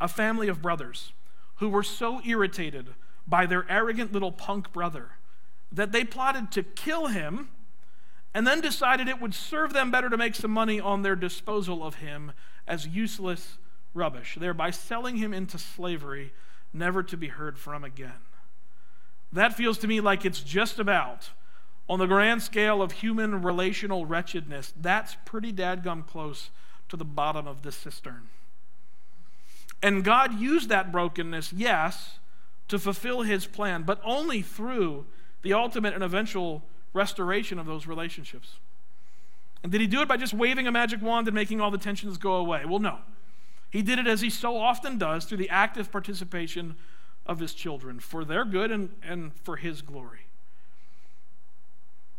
a 0.00 0.08
family 0.08 0.48
of 0.48 0.62
brothers 0.62 1.12
who 1.56 1.68
were 1.68 1.82
so 1.82 2.22
irritated 2.24 2.94
by 3.26 3.44
their 3.44 3.70
arrogant 3.70 4.10
little 4.10 4.32
punk 4.32 4.72
brother 4.72 5.10
that 5.70 5.92
they 5.92 6.04
plotted 6.04 6.50
to 6.52 6.62
kill 6.62 7.08
him 7.08 7.48
and 8.34 8.46
then 8.46 8.60
decided 8.60 9.08
it 9.08 9.20
would 9.20 9.34
serve 9.34 9.72
them 9.72 9.90
better 9.90 10.08
to 10.08 10.16
make 10.16 10.34
some 10.34 10.50
money 10.50 10.80
on 10.80 11.02
their 11.02 11.16
disposal 11.16 11.84
of 11.84 11.96
him 11.96 12.32
as 12.66 12.86
useless 12.86 13.58
rubbish, 13.94 14.36
thereby 14.38 14.70
selling 14.70 15.16
him 15.16 15.32
into 15.32 15.58
slavery, 15.58 16.32
never 16.72 17.02
to 17.02 17.16
be 17.16 17.28
heard 17.28 17.58
from 17.58 17.84
again. 17.84 18.20
That 19.32 19.54
feels 19.54 19.78
to 19.78 19.86
me 19.86 20.00
like 20.00 20.24
it's 20.24 20.40
just 20.40 20.78
about, 20.78 21.30
on 21.88 21.98
the 21.98 22.06
grand 22.06 22.42
scale 22.42 22.82
of 22.82 22.92
human 22.92 23.42
relational 23.42 24.06
wretchedness, 24.06 24.74
that's 24.78 25.16
pretty 25.24 25.52
dadgum 25.52 26.06
close 26.06 26.50
to 26.88 26.96
the 26.96 27.04
bottom 27.04 27.46
of 27.46 27.62
the 27.62 27.72
cistern. 27.72 28.28
And 29.82 30.04
God 30.04 30.38
used 30.38 30.68
that 30.68 30.92
brokenness, 30.92 31.52
yes, 31.52 32.18
to 32.68 32.78
fulfill 32.78 33.22
his 33.22 33.46
plan, 33.46 33.82
but 33.82 34.00
only 34.04 34.42
through 34.42 35.06
the 35.42 35.52
ultimate 35.52 35.94
and 35.94 36.02
eventual 36.02 36.62
restoration 36.92 37.58
of 37.58 37.66
those 37.66 37.86
relationships. 37.86 38.58
And 39.62 39.72
did 39.72 39.80
he 39.80 39.86
do 39.86 40.00
it 40.00 40.08
by 40.08 40.16
just 40.16 40.32
waving 40.32 40.66
a 40.66 40.72
magic 40.72 41.02
wand 41.02 41.26
and 41.28 41.34
making 41.34 41.60
all 41.60 41.70
the 41.70 41.78
tensions 41.78 42.16
go 42.16 42.34
away? 42.34 42.64
Well, 42.64 42.78
no. 42.78 42.98
He 43.70 43.82
did 43.82 43.98
it 43.98 44.06
as 44.06 44.20
he 44.20 44.30
so 44.30 44.56
often 44.56 44.98
does 44.98 45.24
through 45.24 45.38
the 45.38 45.50
active 45.50 45.92
participation 45.92 46.76
of 47.26 47.38
his 47.38 47.52
children 47.52 48.00
for 48.00 48.24
their 48.24 48.44
good 48.44 48.70
and, 48.70 48.90
and 49.02 49.34
for 49.34 49.56
his 49.56 49.82
glory. 49.82 50.20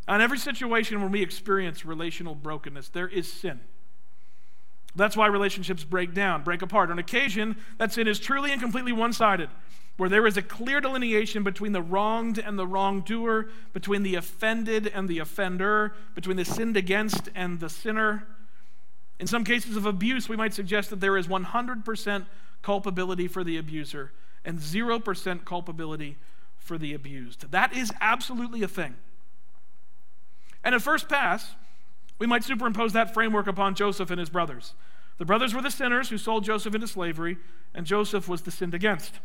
On 0.07 0.21
every 0.21 0.37
situation 0.37 1.01
when 1.01 1.11
we 1.11 1.21
experience 1.21 1.85
relational 1.85 2.35
brokenness, 2.35 2.89
there 2.89 3.07
is 3.07 3.31
sin. 3.31 3.59
That's 4.95 5.15
why 5.15 5.27
relationships 5.27 5.83
break 5.83 6.13
down, 6.13 6.43
break 6.43 6.61
apart. 6.61 6.89
On 6.89 6.97
occasion, 6.97 7.57
that 7.77 7.93
sin 7.93 8.07
is 8.07 8.19
truly 8.19 8.51
and 8.51 8.61
completely 8.61 8.91
one 8.91 9.13
sided, 9.13 9.49
where 9.99 10.07
there 10.07 10.25
is 10.25 10.37
a 10.37 10.41
clear 10.41 10.79
delineation 10.79 11.43
between 11.43 11.73
the 11.73 11.81
wronged 11.81 12.37
and 12.37 12.57
the 12.57 12.65
wrongdoer, 12.65 13.49
between 13.73 14.01
the 14.01 14.15
offended 14.15 14.87
and 14.87 15.09
the 15.09 15.19
offender, 15.19 15.93
between 16.15 16.37
the 16.37 16.45
sinned 16.45 16.77
against 16.77 17.27
and 17.35 17.59
the 17.59 17.67
sinner. 17.67 18.25
In 19.19 19.27
some 19.27 19.43
cases 19.43 19.75
of 19.75 19.85
abuse, 19.85 20.29
we 20.29 20.37
might 20.37 20.53
suggest 20.53 20.89
that 20.91 21.01
there 21.01 21.17
is 21.17 21.27
100% 21.27 22.25
culpability 22.61 23.27
for 23.27 23.43
the 23.43 23.57
abuser 23.57 24.13
and 24.45 24.59
0% 24.59 25.43
culpability 25.43 26.15
for 26.57 26.77
the 26.77 26.93
abused. 26.93 27.51
That 27.51 27.75
is 27.75 27.91
absolutely 27.99 28.63
a 28.63 28.69
thing. 28.69 28.95
And 30.63 30.73
at 30.73 30.81
first 30.81 31.09
pass, 31.09 31.55
we 32.19 32.25
might 32.25 32.45
superimpose 32.45 32.93
that 32.93 33.13
framework 33.13 33.47
upon 33.47 33.75
Joseph 33.75 34.11
and 34.11 34.19
his 34.19 34.29
brothers. 34.29 34.75
The 35.17 35.25
brothers 35.25 35.53
were 35.53 35.61
the 35.61 35.69
sinners 35.69 36.07
who 36.07 36.17
sold 36.17 36.45
Joseph 36.45 36.73
into 36.73 36.87
slavery, 36.87 37.37
and 37.73 37.85
Joseph 37.85 38.29
was 38.29 38.43
the 38.43 38.51
sinned 38.51 38.73
against. 38.73 39.19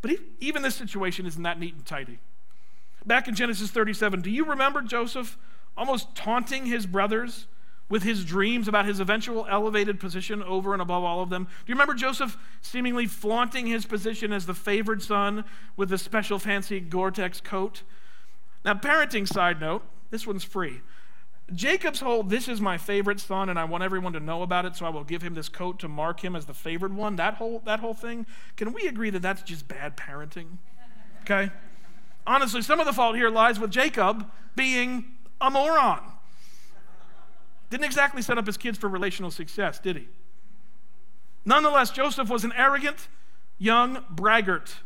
But 0.00 0.12
even 0.40 0.62
this 0.62 0.76
situation 0.76 1.26
isn't 1.26 1.42
that 1.42 1.58
neat 1.58 1.74
and 1.74 1.84
tidy. 1.84 2.18
Back 3.04 3.28
in 3.28 3.34
Genesis 3.34 3.70
37, 3.70 4.20
do 4.20 4.30
you 4.30 4.44
remember 4.44 4.82
Joseph 4.82 5.38
almost 5.76 6.14
taunting 6.14 6.66
his 6.66 6.86
brothers 6.86 7.46
with 7.88 8.02
his 8.02 8.24
dreams 8.24 8.68
about 8.68 8.84
his 8.84 9.00
eventual 9.00 9.46
elevated 9.48 9.98
position 9.98 10.42
over 10.42 10.72
and 10.72 10.82
above 10.82 11.04
all 11.04 11.22
of 11.22 11.30
them. 11.30 11.44
Do 11.44 11.50
you 11.66 11.74
remember 11.74 11.94
Joseph 11.94 12.36
seemingly 12.60 13.06
flaunting 13.06 13.66
his 13.66 13.86
position 13.86 14.32
as 14.32 14.46
the 14.46 14.54
favored 14.54 15.02
son 15.02 15.44
with 15.76 15.88
the 15.88 15.98
special 15.98 16.38
fancy 16.38 16.80
Gore 16.80 17.10
Tex 17.10 17.40
coat? 17.40 17.82
Now, 18.64 18.74
parenting 18.74 19.26
side 19.26 19.60
note 19.60 19.82
this 20.10 20.26
one's 20.26 20.44
free. 20.44 20.80
Jacob's 21.54 22.00
whole, 22.00 22.22
this 22.22 22.46
is 22.46 22.60
my 22.60 22.76
favorite 22.76 23.20
son, 23.20 23.48
and 23.48 23.58
I 23.58 23.64
want 23.64 23.82
everyone 23.82 24.12
to 24.12 24.20
know 24.20 24.42
about 24.42 24.66
it, 24.66 24.76
so 24.76 24.84
I 24.84 24.90
will 24.90 25.04
give 25.04 25.22
him 25.22 25.34
this 25.34 25.48
coat 25.48 25.78
to 25.78 25.88
mark 25.88 26.22
him 26.22 26.36
as 26.36 26.44
the 26.44 26.52
favored 26.52 26.94
one. 26.94 27.16
That 27.16 27.34
whole, 27.34 27.60
that 27.64 27.80
whole 27.80 27.94
thing, 27.94 28.26
can 28.56 28.72
we 28.72 28.86
agree 28.86 29.10
that 29.10 29.22
that's 29.22 29.42
just 29.42 29.66
bad 29.66 29.96
parenting? 29.96 30.58
Okay? 31.22 31.50
Honestly, 32.26 32.60
some 32.60 32.80
of 32.80 32.86
the 32.86 32.92
fault 32.92 33.16
here 33.16 33.30
lies 33.30 33.58
with 33.58 33.70
Jacob 33.70 34.30
being 34.56 35.16
a 35.40 35.50
moron. 35.50 36.02
Didn't 37.70 37.84
exactly 37.84 38.20
set 38.20 38.36
up 38.36 38.46
his 38.46 38.56
kids 38.58 38.76
for 38.76 38.88
relational 38.88 39.30
success, 39.30 39.78
did 39.78 39.96
he? 39.96 40.08
Nonetheless, 41.46 41.90
Joseph 41.90 42.28
was 42.28 42.44
an 42.44 42.52
arrogant, 42.56 43.08
young 43.58 44.04
braggart, 44.10 44.76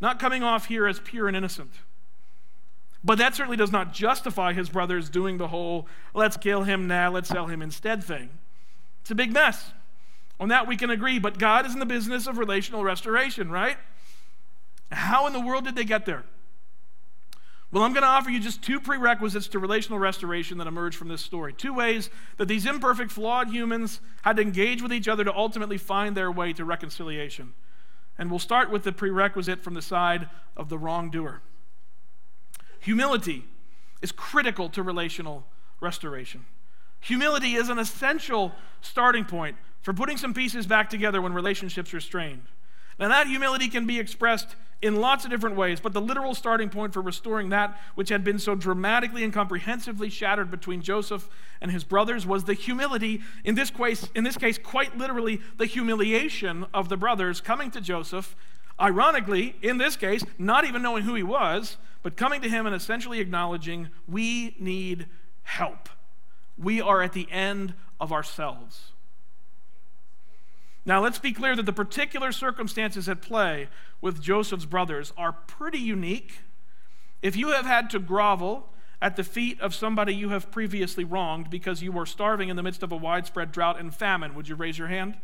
not 0.00 0.18
coming 0.18 0.42
off 0.42 0.66
here 0.66 0.86
as 0.86 1.00
pure 1.00 1.26
and 1.28 1.36
innocent. 1.36 1.72
But 3.06 3.18
that 3.18 3.36
certainly 3.36 3.56
does 3.56 3.70
not 3.70 3.94
justify 3.94 4.52
his 4.52 4.68
brothers 4.68 5.08
doing 5.08 5.38
the 5.38 5.46
whole 5.46 5.86
let's 6.12 6.36
kill 6.36 6.64
him 6.64 6.88
now, 6.88 7.12
let's 7.12 7.28
sell 7.28 7.46
him 7.46 7.62
instead 7.62 8.02
thing. 8.02 8.30
It's 9.02 9.12
a 9.12 9.14
big 9.14 9.32
mess. 9.32 9.70
On 10.40 10.48
that 10.48 10.66
we 10.66 10.76
can 10.76 10.90
agree, 10.90 11.20
but 11.20 11.38
God 11.38 11.66
is 11.66 11.72
in 11.72 11.78
the 11.78 11.86
business 11.86 12.26
of 12.26 12.36
relational 12.36 12.82
restoration, 12.82 13.48
right? 13.48 13.76
How 14.90 15.28
in 15.28 15.32
the 15.32 15.40
world 15.40 15.64
did 15.64 15.76
they 15.76 15.84
get 15.84 16.04
there? 16.04 16.24
Well, 17.70 17.84
I'm 17.84 17.92
going 17.92 18.02
to 18.02 18.08
offer 18.08 18.28
you 18.28 18.40
just 18.40 18.60
two 18.60 18.80
prerequisites 18.80 19.46
to 19.48 19.60
relational 19.60 20.00
restoration 20.00 20.58
that 20.58 20.66
emerge 20.66 20.96
from 20.96 21.06
this 21.06 21.22
story. 21.22 21.52
Two 21.52 21.74
ways 21.74 22.10
that 22.38 22.48
these 22.48 22.66
imperfect, 22.66 23.12
flawed 23.12 23.50
humans 23.50 24.00
had 24.22 24.36
to 24.36 24.42
engage 24.42 24.82
with 24.82 24.92
each 24.92 25.06
other 25.06 25.22
to 25.22 25.34
ultimately 25.34 25.78
find 25.78 26.16
their 26.16 26.32
way 26.32 26.52
to 26.52 26.64
reconciliation. 26.64 27.54
And 28.18 28.30
we'll 28.30 28.40
start 28.40 28.68
with 28.68 28.82
the 28.82 28.92
prerequisite 28.92 29.62
from 29.62 29.74
the 29.74 29.82
side 29.82 30.28
of 30.56 30.68
the 30.68 30.78
wrongdoer. 30.78 31.40
Humility 32.80 33.44
is 34.02 34.12
critical 34.12 34.68
to 34.70 34.82
relational 34.82 35.44
restoration. 35.80 36.44
Humility 37.00 37.54
is 37.54 37.68
an 37.68 37.78
essential 37.78 38.52
starting 38.80 39.24
point 39.24 39.56
for 39.82 39.92
putting 39.92 40.16
some 40.16 40.34
pieces 40.34 40.66
back 40.66 40.90
together 40.90 41.22
when 41.22 41.32
relationships 41.32 41.94
are 41.94 42.00
strained. 42.00 42.42
Now, 42.98 43.08
that 43.08 43.26
humility 43.26 43.68
can 43.68 43.86
be 43.86 43.98
expressed 43.98 44.56
in 44.82 44.96
lots 44.96 45.24
of 45.24 45.30
different 45.30 45.56
ways, 45.56 45.80
but 45.80 45.92
the 45.92 46.00
literal 46.00 46.34
starting 46.34 46.68
point 46.68 46.92
for 46.92 47.00
restoring 47.00 47.50
that 47.50 47.78
which 47.94 48.08
had 48.08 48.24
been 48.24 48.38
so 48.38 48.54
dramatically 48.54 49.22
and 49.22 49.32
comprehensively 49.32 50.10
shattered 50.10 50.50
between 50.50 50.82
Joseph 50.82 51.28
and 51.60 51.70
his 51.70 51.84
brothers 51.84 52.26
was 52.26 52.44
the 52.44 52.54
humility, 52.54 53.22
in 53.44 53.54
this 53.54 53.70
case, 53.70 54.08
in 54.14 54.24
this 54.24 54.36
case 54.36 54.58
quite 54.58 54.96
literally, 54.96 55.40
the 55.56 55.66
humiliation 55.66 56.66
of 56.74 56.88
the 56.88 56.96
brothers 56.96 57.40
coming 57.40 57.70
to 57.70 57.80
Joseph, 57.80 58.34
Ironically, 58.80 59.56
in 59.62 59.78
this 59.78 59.96
case, 59.96 60.22
not 60.38 60.66
even 60.66 60.82
knowing 60.82 61.04
who 61.04 61.14
he 61.14 61.22
was, 61.22 61.78
but 62.06 62.16
coming 62.16 62.40
to 62.40 62.48
him 62.48 62.66
and 62.66 62.72
essentially 62.76 63.18
acknowledging 63.18 63.88
we 64.06 64.54
need 64.60 65.06
help. 65.42 65.88
We 66.56 66.80
are 66.80 67.02
at 67.02 67.14
the 67.14 67.26
end 67.32 67.74
of 67.98 68.12
ourselves. 68.12 68.92
Now, 70.84 71.02
let's 71.02 71.18
be 71.18 71.32
clear 71.32 71.56
that 71.56 71.66
the 71.66 71.72
particular 71.72 72.30
circumstances 72.30 73.08
at 73.08 73.22
play 73.22 73.66
with 74.00 74.22
Joseph's 74.22 74.66
brothers 74.66 75.12
are 75.18 75.32
pretty 75.32 75.80
unique. 75.80 76.42
If 77.22 77.34
you 77.34 77.48
have 77.48 77.66
had 77.66 77.90
to 77.90 77.98
grovel 77.98 78.68
at 79.02 79.16
the 79.16 79.24
feet 79.24 79.60
of 79.60 79.74
somebody 79.74 80.14
you 80.14 80.28
have 80.28 80.52
previously 80.52 81.02
wronged 81.02 81.50
because 81.50 81.82
you 81.82 81.90
were 81.90 82.06
starving 82.06 82.50
in 82.50 82.54
the 82.54 82.62
midst 82.62 82.84
of 82.84 82.92
a 82.92 82.96
widespread 82.96 83.50
drought 83.50 83.80
and 83.80 83.92
famine, 83.92 84.36
would 84.36 84.48
you 84.48 84.54
raise 84.54 84.78
your 84.78 84.86
hand? 84.86 85.16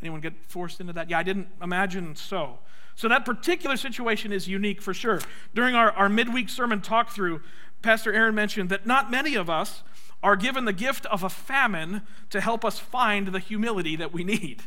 Anyone 0.00 0.20
get 0.20 0.34
forced 0.46 0.80
into 0.80 0.92
that? 0.92 1.10
Yeah, 1.10 1.18
I 1.18 1.24
didn't 1.24 1.48
imagine 1.60 2.14
so. 2.14 2.60
So 3.00 3.08
that 3.08 3.24
particular 3.24 3.78
situation 3.78 4.30
is 4.30 4.46
unique 4.46 4.82
for 4.82 4.92
sure. 4.92 5.22
During 5.54 5.74
our, 5.74 5.90
our 5.92 6.10
midweek 6.10 6.50
sermon 6.50 6.82
talk 6.82 7.12
through, 7.12 7.40
Pastor 7.80 8.12
Aaron 8.12 8.34
mentioned 8.34 8.68
that 8.68 8.84
not 8.86 9.10
many 9.10 9.36
of 9.36 9.48
us 9.48 9.82
are 10.22 10.36
given 10.36 10.66
the 10.66 10.72
gift 10.74 11.06
of 11.06 11.22
a 11.22 11.30
famine 11.30 12.02
to 12.28 12.42
help 12.42 12.62
us 12.62 12.78
find 12.78 13.28
the 13.28 13.38
humility 13.38 13.96
that 13.96 14.12
we 14.12 14.22
need, 14.22 14.64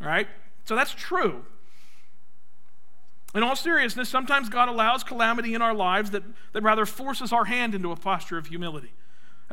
right? 0.00 0.26
So 0.64 0.74
that's 0.74 0.94
true. 0.94 1.44
In 3.34 3.42
all 3.42 3.54
seriousness, 3.54 4.08
sometimes 4.08 4.48
God 4.48 4.70
allows 4.70 5.04
calamity 5.04 5.52
in 5.52 5.60
our 5.60 5.74
lives 5.74 6.10
that, 6.12 6.22
that 6.54 6.62
rather 6.62 6.86
forces 6.86 7.34
our 7.34 7.44
hand 7.44 7.74
into 7.74 7.92
a 7.92 7.96
posture 7.96 8.38
of 8.38 8.46
humility. 8.46 8.92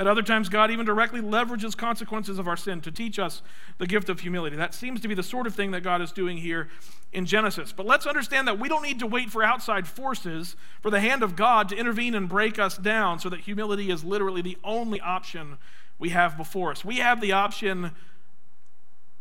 At 0.02 0.08
other 0.08 0.24
times, 0.24 0.50
God 0.50 0.72
even 0.72 0.84
directly 0.84 1.22
leverages 1.22 1.78
consequences 1.78 2.40
of 2.40 2.48
our 2.48 2.58
sin 2.58 2.82
to 2.82 2.92
teach 2.92 3.20
us 3.20 3.44
the 3.78 3.86
gift 3.86 4.10
of 4.10 4.22
humility. 4.22 4.56
That 4.56 4.74
seems 4.74 5.00
to 5.02 5.08
be 5.08 5.14
the 5.14 5.22
sort 5.22 5.46
of 5.46 5.54
thing 5.54 5.70
that 5.72 5.82
God 5.82 6.02
is 6.02 6.12
doing 6.12 6.38
here 6.38 6.70
in 7.14 7.28
Genesis. 7.28 7.72
But 7.72 7.86
let's 7.86 8.08
understand 8.08 8.48
that 8.48 8.58
we 8.58 8.68
don't 8.68 8.82
need 8.82 8.98
to 8.98 9.06
wait 9.06 9.30
for 9.30 9.44
outside 9.44 9.88
forces, 9.88 10.56
for 10.82 10.90
the 10.90 11.00
hand 11.00 11.22
of 11.22 11.36
God 11.36 11.70
to 11.70 11.76
intervene 11.76 12.16
and 12.16 12.28
break 12.28 12.58
us 12.58 12.80
down, 12.80 13.20
so 13.20 13.30
that 13.30 13.42
humility 13.42 13.92
is 13.92 14.04
literally 14.04 14.42
the 14.42 14.58
only 14.64 15.00
option 15.00 15.60
we 16.00 16.10
have 16.10 16.36
before 16.36 16.72
us. 16.72 16.84
We 16.84 16.96
have 16.96 17.22
the 17.22 17.34
option 17.34 17.92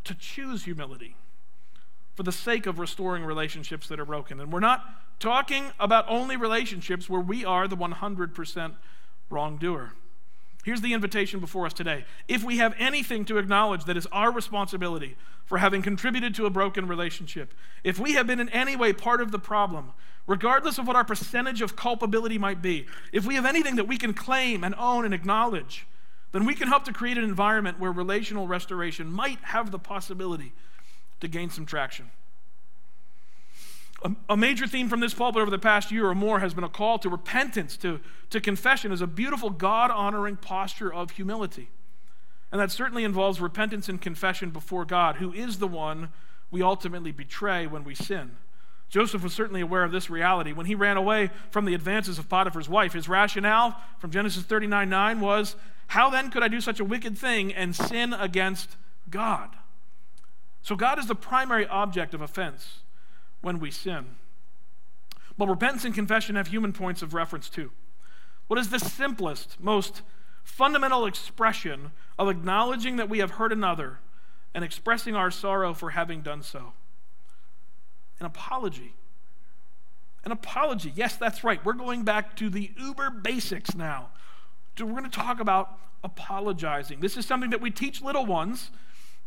to 0.03 0.15
choose 0.15 0.63
humility 0.63 1.15
for 2.15 2.23
the 2.23 2.31
sake 2.31 2.65
of 2.65 2.79
restoring 2.79 3.23
relationships 3.23 3.87
that 3.89 3.99
are 3.99 4.05
broken. 4.05 4.39
And 4.39 4.51
we're 4.51 4.59
not 4.59 4.83
talking 5.19 5.73
about 5.79 6.05
only 6.09 6.37
relationships 6.37 7.07
where 7.07 7.21
we 7.21 7.45
are 7.45 7.67
the 7.67 7.77
100% 7.77 8.73
wrongdoer. 9.29 9.93
Here's 10.63 10.81
the 10.81 10.93
invitation 10.93 11.39
before 11.39 11.65
us 11.65 11.73
today. 11.73 12.05
If 12.27 12.43
we 12.43 12.57
have 12.57 12.75
anything 12.77 13.25
to 13.25 13.37
acknowledge 13.37 13.85
that 13.85 13.97
is 13.97 14.07
our 14.11 14.31
responsibility 14.31 15.15
for 15.45 15.57
having 15.57 15.81
contributed 15.81 16.35
to 16.35 16.45
a 16.45 16.51
broken 16.51 16.87
relationship, 16.87 17.53
if 17.83 17.99
we 17.99 18.13
have 18.13 18.27
been 18.27 18.39
in 18.39 18.49
any 18.49 18.75
way 18.75 18.93
part 18.93 19.21
of 19.21 19.31
the 19.31 19.39
problem, 19.39 19.91
regardless 20.27 20.77
of 20.77 20.85
what 20.85 20.95
our 20.95 21.03
percentage 21.03 21.61
of 21.61 21.75
culpability 21.75 22.37
might 22.37 22.61
be, 22.61 22.85
if 23.11 23.25
we 23.25 23.35
have 23.35 23.45
anything 23.45 23.75
that 23.75 23.87
we 23.87 23.97
can 23.97 24.13
claim 24.13 24.63
and 24.63 24.75
own 24.77 25.03
and 25.03 25.15
acknowledge, 25.15 25.87
then 26.31 26.45
we 26.45 26.53
can 26.53 26.67
help 26.67 26.85
to 26.85 26.93
create 26.93 27.17
an 27.17 27.23
environment 27.23 27.79
where 27.79 27.91
relational 27.91 28.47
restoration 28.47 29.11
might 29.11 29.39
have 29.41 29.71
the 29.71 29.79
possibility 29.79 30.53
to 31.19 31.27
gain 31.27 31.49
some 31.49 31.65
traction. 31.65 32.11
A, 34.29 34.35
major 34.35 34.65
theme 34.65 34.89
from 34.89 34.99
this 34.99 35.13
pulpit 35.13 35.41
over 35.41 35.51
the 35.51 35.59
past 35.59 35.91
year 35.91 36.07
or 36.07 36.15
more 36.15 36.39
has 36.39 36.55
been 36.55 36.63
a 36.63 36.69
call 36.69 36.97
to 36.99 37.09
repentance, 37.09 37.77
to, 37.77 37.99
to 38.31 38.41
confession 38.41 38.91
as 38.91 39.01
a 39.01 39.07
beautiful 39.07 39.51
God 39.51 39.91
honoring 39.91 40.37
posture 40.37 40.91
of 40.91 41.11
humility. 41.11 41.69
And 42.51 42.59
that 42.59 42.71
certainly 42.71 43.03
involves 43.03 43.39
repentance 43.39 43.87
and 43.87 44.01
confession 44.01 44.49
before 44.49 44.85
God, 44.85 45.17
who 45.17 45.31
is 45.31 45.59
the 45.59 45.67
one 45.67 46.09
we 46.49 46.63
ultimately 46.63 47.11
betray 47.11 47.67
when 47.67 47.83
we 47.83 47.93
sin. 47.93 48.37
Joseph 48.89 49.23
was 49.23 49.33
certainly 49.33 49.61
aware 49.61 49.83
of 49.83 49.91
this 49.91 50.09
reality. 50.09 50.51
When 50.51 50.65
he 50.65 50.75
ran 50.75 50.97
away 50.97 51.29
from 51.51 51.65
the 51.65 51.75
advances 51.75 52.17
of 52.17 52.27
Potiphar's 52.27 52.67
wife, 52.67 52.93
his 52.93 53.07
rationale 53.07 53.77
from 53.99 54.11
Genesis 54.11 54.43
39 54.43 54.89
9 54.89 55.19
was, 55.21 55.55
How 55.87 56.09
then 56.09 56.31
could 56.31 56.43
I 56.43 56.47
do 56.47 56.59
such 56.59 56.79
a 56.79 56.83
wicked 56.83 57.17
thing 57.17 57.53
and 57.53 57.75
sin 57.75 58.13
against 58.13 58.75
God? 59.09 59.49
So 60.61 60.75
God 60.75 60.99
is 60.99 61.07
the 61.07 61.15
primary 61.15 61.65
object 61.67 62.13
of 62.13 62.21
offense 62.21 62.79
when 63.41 63.59
we 63.59 63.71
sin. 63.71 64.05
But 65.37 65.47
repentance 65.47 65.85
and 65.85 65.95
confession 65.95 66.35
have 66.35 66.47
human 66.47 66.73
points 66.73 67.01
of 67.01 67.13
reference 67.13 67.49
too. 67.49 67.71
What 68.47 68.59
is 68.59 68.69
the 68.69 68.79
simplest, 68.79 69.57
most 69.59 70.01
fundamental 70.43 71.05
expression 71.05 71.91
of 72.19 72.29
acknowledging 72.29 72.97
that 72.97 73.09
we 73.09 73.19
have 73.19 73.31
hurt 73.31 73.51
another 73.51 73.99
and 74.53 74.63
expressing 74.63 75.15
our 75.15 75.31
sorrow 75.31 75.73
for 75.73 75.91
having 75.91 76.21
done 76.21 76.43
so? 76.43 76.73
An 78.19 78.25
apology. 78.25 78.93
An 80.23 80.31
apology. 80.31 80.91
Yes, 80.95 81.15
that's 81.15 81.43
right. 81.43 81.63
We're 81.65 81.73
going 81.73 82.03
back 82.03 82.35
to 82.35 82.49
the 82.49 82.71
uber 82.77 83.09
basics 83.09 83.73
now. 83.73 84.09
We're 84.79 84.91
going 84.91 85.03
to 85.03 85.09
talk 85.09 85.39
about 85.39 85.77
apologizing. 86.03 86.99
This 86.99 87.17
is 87.17 87.25
something 87.25 87.49
that 87.49 87.61
we 87.61 87.71
teach 87.71 88.01
little 88.01 88.25
ones 88.25 88.71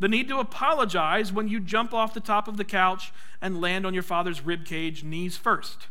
the 0.01 0.09
need 0.09 0.29
to 0.29 0.39
apologize 0.39 1.33
when 1.33 1.49
you 1.49 1.61
jump 1.61 1.95
off 1.95 2.15
the 2.15 2.21
top 2.21 2.49
of 2.49 2.57
the 2.57 2.65
couch 2.65 3.13
and 3.41 3.61
land 3.61 3.87
on 3.87 3.95
your 3.95 4.03
father's 4.03 4.45
rib 4.45 4.65
cage, 4.65 5.05
knees 5.05 5.37
first, 5.37 5.87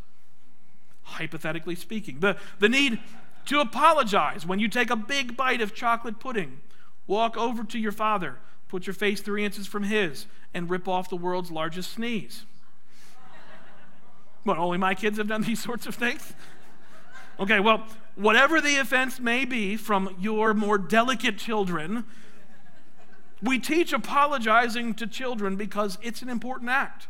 hypothetically 1.04 1.76
speaking. 1.76 2.20
The, 2.20 2.38
the 2.60 2.70
need 2.70 3.00
to 3.46 3.60
apologize 3.60 4.46
when 4.46 4.60
you 4.60 4.68
take 4.68 4.90
a 4.90 4.96
big 4.96 5.38
bite 5.38 5.62
of 5.62 5.74
chocolate 5.74 6.20
pudding, 6.20 6.60
walk 7.08 7.38
over 7.38 7.64
to 7.64 7.80
your 7.80 7.92
father, 7.92 8.38
put 8.68 8.88
your 8.88 8.94
face 8.94 9.22
three 9.22 9.46
inches 9.46 9.68
from 9.68 9.84
his, 9.84 10.26
and 10.54 10.70
rip 10.70 10.88
off 10.88 11.10
the 11.10 11.16
world's 11.16 11.52
largest 11.52 11.94
sneeze. 11.94 12.46
But 14.46 14.58
only 14.58 14.78
my 14.78 14.94
kids 14.94 15.18
have 15.18 15.28
done 15.28 15.44
these 15.44 15.64
sorts 15.64 15.86
of 15.86 15.96
things? 15.96 16.34
Okay, 17.40 17.60
well, 17.60 17.88
whatever 18.16 18.62
the 18.62 18.78
offense 18.78 19.20
may 19.20 19.46
be 19.46 19.76
from 19.76 20.16
your 20.20 20.54
more 20.54 20.78
delicate 20.78 21.38
children, 21.38 22.06
we 23.44 23.60
teach 23.60 23.92
apologizing 23.92 24.94
to 24.96 25.06
children 25.06 25.58
because 25.58 25.98
it's 26.02 26.22
an 26.22 26.30
important 26.30 26.72
act. 26.72 27.08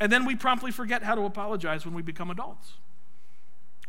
And 0.00 0.10
then 0.10 0.24
we 0.24 0.34
promptly 0.34 0.72
forget 0.72 1.04
how 1.04 1.14
to 1.14 1.22
apologize 1.22 1.84
when 1.84 1.94
we 1.94 2.02
become 2.02 2.28
adults. 2.28 2.74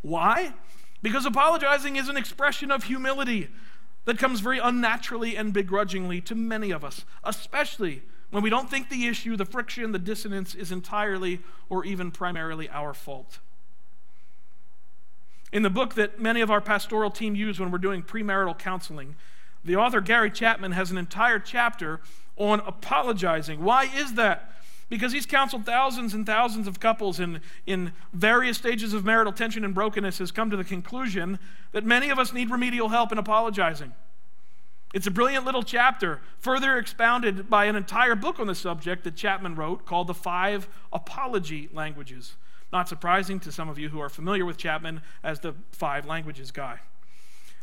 Why? 0.04 0.54
Because 1.02 1.26
apologizing 1.26 1.96
is 1.96 2.08
an 2.08 2.18
expression 2.18 2.70
of 2.70 2.84
humility 2.84 3.50
that 4.06 4.20
comes 4.20 4.42
very 4.42 4.60
unnaturally 4.60 5.36
and 5.36 5.52
begrudgingly 5.52 6.22
to 6.22 6.36
many 6.36 6.70
of 6.70 6.84
us, 6.84 7.04
especially 7.24 8.04
when 8.30 8.44
we 8.44 8.50
don't 8.50 8.70
think 8.70 8.90
the 8.90 9.08
issue, 9.08 9.36
the 9.36 9.46
friction, 9.46 9.92
the 9.92 10.00
dissonance 10.00 10.54
is 10.54 10.72
entirely 10.72 11.42
or 11.68 11.84
even 11.84 12.12
primarily 12.12 12.70
our 12.70 12.94
fault. 12.94 13.40
In 15.52 15.64
the 15.64 15.70
book 15.70 15.96
that 15.96 16.20
many 16.20 16.42
of 16.42 16.52
our 16.52 16.62
pastoral 16.62 17.12
team 17.12 17.36
use 17.36 17.60
when 17.60 17.72
we're 17.72 17.78
doing 17.78 18.04
premarital 18.04 18.58
counseling, 18.58 19.16
the 19.64 19.76
author, 19.76 20.02
Gary 20.02 20.30
Chapman, 20.30 20.74
has 20.74 20.92
an 20.92 20.98
entire 20.98 21.40
chapter 21.40 22.02
on 22.36 22.60
apologizing. 22.62 23.64
Why 23.64 23.90
is 23.96 24.16
that? 24.16 24.52
Because 24.90 25.12
he's 25.12 25.26
counseled 25.26 25.66
thousands 25.66 26.14
and 26.14 26.26
thousands 26.26 26.68
of 26.68 26.80
couples 26.80 27.20
in, 27.20 27.42
in 27.66 27.94
various 28.12 28.58
stages 28.58 28.94
of 28.94 29.06
marital 29.06 29.32
tension 29.32 29.64
and 29.64 29.74
brokenness, 29.74 30.20
has 30.20 30.32
come 30.32 30.50
to 30.50 30.58
the 30.58 30.64
conclusion 30.64 31.40
that 31.72 31.86
many 31.86 32.10
of 32.10 32.20
us 32.20 32.34
need 32.34 32.52
remedial 32.52 32.90
help 32.90 33.12
in 33.12 33.18
apologizing. 33.18 33.94
It's 34.94 35.08
a 35.08 35.12
brilliant 35.12 35.46
little 35.46 35.64
chapter, 35.64 36.22
further 36.38 36.78
expounded 36.78 37.50
by 37.50 37.66
an 37.66 37.76
entire 37.76 38.16
book 38.16 38.40
on 38.40 38.46
the 38.46 38.54
subject 38.54 39.04
that 39.06 39.16
Chapman 39.16 39.56
wrote 39.56 39.86
called 39.86 40.08
The 40.08 40.14
Five 40.14 40.68
Apology 40.92 41.70
Languages. 41.74 42.36
Not 42.72 42.88
surprising 42.88 43.40
to 43.42 43.52
some 43.52 43.70
of 43.70 43.80
you 43.80 43.90
who 43.90 44.00
are 44.00 44.10
familiar 44.10 44.46
with 44.46 44.58
Chapman 44.58 45.02
as 45.24 45.40
the 45.40 45.56
five 45.72 46.06
languages 46.06 46.52
guy. 46.52 46.80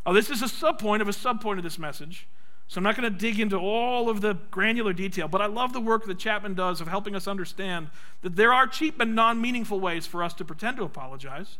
Oh, 0.06 0.12
this 0.12 0.30
is 0.30 0.42
a 0.42 0.46
subpoint 0.46 1.00
of 1.00 1.08
a 1.08 1.12
subpoint 1.12 1.58
of 1.58 1.62
this 1.62 1.78
message. 1.78 2.26
So 2.68 2.78
I'm 2.78 2.84
not 2.84 2.96
going 2.96 3.12
to 3.12 3.18
dig 3.18 3.40
into 3.40 3.56
all 3.56 4.08
of 4.08 4.20
the 4.20 4.34
granular 4.52 4.92
detail, 4.92 5.26
but 5.26 5.42
I 5.42 5.46
love 5.46 5.72
the 5.72 5.80
work 5.80 6.06
that 6.06 6.18
Chapman 6.20 6.54
does 6.54 6.80
of 6.80 6.86
helping 6.86 7.16
us 7.16 7.26
understand 7.26 7.90
that 8.22 8.36
there 8.36 8.52
are 8.52 8.66
cheap 8.68 9.00
and 9.00 9.16
non 9.16 9.40
meaningful 9.40 9.80
ways 9.80 10.06
for 10.06 10.22
us 10.22 10.34
to 10.34 10.44
pretend 10.44 10.76
to 10.76 10.84
apologize. 10.84 11.58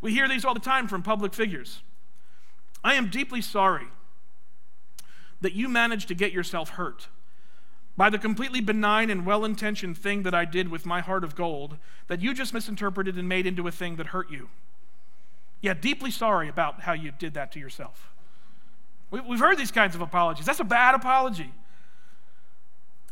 We 0.00 0.12
hear 0.12 0.28
these 0.28 0.44
all 0.44 0.54
the 0.54 0.60
time 0.60 0.88
from 0.88 1.02
public 1.02 1.34
figures. 1.34 1.80
I 2.82 2.94
am 2.94 3.10
deeply 3.10 3.42
sorry 3.42 3.88
that 5.40 5.52
you 5.52 5.68
managed 5.68 6.08
to 6.08 6.14
get 6.14 6.32
yourself 6.32 6.70
hurt 6.70 7.08
by 7.96 8.10
the 8.10 8.18
completely 8.18 8.60
benign 8.60 9.10
and 9.10 9.26
well 9.26 9.44
intentioned 9.44 9.98
thing 9.98 10.22
that 10.22 10.34
I 10.34 10.44
did 10.44 10.70
with 10.70 10.86
my 10.86 11.00
heart 11.00 11.24
of 11.24 11.34
gold 11.34 11.76
that 12.08 12.20
you 12.20 12.32
just 12.32 12.54
misinterpreted 12.54 13.16
and 13.18 13.28
made 13.28 13.46
into 13.46 13.66
a 13.68 13.72
thing 13.72 13.96
that 13.96 14.06
hurt 14.08 14.30
you. 14.30 14.48
Yeah, 15.60 15.74
deeply 15.74 16.10
sorry 16.10 16.48
about 16.48 16.82
how 16.82 16.92
you 16.92 17.10
did 17.10 17.34
that 17.34 17.52
to 17.52 17.58
yourself. 17.58 18.12
We've 19.10 19.40
heard 19.40 19.56
these 19.56 19.70
kinds 19.70 19.94
of 19.94 20.00
apologies. 20.00 20.46
That's 20.46 20.60
a 20.60 20.64
bad 20.64 20.94
apology. 20.94 21.52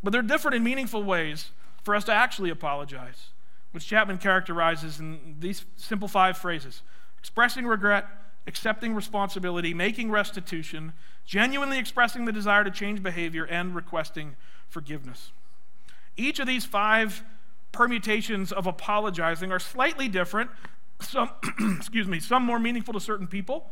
But 0.03 0.13
they're 0.13 0.23
different 0.23 0.57
in 0.57 0.65
meaningful 0.65 1.03
ways 1.03 1.51
for 1.83 1.95
us 1.95 2.05
to 2.05 2.13
actually 2.13 2.51
apologize, 2.51 3.29
which 3.73 3.87
Chapman 3.87 4.19
characterizes 4.19 5.01
in 5.01 5.37
these 5.41 5.65
simple 5.77 6.09
five 6.09 6.37
phrases 6.37 6.83
expressing 7.19 7.67
regret, 7.67 8.07
accepting 8.47 8.95
responsibility, 8.95 9.73
making 9.73 10.11
restitution, 10.11 10.93
genuinely 11.25 11.79
expressing 11.79 12.27
the 12.27 12.33
desire 12.33 12.65
to 12.65 12.71
change 12.71 13.03
behavior, 13.03 13.45
and 13.45 13.75
requesting 13.75 14.37
forgiveness. 14.69 15.33
Each 16.19 16.39
of 16.39 16.47
these 16.47 16.67
five 16.67 17.25
permutations 17.73 18.53
of 18.53 18.67
apologizing 18.67 19.51
are 19.51 19.59
slightly 19.59 20.07
different. 20.07 20.51
Some, 21.01 21.31
excuse 21.77 22.07
me, 22.07 22.21
some 22.21 22.45
more 22.45 22.59
meaningful 22.59 22.95
to 22.95 23.01
certain 23.01 23.27
people, 23.27 23.71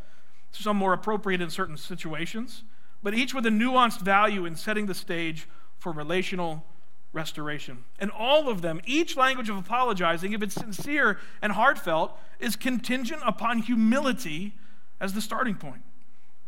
some 0.50 0.76
more 0.76 0.92
appropriate 0.92 1.40
in 1.40 1.50
certain 1.50 1.76
situations, 1.76 2.64
but 3.02 3.14
each 3.14 3.34
with 3.34 3.46
a 3.46 3.50
nuanced 3.50 4.00
value 4.00 4.44
in 4.44 4.56
setting 4.56 4.86
the 4.86 4.94
stage 4.94 5.48
for 5.78 5.92
relational 5.92 6.64
restoration. 7.12 7.84
And 7.98 8.10
all 8.10 8.48
of 8.48 8.62
them, 8.62 8.80
each 8.86 9.16
language 9.16 9.48
of 9.48 9.56
apologizing, 9.56 10.32
if 10.32 10.42
it's 10.42 10.54
sincere 10.54 11.18
and 11.40 11.52
heartfelt, 11.52 12.18
is 12.38 12.56
contingent 12.56 13.22
upon 13.24 13.58
humility 13.58 14.54
as 15.00 15.12
the 15.12 15.20
starting 15.20 15.56
point. 15.56 15.82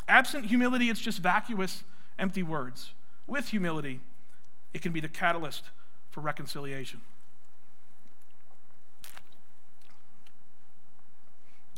Absent 0.09 0.47
humility, 0.47 0.91
it's 0.91 1.01
just 1.01 1.19
vacuous, 1.19 1.85
empty 2.19 2.43
words. 2.43 2.93
With 3.27 3.49
humility, 3.49 4.01
it 4.73 4.83
can 4.83 4.93
be 4.93 5.01
the 5.01 5.09
catalyst 5.09 5.65
for 6.11 6.21
reconciliation. 6.21 7.01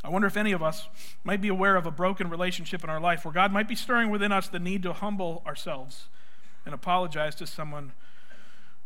I 0.07 0.09
wonder 0.09 0.29
if 0.29 0.37
any 0.37 0.53
of 0.53 0.63
us 0.63 0.87
might 1.25 1.41
be 1.41 1.49
aware 1.49 1.75
of 1.75 1.85
a 1.85 1.91
broken 1.91 2.31
relationship 2.31 2.85
in 2.85 2.91
our 2.91 3.01
life 3.01 3.25
where 3.25 3.35
God 3.35 3.51
might 3.51 3.67
be 3.67 3.75
stirring 3.75 4.09
within 4.09 4.31
us 4.31 4.47
the 4.47 4.61
need 4.61 4.85
to 4.85 4.93
humble 4.93 5.43
ourselves 5.45 6.07
and 6.65 6.73
apologize 6.73 7.35
to 7.35 7.47
someone 7.47 7.93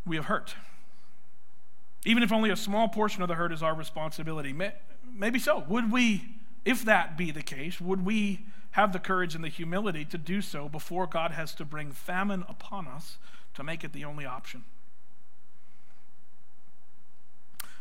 we 0.06 0.16
have 0.16 0.24
hurt. 0.24 0.54
Even 2.06 2.22
if 2.22 2.32
only 2.32 2.48
a 2.48 2.56
small 2.56 2.88
portion 2.88 3.20
of 3.20 3.28
the 3.28 3.34
hurt 3.34 3.52
is 3.52 3.62
our 3.62 3.74
responsibility. 3.74 4.54
Maybe 5.14 5.38
so. 5.38 5.62
Would 5.68 5.92
we, 5.92 6.36
if 6.64 6.86
that 6.86 7.18
be 7.18 7.30
the 7.30 7.42
case, 7.42 7.82
would 7.82 8.06
we 8.06 8.46
have 8.70 8.94
the 8.94 8.98
courage 8.98 9.34
and 9.34 9.44
the 9.44 9.48
humility 9.48 10.06
to 10.06 10.16
do 10.16 10.40
so 10.40 10.70
before 10.70 11.06
God 11.06 11.32
has 11.32 11.54
to 11.56 11.66
bring 11.66 11.92
famine 11.92 12.44
upon 12.48 12.88
us 12.88 13.18
to 13.56 13.62
make 13.62 13.84
it 13.84 13.92
the 13.92 14.06
only 14.06 14.24
option? 14.24 14.64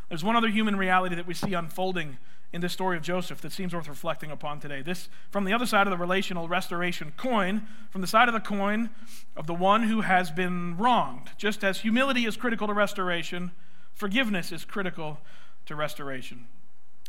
There's 0.10 0.24
one 0.24 0.36
other 0.36 0.50
human 0.50 0.76
reality 0.76 1.16
that 1.16 1.28
we 1.28 1.34
see 1.34 1.54
unfolding 1.54 2.18
in 2.52 2.62
this 2.62 2.74
story 2.74 2.98
of 2.98 3.04
Joseph 3.04 3.42
that 3.42 3.52
seems 3.52 3.76
worth 3.76 3.88
reflecting 3.88 4.32
upon 4.32 4.60
today. 4.60 4.82
This, 4.82 5.08
from 5.30 5.46
the 5.46 5.54
other 5.54 5.68
side 5.68 5.86
of 5.86 5.92
the 5.92 5.98
relational 5.98 6.48
restoration 6.48 7.14
coin, 7.16 7.68
from 7.92 8.02
the 8.02 8.08
side 8.08 8.28
of 8.28 8.34
the 8.34 8.40
coin 8.40 8.90
of 9.38 9.46
the 9.46 9.54
one 9.54 9.84
who 9.84 10.02
has 10.02 10.32
been 10.32 10.76
wronged. 10.78 11.30
Just 11.38 11.64
as 11.64 11.82
humility 11.82 12.26
is 12.26 12.38
critical 12.38 12.66
to 12.66 12.74
restoration, 12.74 13.52
forgiveness 13.94 14.52
is 14.52 14.66
critical 14.66 15.20
to 15.68 15.76
restoration. 15.76 16.48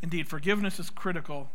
Indeed, 0.03 0.29
forgiveness 0.29 0.79
is 0.79 0.91
critical 0.91 1.51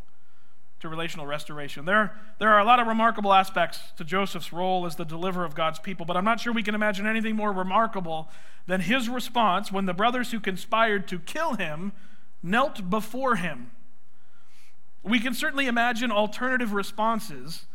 to 0.85 0.89
relational 0.89 1.25
restoration. 1.25 1.85
There, 1.85 2.15
there 2.39 2.49
are 2.49 2.59
a 2.59 2.63
lot 2.63 2.79
of 2.79 2.87
remarkable 2.87 3.33
aspects 3.33 3.79
to 3.97 4.03
Joseph's 4.03 4.53
role 4.53 4.85
as 4.85 4.95
the 4.95 5.03
deliverer 5.03 5.43
of 5.43 5.55
God's 5.55 5.79
people, 5.79 6.05
but 6.05 6.15
I'm 6.15 6.23
not 6.23 6.39
sure 6.39 6.53
we 6.53 6.63
can 6.63 6.75
imagine 6.75 7.07
anything 7.07 7.35
more 7.35 7.51
remarkable 7.51 8.29
than 8.67 8.81
his 8.81 9.09
response 9.09 9.71
when 9.71 9.85
the 9.85 9.93
brothers 9.93 10.31
who 10.31 10.39
conspired 10.39 11.07
to 11.07 11.19
kill 11.19 11.55
him 11.55 11.91
knelt 12.41 12.89
before 12.89 13.35
him. 13.35 13.71
We 15.03 15.19
can 15.19 15.33
certainly 15.33 15.67
imagine 15.67 16.11
alternative 16.11 16.73
responses. 16.73 17.65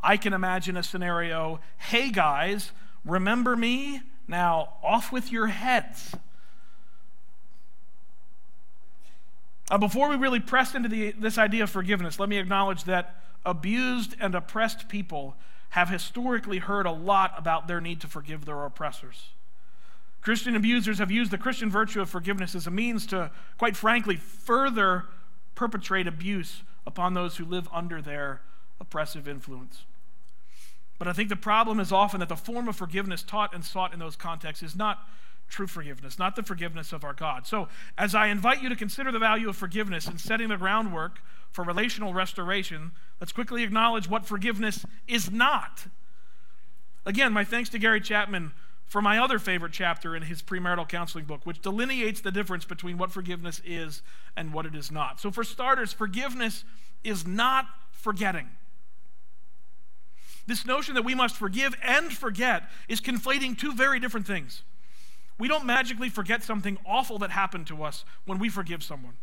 I 0.00 0.16
can 0.16 0.32
imagine 0.32 0.76
a 0.76 0.82
scenario 0.82 1.60
hey, 1.78 2.10
guys, 2.10 2.72
remember 3.04 3.56
me? 3.56 4.02
Now, 4.28 4.74
off 4.82 5.12
with 5.12 5.32
your 5.32 5.48
heads. 5.48 6.14
Uh, 9.70 9.78
before 9.78 10.08
we 10.08 10.16
really 10.16 10.40
press 10.40 10.74
into 10.74 10.88
the, 10.88 11.12
this 11.12 11.38
idea 11.38 11.62
of 11.62 11.70
forgiveness, 11.70 12.18
let 12.18 12.28
me 12.28 12.38
acknowledge 12.38 12.84
that 12.84 13.22
abused 13.44 14.14
and 14.20 14.34
oppressed 14.34 14.88
people 14.88 15.36
have 15.70 15.88
historically 15.88 16.58
heard 16.58 16.84
a 16.84 16.92
lot 16.92 17.32
about 17.36 17.66
their 17.66 17.80
need 17.80 18.00
to 18.00 18.06
forgive 18.06 18.44
their 18.44 18.64
oppressors. 18.64 19.30
Christian 20.20 20.54
abusers 20.54 20.98
have 20.98 21.10
used 21.10 21.30
the 21.30 21.38
Christian 21.38 21.70
virtue 21.70 22.00
of 22.00 22.08
forgiveness 22.08 22.54
as 22.54 22.66
a 22.66 22.70
means 22.70 23.06
to, 23.06 23.30
quite 23.58 23.76
frankly, 23.76 24.16
further 24.16 25.06
perpetrate 25.54 26.06
abuse 26.06 26.62
upon 26.86 27.14
those 27.14 27.36
who 27.36 27.44
live 27.44 27.68
under 27.72 28.00
their 28.00 28.42
oppressive 28.80 29.26
influence. 29.26 29.84
But 30.98 31.08
I 31.08 31.12
think 31.12 31.28
the 31.28 31.36
problem 31.36 31.80
is 31.80 31.90
often 31.90 32.20
that 32.20 32.28
the 32.28 32.36
form 32.36 32.68
of 32.68 32.76
forgiveness 32.76 33.22
taught 33.22 33.54
and 33.54 33.64
sought 33.64 33.92
in 33.92 33.98
those 33.98 34.14
contexts 34.14 34.62
is 34.62 34.76
not 34.76 35.08
true 35.52 35.66
forgiveness, 35.66 36.18
not 36.18 36.34
the 36.34 36.42
forgiveness 36.42 36.92
of 36.92 37.04
our 37.04 37.12
God. 37.12 37.46
So, 37.46 37.68
as 37.96 38.14
I 38.14 38.28
invite 38.28 38.62
you 38.62 38.68
to 38.70 38.74
consider 38.74 39.12
the 39.12 39.18
value 39.18 39.48
of 39.48 39.56
forgiveness 39.56 40.08
in 40.08 40.18
setting 40.18 40.48
the 40.48 40.56
groundwork 40.56 41.20
for 41.50 41.62
relational 41.62 42.14
restoration, 42.14 42.92
let's 43.20 43.32
quickly 43.32 43.62
acknowledge 43.62 44.08
what 44.08 44.24
forgiveness 44.24 44.84
is 45.06 45.30
not. 45.30 45.86
Again, 47.04 47.32
my 47.32 47.44
thanks 47.44 47.68
to 47.70 47.78
Gary 47.78 48.00
Chapman 48.00 48.52
for 48.86 49.02
my 49.02 49.18
other 49.18 49.38
favorite 49.38 49.72
chapter 49.72 50.16
in 50.16 50.22
his 50.22 50.42
premarital 50.42 50.88
counseling 50.88 51.26
book, 51.26 51.44
which 51.44 51.60
delineates 51.60 52.22
the 52.22 52.32
difference 52.32 52.64
between 52.64 52.96
what 52.96 53.12
forgiveness 53.12 53.60
is 53.64 54.02
and 54.36 54.52
what 54.52 54.66
it 54.66 54.74
is 54.74 54.90
not. 54.90 55.20
So, 55.20 55.30
for 55.30 55.44
starters, 55.44 55.92
forgiveness 55.92 56.64
is 57.04 57.26
not 57.26 57.66
forgetting. 57.90 58.48
This 60.46 60.64
notion 60.66 60.94
that 60.94 61.04
we 61.04 61.14
must 61.14 61.36
forgive 61.36 61.76
and 61.82 62.10
forget 62.10 62.70
is 62.88 63.00
conflating 63.00 63.56
two 63.56 63.74
very 63.74 64.00
different 64.00 64.26
things. 64.26 64.62
We 65.42 65.48
don't 65.48 65.66
magically 65.66 66.08
forget 66.08 66.44
something 66.44 66.78
awful 66.86 67.18
that 67.18 67.32
happened 67.32 67.66
to 67.66 67.82
us 67.82 68.04
when 68.26 68.38
we 68.38 68.48
forgive 68.48 68.80
someone. 68.80 69.14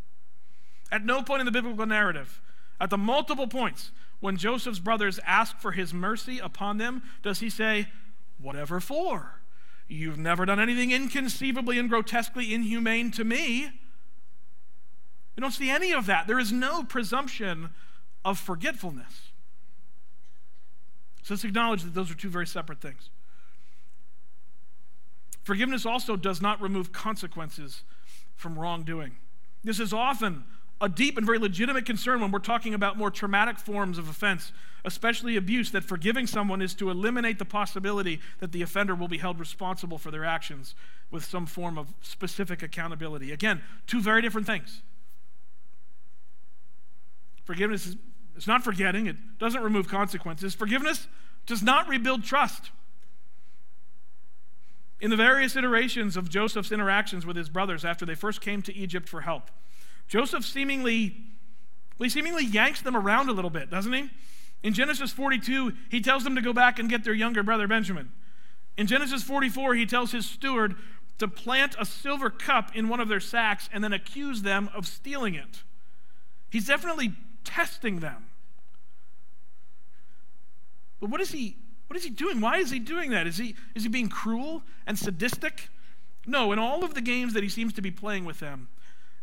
At 0.91 1.05
no 1.05 1.23
point 1.23 1.39
in 1.39 1.45
the 1.45 1.51
biblical 1.53 1.85
narrative, 1.85 2.41
at 2.77 2.89
the 2.89 2.97
multiple 2.97 3.47
points 3.47 3.91
when 4.19 4.35
Joseph's 4.35 4.79
brothers 4.79 5.21
ask 5.25 5.57
for 5.59 5.71
his 5.71 5.93
mercy 5.93 6.37
upon 6.37 6.77
them, 6.77 7.03
does 7.23 7.39
he 7.39 7.49
say, 7.49 7.87
Whatever 8.37 8.81
for? 8.81 9.39
You've 9.87 10.17
never 10.17 10.45
done 10.45 10.59
anything 10.59 10.91
inconceivably 10.91 11.79
and 11.79 11.89
grotesquely 11.89 12.53
inhumane 12.53 13.11
to 13.11 13.23
me. 13.23 13.69
We 15.37 15.41
don't 15.41 15.51
see 15.51 15.69
any 15.69 15.93
of 15.93 16.05
that. 16.07 16.27
There 16.27 16.37
is 16.37 16.51
no 16.51 16.83
presumption 16.83 17.69
of 18.25 18.37
forgetfulness. 18.37 19.31
So 21.23 21.35
let's 21.35 21.45
acknowledge 21.45 21.83
that 21.83 21.93
those 21.93 22.11
are 22.11 22.15
two 22.15 22.27
very 22.27 22.45
separate 22.45 22.81
things. 22.81 23.09
Forgiveness 25.49 25.83
also 25.83 26.15
does 26.15 26.43
not 26.43 26.61
remove 26.61 26.91
consequences 26.91 27.81
from 28.35 28.59
wrongdoing. 28.59 29.15
This 29.63 29.79
is 29.79 29.91
often 29.91 30.43
a 30.79 30.87
deep 30.87 31.17
and 31.17 31.25
very 31.25 31.39
legitimate 31.39 31.87
concern 31.87 32.21
when 32.21 32.29
we're 32.29 32.37
talking 32.37 32.75
about 32.75 32.99
more 32.99 33.09
traumatic 33.09 33.57
forms 33.57 33.97
of 33.97 34.07
offense, 34.07 34.51
especially 34.85 35.35
abuse, 35.37 35.71
that 35.71 35.83
forgiving 35.83 36.27
someone 36.27 36.61
is 36.61 36.75
to 36.75 36.91
eliminate 36.91 37.39
the 37.39 37.45
possibility 37.45 38.19
that 38.37 38.51
the 38.51 38.61
offender 38.61 38.93
will 38.93 39.07
be 39.07 39.17
held 39.17 39.39
responsible 39.39 39.97
for 39.97 40.11
their 40.11 40.23
actions 40.23 40.75
with 41.09 41.25
some 41.25 41.47
form 41.47 41.79
of 41.79 41.95
specific 42.03 42.61
accountability. 42.61 43.31
Again, 43.31 43.63
two 43.87 44.01
very 44.01 44.21
different 44.21 44.45
things. 44.45 44.83
Forgiveness 47.43 47.87
is 47.87 47.95
it's 48.35 48.45
not 48.45 48.63
forgetting, 48.63 49.07
it 49.07 49.39
doesn't 49.39 49.63
remove 49.63 49.87
consequences. 49.87 50.53
Forgiveness 50.53 51.07
does 51.47 51.63
not 51.63 51.87
rebuild 51.89 52.23
trust. 52.23 52.69
In 54.99 55.09
the 55.09 55.15
various 55.15 55.55
iterations 55.55 56.17
of 56.17 56.29
Joseph's 56.29 56.71
interactions 56.71 57.25
with 57.25 57.37
his 57.37 57.49
brothers 57.49 57.85
after 57.85 58.05
they 58.05 58.15
first 58.15 58.41
came 58.41 58.61
to 58.63 58.75
Egypt 58.75 59.07
for 59.07 59.21
help, 59.21 59.49
Joseph 60.07 60.43
seemingly, 60.43 61.15
well, 61.97 62.05
he 62.05 62.09
seemingly 62.09 62.45
yanks 62.45 62.81
them 62.81 62.97
around 62.97 63.29
a 63.29 63.33
little 63.33 63.49
bit, 63.49 63.69
doesn't 63.69 63.93
he? 63.93 64.09
In 64.61 64.73
Genesis 64.73 65.11
42, 65.11 65.73
he 65.89 66.01
tells 66.01 66.23
them 66.23 66.35
to 66.35 66.41
go 66.41 66.51
back 66.51 66.79
and 66.79 66.89
get 66.89 67.03
their 67.03 67.13
younger 67.13 67.43
brother 67.43 67.67
Benjamin. 67.67 68.11
In 68.77 68.87
Genesis 68.87 69.23
44, 69.23 69.75
he 69.75 69.85
tells 69.85 70.11
his 70.11 70.25
steward 70.25 70.75
to 71.17 71.27
plant 71.27 71.75
a 71.79 71.85
silver 71.85 72.29
cup 72.29 72.75
in 72.75 72.89
one 72.89 72.99
of 72.99 73.07
their 73.07 73.19
sacks 73.19 73.69
and 73.71 73.83
then 73.83 73.93
accuse 73.93 74.41
them 74.41 74.69
of 74.73 74.87
stealing 74.87 75.35
it. 75.35 75.63
He's 76.49 76.67
definitely 76.67 77.13
testing 77.43 77.99
them. 77.99 78.25
But 80.99 81.09
what 81.09 81.21
is 81.21 81.31
he 81.31 81.55
what 81.89 81.97
is 81.97 82.03
he 82.03 82.11
doing? 82.11 82.39
Why 82.39 82.59
is 82.59 82.69
he 82.69 82.77
doing 82.77 83.09
that? 83.09 83.25
Is 83.25 83.37
he 83.37 83.55
is 83.73 83.81
he 83.81 83.89
being 83.89 84.09
cruel 84.09 84.61
and 84.85 84.97
sadistic? 84.97 85.69
No, 86.27 86.51
in 86.51 86.59
all 86.59 86.83
of 86.83 86.93
the 86.93 87.01
games 87.01 87.33
that 87.33 87.41
he 87.41 87.49
seems 87.49 87.73
to 87.73 87.81
be 87.81 87.89
playing 87.89 88.25
with 88.25 88.39
them, 88.39 88.67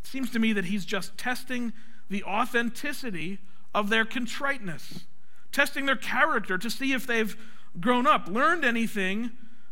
it 0.00 0.06
seems 0.08 0.32
to 0.32 0.40
me 0.40 0.52
that 0.52 0.64
he's 0.64 0.84
just 0.84 1.16
testing 1.16 1.72
the 2.10 2.24
authenticity 2.24 3.38
of 3.72 3.88
their 3.88 4.04
contriteness, 4.04 5.04
testing 5.52 5.86
their 5.86 5.96
character 5.96 6.58
to 6.58 6.68
see 6.68 6.92
if 6.92 7.06
they've 7.06 7.36
grown 7.78 8.04
up, 8.04 8.26
learned 8.26 8.64
anything 8.64 9.30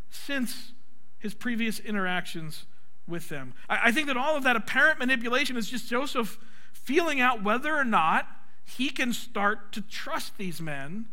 since 0.09 0.71
his 1.19 1.33
previous 1.33 1.81
interactions 1.81 2.65
with 3.09 3.27
them. 3.27 3.53
I, 3.67 3.89
I 3.89 3.91
think 3.91 4.07
that 4.07 4.15
all 4.15 4.37
of 4.37 4.43
that 4.43 4.55
apparent 4.55 4.99
manipulation 4.99 5.57
is 5.57 5.69
just 5.69 5.89
Joseph 5.89 6.37
feeling 6.71 7.19
out 7.19 7.43
whether 7.43 7.75
or 7.75 7.83
not 7.83 8.25
he 8.63 8.89
can 8.89 9.11
start 9.11 9.73
to 9.73 9.81
trust 9.81 10.37
these 10.37 10.61
men 10.61 11.07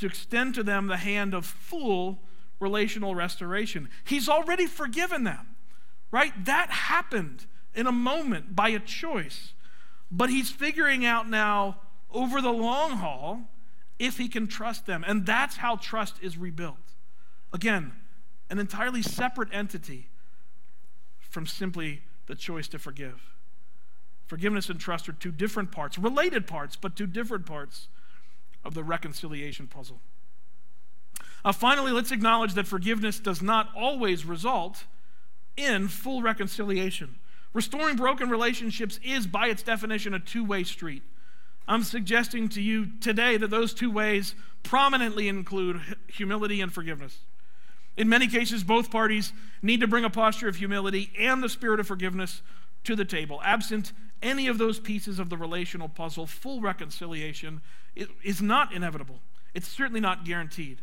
to 0.00 0.06
extend 0.06 0.54
to 0.54 0.62
them 0.62 0.86
the 0.86 0.96
hand 0.96 1.34
of 1.34 1.46
full 1.46 2.20
relational 2.58 3.14
restoration. 3.14 3.88
He's 4.04 4.28
already 4.28 4.66
forgiven 4.66 5.24
them, 5.24 5.54
right? 6.10 6.32
That 6.44 6.70
happened 6.70 7.46
in 7.74 7.86
a 7.86 7.92
moment 7.92 8.56
by 8.56 8.70
a 8.70 8.78
choice. 8.78 9.52
But 10.10 10.30
he's 10.30 10.50
figuring 10.50 11.06
out 11.06 11.28
now 11.28 11.78
over 12.10 12.40
the 12.40 12.52
long 12.52 12.92
haul 12.92 13.42
if 13.98 14.18
he 14.18 14.28
can 14.28 14.48
trust 14.48 14.86
them. 14.86 15.04
And 15.06 15.24
that's 15.24 15.56
how 15.56 15.76
trust 15.76 16.16
is 16.20 16.36
rebuilt. 16.36 16.76
Again, 17.52 17.92
an 18.48 18.58
entirely 18.58 19.02
separate 19.02 19.48
entity 19.52 20.08
from 21.20 21.46
simply 21.46 22.02
the 22.26 22.34
choice 22.34 22.68
to 22.68 22.78
forgive. 22.78 23.20
Forgiveness 24.26 24.68
and 24.68 24.80
trust 24.80 25.08
are 25.08 25.12
two 25.12 25.32
different 25.32 25.72
parts, 25.72 25.98
related 25.98 26.46
parts, 26.46 26.76
but 26.76 26.96
two 26.96 27.06
different 27.06 27.46
parts 27.46 27.88
of 28.64 28.74
the 28.74 28.84
reconciliation 28.84 29.66
puzzle. 29.66 30.00
Uh, 31.44 31.52
finally, 31.52 31.92
let's 31.92 32.12
acknowledge 32.12 32.54
that 32.54 32.66
forgiveness 32.66 33.18
does 33.18 33.40
not 33.40 33.70
always 33.74 34.24
result 34.24 34.84
in 35.56 35.88
full 35.88 36.22
reconciliation. 36.22 37.16
Restoring 37.52 37.96
broken 37.96 38.28
relationships 38.28 39.00
is, 39.02 39.26
by 39.26 39.48
its 39.48 39.62
definition, 39.62 40.14
a 40.14 40.18
two 40.18 40.44
way 40.44 40.62
street. 40.64 41.02
I'm 41.66 41.82
suggesting 41.82 42.48
to 42.50 42.62
you 42.62 42.88
today 43.00 43.36
that 43.36 43.50
those 43.50 43.72
two 43.72 43.90
ways 43.90 44.34
prominently 44.62 45.28
include 45.28 45.80
humility 46.08 46.60
and 46.60 46.72
forgiveness. 46.72 47.18
In 47.96 48.08
many 48.08 48.28
cases, 48.28 48.64
both 48.64 48.90
parties 48.90 49.32
need 49.62 49.80
to 49.80 49.86
bring 49.86 50.04
a 50.04 50.10
posture 50.10 50.48
of 50.48 50.56
humility 50.56 51.10
and 51.18 51.42
the 51.42 51.48
spirit 51.48 51.80
of 51.80 51.86
forgiveness 51.86 52.42
to 52.84 52.96
the 52.96 53.04
table. 53.04 53.40
Absent 53.44 53.92
any 54.22 54.48
of 54.48 54.58
those 54.58 54.78
pieces 54.78 55.18
of 55.18 55.30
the 55.30 55.36
relational 55.36 55.88
puzzle, 55.88 56.26
full 56.26 56.60
reconciliation 56.60 57.60
is 58.22 58.42
not 58.42 58.72
inevitable. 58.72 59.20
It's 59.54 59.68
certainly 59.68 60.00
not 60.00 60.24
guaranteed. 60.24 60.78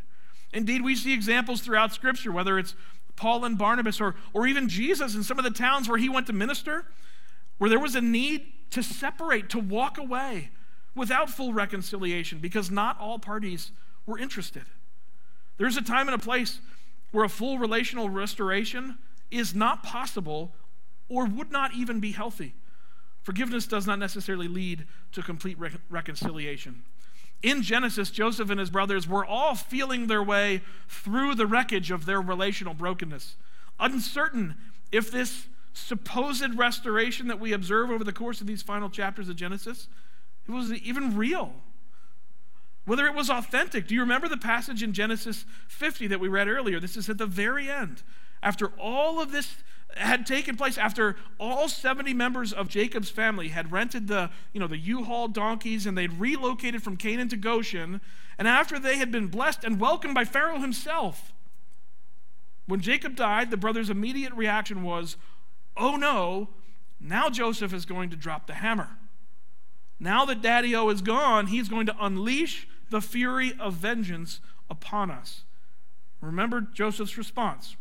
Indeed, 0.53 0.83
we 0.83 0.95
see 0.95 1.13
examples 1.13 1.61
throughout 1.61 1.93
Scripture, 1.93 2.31
whether 2.31 2.57
it's 2.57 2.75
Paul 3.15 3.45
and 3.45 3.57
Barnabas 3.57 3.99
or, 3.99 4.15
or 4.33 4.47
even 4.47 4.69
Jesus 4.69 5.15
in 5.15 5.23
some 5.23 5.37
of 5.37 5.43
the 5.43 5.51
towns 5.51 5.89
where 5.89 5.97
he 5.97 6.09
went 6.09 6.27
to 6.27 6.33
minister, 6.33 6.85
where 7.57 7.69
there 7.69 7.79
was 7.79 7.95
a 7.95 8.01
need 8.01 8.45
to 8.71 8.83
separate, 8.83 9.49
to 9.49 9.59
walk 9.59 9.97
away 9.97 10.51
without 10.95 11.29
full 11.29 11.53
reconciliation 11.53 12.39
because 12.39 12.71
not 12.71 12.99
all 12.99 13.19
parties 13.19 13.71
were 14.05 14.17
interested. 14.17 14.63
There's 15.57 15.77
a 15.77 15.81
time 15.81 16.07
and 16.07 16.15
a 16.15 16.23
place 16.23 16.59
where 17.11 17.25
a 17.25 17.29
full 17.29 17.57
relational 17.57 18.09
restoration 18.09 18.97
is 19.31 19.55
not 19.55 19.83
possible 19.83 20.53
or 21.09 21.25
would 21.25 21.51
not 21.51 21.73
even 21.73 21.99
be 21.99 22.11
healthy. 22.11 22.53
Forgiveness 23.23 23.67
does 23.67 23.85
not 23.85 23.99
necessarily 23.99 24.47
lead 24.47 24.85
to 25.11 25.21
complete 25.21 25.59
re- 25.59 25.71
reconciliation. 25.89 26.83
In 27.43 27.61
Genesis, 27.61 28.09
Joseph 28.09 28.49
and 28.49 28.59
his 28.59 28.69
brothers 28.69 29.07
were 29.07 29.25
all 29.25 29.53
feeling 29.53 30.07
their 30.07 30.23
way 30.23 30.61
through 30.87 31.35
the 31.35 31.45
wreckage 31.45 31.91
of 31.91 32.05
their 32.05 32.21
relational 32.21 32.73
brokenness, 32.73 33.35
uncertain 33.79 34.55
if 34.91 35.11
this 35.11 35.47
supposed 35.73 36.57
restoration 36.57 37.27
that 37.27 37.39
we 37.39 37.53
observe 37.53 37.91
over 37.91 38.03
the 38.03 38.13
course 38.13 38.41
of 38.41 38.47
these 38.47 38.63
final 38.63 38.89
chapters 38.89 39.29
of 39.29 39.35
Genesis 39.35 39.87
it 40.47 40.51
was 40.51 40.71
even 40.71 41.17
real. 41.17 41.53
Whether 42.85 43.05
it 43.05 43.13
was 43.13 43.29
authentic. 43.29 43.87
Do 43.87 43.95
you 43.95 44.01
remember 44.01 44.29
the 44.29 44.37
passage 44.37 44.81
in 44.81 44.93
Genesis 44.93 45.45
50 45.67 46.07
that 46.07 46.19
we 46.19 46.29
read 46.29 46.47
earlier? 46.47 46.79
This 46.79 46.95
is 46.95 47.09
at 47.09 47.17
the 47.17 47.25
very 47.25 47.69
end. 47.69 48.01
After 48.41 48.67
all 48.79 49.21
of 49.21 49.31
this 49.31 49.57
had 49.95 50.25
taken 50.25 50.55
place 50.55 50.77
after 50.77 51.15
all 51.39 51.67
70 51.67 52.13
members 52.13 52.53
of 52.53 52.67
Jacob's 52.67 53.09
family 53.09 53.47
had 53.47 53.71
rented 53.71 54.07
the, 54.07 54.29
you 54.53 54.59
know, 54.59 54.67
the 54.67 54.77
U-Haul 54.77 55.27
donkeys 55.27 55.85
and 55.85 55.97
they'd 55.97 56.13
relocated 56.13 56.83
from 56.83 56.97
Canaan 56.97 57.29
to 57.29 57.37
Goshen, 57.37 58.01
and 58.37 58.47
after 58.47 58.77
they 58.77 58.97
had 58.97 59.11
been 59.11 59.27
blessed 59.27 59.63
and 59.63 59.79
welcomed 59.79 60.13
by 60.13 60.25
Pharaoh 60.25 60.59
himself. 60.59 61.33
When 62.65 62.81
Jacob 62.81 63.15
died, 63.15 63.49
the 63.49 63.57
brothers' 63.57 63.89
immediate 63.89 64.33
reaction 64.33 64.83
was, 64.83 65.15
"Oh 65.77 65.95
no, 65.95 66.49
now 66.99 67.29
Joseph 67.29 67.73
is 67.73 67.85
going 67.85 68.09
to 68.09 68.17
drop 68.17 68.45
the 68.45 68.55
hammer. 68.55 68.97
Now 69.99 70.25
that 70.25 70.41
Daddy 70.41 70.75
O 70.75 70.89
is 70.89 71.01
gone, 71.01 71.47
he's 71.47 71.69
going 71.69 71.85
to 71.85 71.95
unleash 71.99 72.67
the 72.89 73.01
fury 73.01 73.53
of 73.57 73.75
vengeance 73.75 74.41
upon 74.69 75.09
us." 75.09 75.43
Remember 76.19 76.61
Joseph's 76.61 77.17
response. 77.17 77.77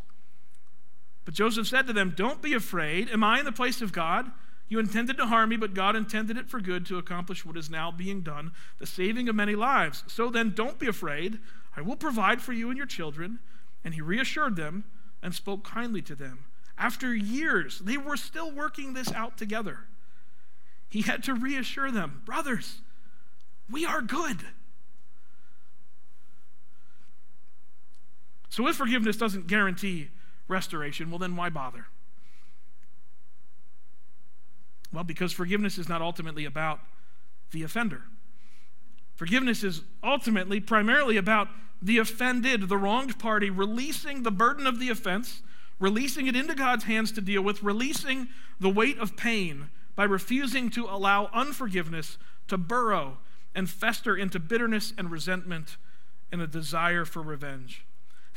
But 1.27 1.33
Joseph 1.33 1.67
said 1.67 1.87
to 1.87 1.93
them, 1.93 2.13
Don't 2.15 2.41
be 2.41 2.53
afraid. 2.53 3.09
Am 3.09 3.21
I 3.21 3.39
in 3.39 3.45
the 3.45 3.51
place 3.51 3.81
of 3.81 3.91
God? 3.91 4.31
You 4.69 4.79
intended 4.79 5.17
to 5.17 5.25
harm 5.25 5.49
me, 5.49 5.57
but 5.57 5.73
God 5.73 5.93
intended 5.93 6.37
it 6.37 6.49
for 6.49 6.61
good 6.61 6.85
to 6.85 6.97
accomplish 6.97 7.45
what 7.45 7.57
is 7.57 7.69
now 7.69 7.91
being 7.91 8.21
done, 8.21 8.51
the 8.79 8.85
saving 8.85 9.27
of 9.27 9.35
many 9.35 9.53
lives. 9.53 10.05
So 10.07 10.29
then, 10.29 10.51
don't 10.51 10.79
be 10.79 10.87
afraid. 10.87 11.39
I 11.75 11.81
will 11.81 11.97
provide 11.97 12.41
for 12.41 12.53
you 12.53 12.69
and 12.69 12.77
your 12.77 12.87
children. 12.87 13.39
And 13.83 13.93
he 13.93 13.99
reassured 13.99 14.55
them 14.55 14.85
and 15.21 15.35
spoke 15.35 15.65
kindly 15.65 16.01
to 16.03 16.15
them. 16.15 16.45
After 16.77 17.13
years, 17.13 17.79
they 17.79 17.97
were 17.97 18.15
still 18.15 18.49
working 18.49 18.93
this 18.93 19.11
out 19.11 19.37
together. 19.37 19.79
He 20.87 21.01
had 21.01 21.23
to 21.25 21.33
reassure 21.33 21.91
them, 21.91 22.21
Brothers, 22.23 22.79
we 23.69 23.85
are 23.85 24.01
good. 24.01 24.45
So, 28.47 28.65
if 28.69 28.77
forgiveness 28.77 29.17
doesn't 29.17 29.47
guarantee 29.47 30.07
restoration, 30.47 31.09
well, 31.09 31.19
then 31.19 31.35
why 31.35 31.49
bother? 31.49 31.87
Well, 34.91 35.03
because 35.03 35.33
forgiveness 35.33 35.77
is 35.77 35.89
not 35.89 36.01
ultimately 36.01 36.45
about 36.45 36.79
the 37.51 37.63
offender. 37.63 38.03
Forgiveness 39.15 39.63
is 39.63 39.81
ultimately, 40.03 40.59
primarily 40.59 41.17
about 41.17 41.47
the 41.81 41.97
offended, 41.97 42.69
the 42.69 42.77
wronged 42.77 43.19
party, 43.19 43.49
releasing 43.49 44.23
the 44.23 44.31
burden 44.31 44.67
of 44.67 44.79
the 44.79 44.89
offense, 44.89 45.41
releasing 45.79 46.27
it 46.27 46.35
into 46.35 46.55
God's 46.55 46.85
hands 46.85 47.11
to 47.13 47.21
deal 47.21 47.41
with, 47.41 47.63
releasing 47.63 48.29
the 48.59 48.69
weight 48.69 48.97
of 48.99 49.17
pain 49.17 49.69
by 49.95 50.03
refusing 50.03 50.69
to 50.69 50.85
allow 50.85 51.29
unforgiveness 51.33 52.17
to 52.47 52.57
burrow 52.57 53.17
and 53.55 53.67
fester 53.67 54.15
into 54.15 54.39
bitterness 54.39 54.93
and 54.97 55.09
resentment 55.09 55.77
and 56.31 56.41
a 56.41 56.47
desire 56.47 57.03
for 57.03 57.23
revenge. 57.23 57.86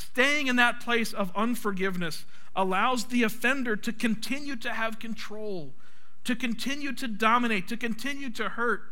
Staying 0.01 0.47
in 0.47 0.57
that 0.57 0.81
place 0.81 1.13
of 1.13 1.31
unforgiveness 1.37 2.25
allows 2.57 3.05
the 3.05 3.23
offender 3.23 3.77
to 3.77 3.93
continue 3.93 4.57
to 4.57 4.73
have 4.73 4.99
control, 4.99 5.75
to 6.25 6.35
continue 6.35 6.93
to 6.95 7.07
dominate, 7.07 7.69
to 7.69 7.77
continue 7.77 8.31
to 8.31 8.49
hurt 8.49 8.83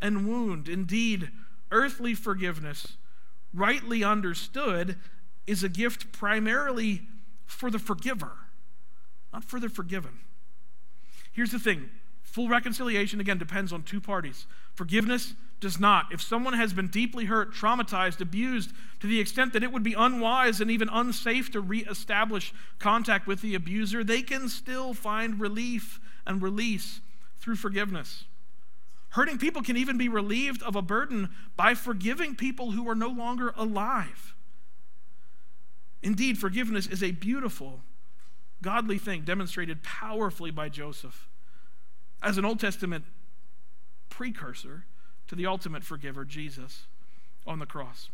and 0.00 0.28
wound. 0.28 0.68
Indeed, 0.68 1.30
earthly 1.72 2.14
forgiveness, 2.14 2.98
rightly 3.54 4.04
understood, 4.04 4.96
is 5.46 5.64
a 5.64 5.68
gift 5.68 6.12
primarily 6.12 7.02
for 7.46 7.70
the 7.70 7.78
forgiver, 7.78 8.32
not 9.32 9.44
for 9.44 9.58
the 9.58 9.70
forgiven. 9.70 10.20
Here's 11.32 11.52
the 11.52 11.58
thing 11.58 11.88
full 12.30 12.48
reconciliation, 12.48 13.20
again, 13.20 13.38
depends 13.38 13.72
on 13.72 13.82
two 13.82 14.00
parties. 14.00 14.46
Forgiveness 14.74 15.34
does 15.58 15.80
not. 15.80 16.06
If 16.12 16.22
someone 16.22 16.54
has 16.54 16.72
been 16.72 16.86
deeply 16.86 17.24
hurt, 17.26 17.52
traumatized, 17.52 18.20
abused 18.20 18.72
to 19.00 19.06
the 19.06 19.20
extent 19.20 19.52
that 19.52 19.64
it 19.64 19.72
would 19.72 19.82
be 19.82 19.94
unwise 19.94 20.60
and 20.60 20.70
even 20.70 20.88
unsafe 20.88 21.50
to 21.52 21.60
reestablish 21.60 22.54
contact 22.78 23.26
with 23.26 23.42
the 23.42 23.54
abuser, 23.54 24.04
they 24.04 24.22
can 24.22 24.48
still 24.48 24.94
find 24.94 25.40
relief 25.40 26.00
and 26.24 26.40
release 26.40 27.00
through 27.40 27.56
forgiveness. 27.56 28.24
Hurting 29.10 29.38
people 29.38 29.62
can 29.62 29.76
even 29.76 29.98
be 29.98 30.08
relieved 30.08 30.62
of 30.62 30.76
a 30.76 30.82
burden 30.82 31.30
by 31.56 31.74
forgiving 31.74 32.36
people 32.36 32.70
who 32.70 32.88
are 32.88 32.94
no 32.94 33.08
longer 33.08 33.52
alive. 33.56 34.34
Indeed, 36.00 36.38
forgiveness 36.38 36.86
is 36.86 37.02
a 37.02 37.10
beautiful, 37.10 37.80
godly 38.62 38.98
thing 38.98 39.22
demonstrated 39.22 39.82
powerfully 39.82 40.52
by 40.52 40.68
Joseph 40.68 41.28
as 42.22 42.38
an 42.38 42.44
Old 42.44 42.60
Testament 42.60 43.04
precursor 44.08 44.84
to 45.28 45.34
the 45.34 45.46
ultimate 45.46 45.84
forgiver, 45.84 46.24
Jesus, 46.24 46.86
on 47.46 47.58
the 47.58 47.66
cross. 47.66 48.10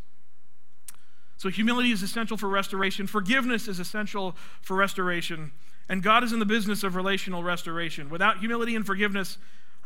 So, 1.39 1.49
humility 1.49 1.91
is 1.91 2.03
essential 2.03 2.37
for 2.37 2.49
restoration, 2.49 3.07
forgiveness 3.07 3.69
is 3.69 3.79
essential 3.79 4.37
for 4.63 4.77
restoration, 4.77 5.53
and 5.89 6.03
God 6.03 6.25
is 6.25 6.33
in 6.33 6.39
the 6.39 6.47
business 6.47 6.83
of 6.83 6.97
relational 6.97 7.43
restoration. 7.43 8.09
Without 8.09 8.39
humility 8.39 8.75
and 8.75 8.87
forgiveness, 8.87 9.39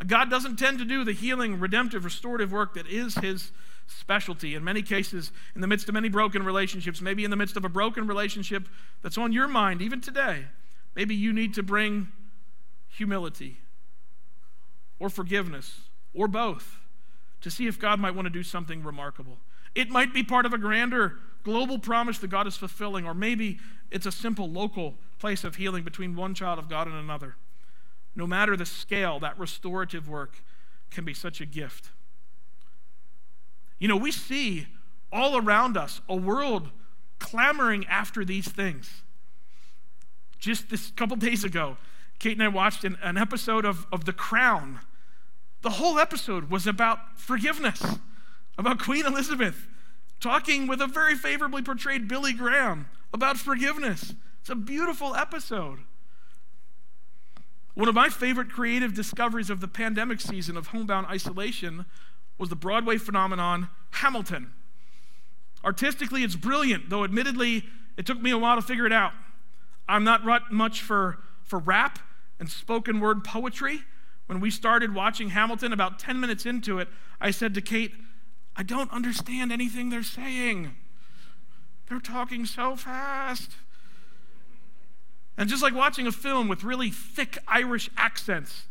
God 0.06 0.30
doesn't 0.30 0.56
tend 0.56 0.78
to 0.78 0.85
do 0.85 1.04
the 1.04 1.12
healing, 1.12 1.59
redemptive, 1.59 2.04
restorative 2.04 2.52
work 2.52 2.75
that 2.75 2.87
is 2.87 3.16
His 3.16 3.50
specialty. 3.87 4.54
In 4.54 4.62
many 4.62 4.83
cases, 4.83 5.33
in 5.54 5.60
the 5.60 5.66
midst 5.66 5.88
of 5.88 5.94
many 5.94 6.08
broken 6.08 6.44
relationships, 6.44 7.00
maybe 7.00 7.25
in 7.25 7.31
the 7.31 7.37
midst 7.37 7.56
of 7.56 7.64
a 7.64 7.68
broken 7.68 8.06
relationship 8.06 8.68
that's 9.02 9.18
on 9.18 9.33
your 9.33 9.48
mind, 9.48 9.83
even 9.83 10.00
today, 10.00 10.46
maybe 10.94 11.14
you 11.14 11.33
need 11.33 11.54
to 11.54 11.62
bring 11.62 12.08
humility 12.88 13.58
or 15.01 15.11
forgiveness 15.11 15.81
or 16.15 16.29
both 16.29 16.79
to 17.40 17.51
see 17.51 17.67
if 17.67 17.81
God 17.81 17.98
might 17.98 18.15
want 18.15 18.27
to 18.27 18.31
do 18.31 18.42
something 18.42 18.85
remarkable. 18.85 19.38
It 19.75 19.88
might 19.88 20.13
be 20.15 20.23
part 20.23 20.46
of 20.46 20.53
a 20.53 20.59
grander 20.59 21.17
global 21.42 21.79
promise 21.79 22.19
that 22.19 22.29
God 22.29 22.46
is 22.46 22.57
fulfilling, 22.57 23.07
or 23.07 23.15
maybe 23.15 23.59
it's 23.90 24.07
a 24.07 24.13
simple 24.13 24.48
local 24.48 24.94
place 25.19 25.42
of 25.42 25.57
healing 25.57 25.83
between 25.85 26.15
one 26.15 26.35
child 26.35 26.59
of 26.59 26.69
God 26.69 26.87
and 26.87 26.96
another. 26.96 27.37
No 28.15 28.27
matter 28.27 28.57
the 28.57 28.67
scale, 28.67 29.19
that 29.21 29.38
restorative 29.38 30.09
work 30.09 30.42
can 30.90 31.05
be 31.05 31.15
such 31.15 31.40
a 31.40 31.46
gift. 31.46 31.90
You 33.79 33.88
know, 33.88 33.96
we 33.96 34.11
see 34.11 34.67
all 35.13 35.37
around 35.37 35.77
us 35.77 36.01
a 36.09 36.17
world 36.17 36.71
clamoring 37.19 37.87
after 37.87 38.25
these 38.25 38.48
things. 38.48 39.03
Just 40.38 40.69
this 40.69 40.90
couple 40.90 41.17
days 41.17 41.44
ago, 41.44 41.77
Kate 42.19 42.33
and 42.33 42.42
I 42.42 42.48
watched 42.48 42.85
an, 42.85 42.98
an 43.03 43.17
episode 43.17 43.65
of, 43.65 43.87
of 43.92 44.05
The 44.05 44.13
Crown 44.13 44.81
the 45.63 45.71
whole 45.71 45.98
episode 45.98 46.50
was 46.50 46.67
about 46.67 47.19
forgiveness, 47.19 47.83
about 48.56 48.79
Queen 48.79 49.06
Elizabeth 49.06 49.67
talking 50.21 50.67
with 50.67 50.81
a 50.81 50.87
very 50.87 51.15
favorably 51.15 51.63
portrayed 51.63 52.06
Billy 52.06 52.33
Graham 52.33 52.87
about 53.13 53.38
forgiveness. 53.38 54.15
It's 54.40 54.50
a 54.50 54.54
beautiful 54.54 55.15
episode. 55.15 55.81
One 57.75 57.88
of 57.88 57.94
my 57.94 58.08
favorite 58.08 58.50
creative 58.50 58.94
discoveries 58.94 59.48
of 59.48 59.61
the 59.61 59.69
pandemic 59.69 60.21
season 60.21 60.56
of 60.56 60.69
homebound 60.69 61.06
isolation 61.06 61.87
was 62.38 62.48
the 62.48 62.56
Broadway 62.56 62.98
phenomenon 62.98 63.69
Hamilton. 63.92 64.52
Artistically, 65.65 66.23
it's 66.23 66.37
brilliant, 66.37 66.90
though 66.90 67.04
admittedly, 67.04 67.65
it 67.96 68.06
took 68.06 68.21
me 68.21 68.31
a 68.31 68.38
while 68.38 68.56
to 68.56 68.63
figure 68.63 68.87
it 68.87 68.92
out. 68.92 69.13
I'm 69.88 70.04
not 70.04 70.52
much 70.52 70.83
for, 70.83 71.19
for 71.42 71.58
rap 71.58 71.98
and 72.38 72.48
spoken 72.48 73.00
word 73.00 73.25
poetry. 73.25 73.83
When 74.31 74.38
we 74.38 74.52
started 74.52 74.94
watching 74.94 75.31
Hamilton, 75.31 75.72
about 75.72 75.98
10 75.98 76.20
minutes 76.20 76.46
into 76.46 76.78
it, 76.78 76.87
I 77.20 77.33
said 77.33 77.52
to 77.54 77.60
Kate, 77.60 77.92
I 78.54 78.62
don't 78.62 78.88
understand 78.92 79.50
anything 79.50 79.90
they're 79.90 80.04
saying. 80.04 80.76
They're 81.88 81.98
talking 81.98 82.46
so 82.46 82.76
fast. 82.76 83.50
And 85.37 85.50
just 85.50 85.64
like 85.64 85.74
watching 85.74 86.06
a 86.06 86.12
film 86.12 86.46
with 86.46 86.62
really 86.62 86.90
thick 86.90 87.38
Irish 87.48 87.90
accents, 87.96 88.68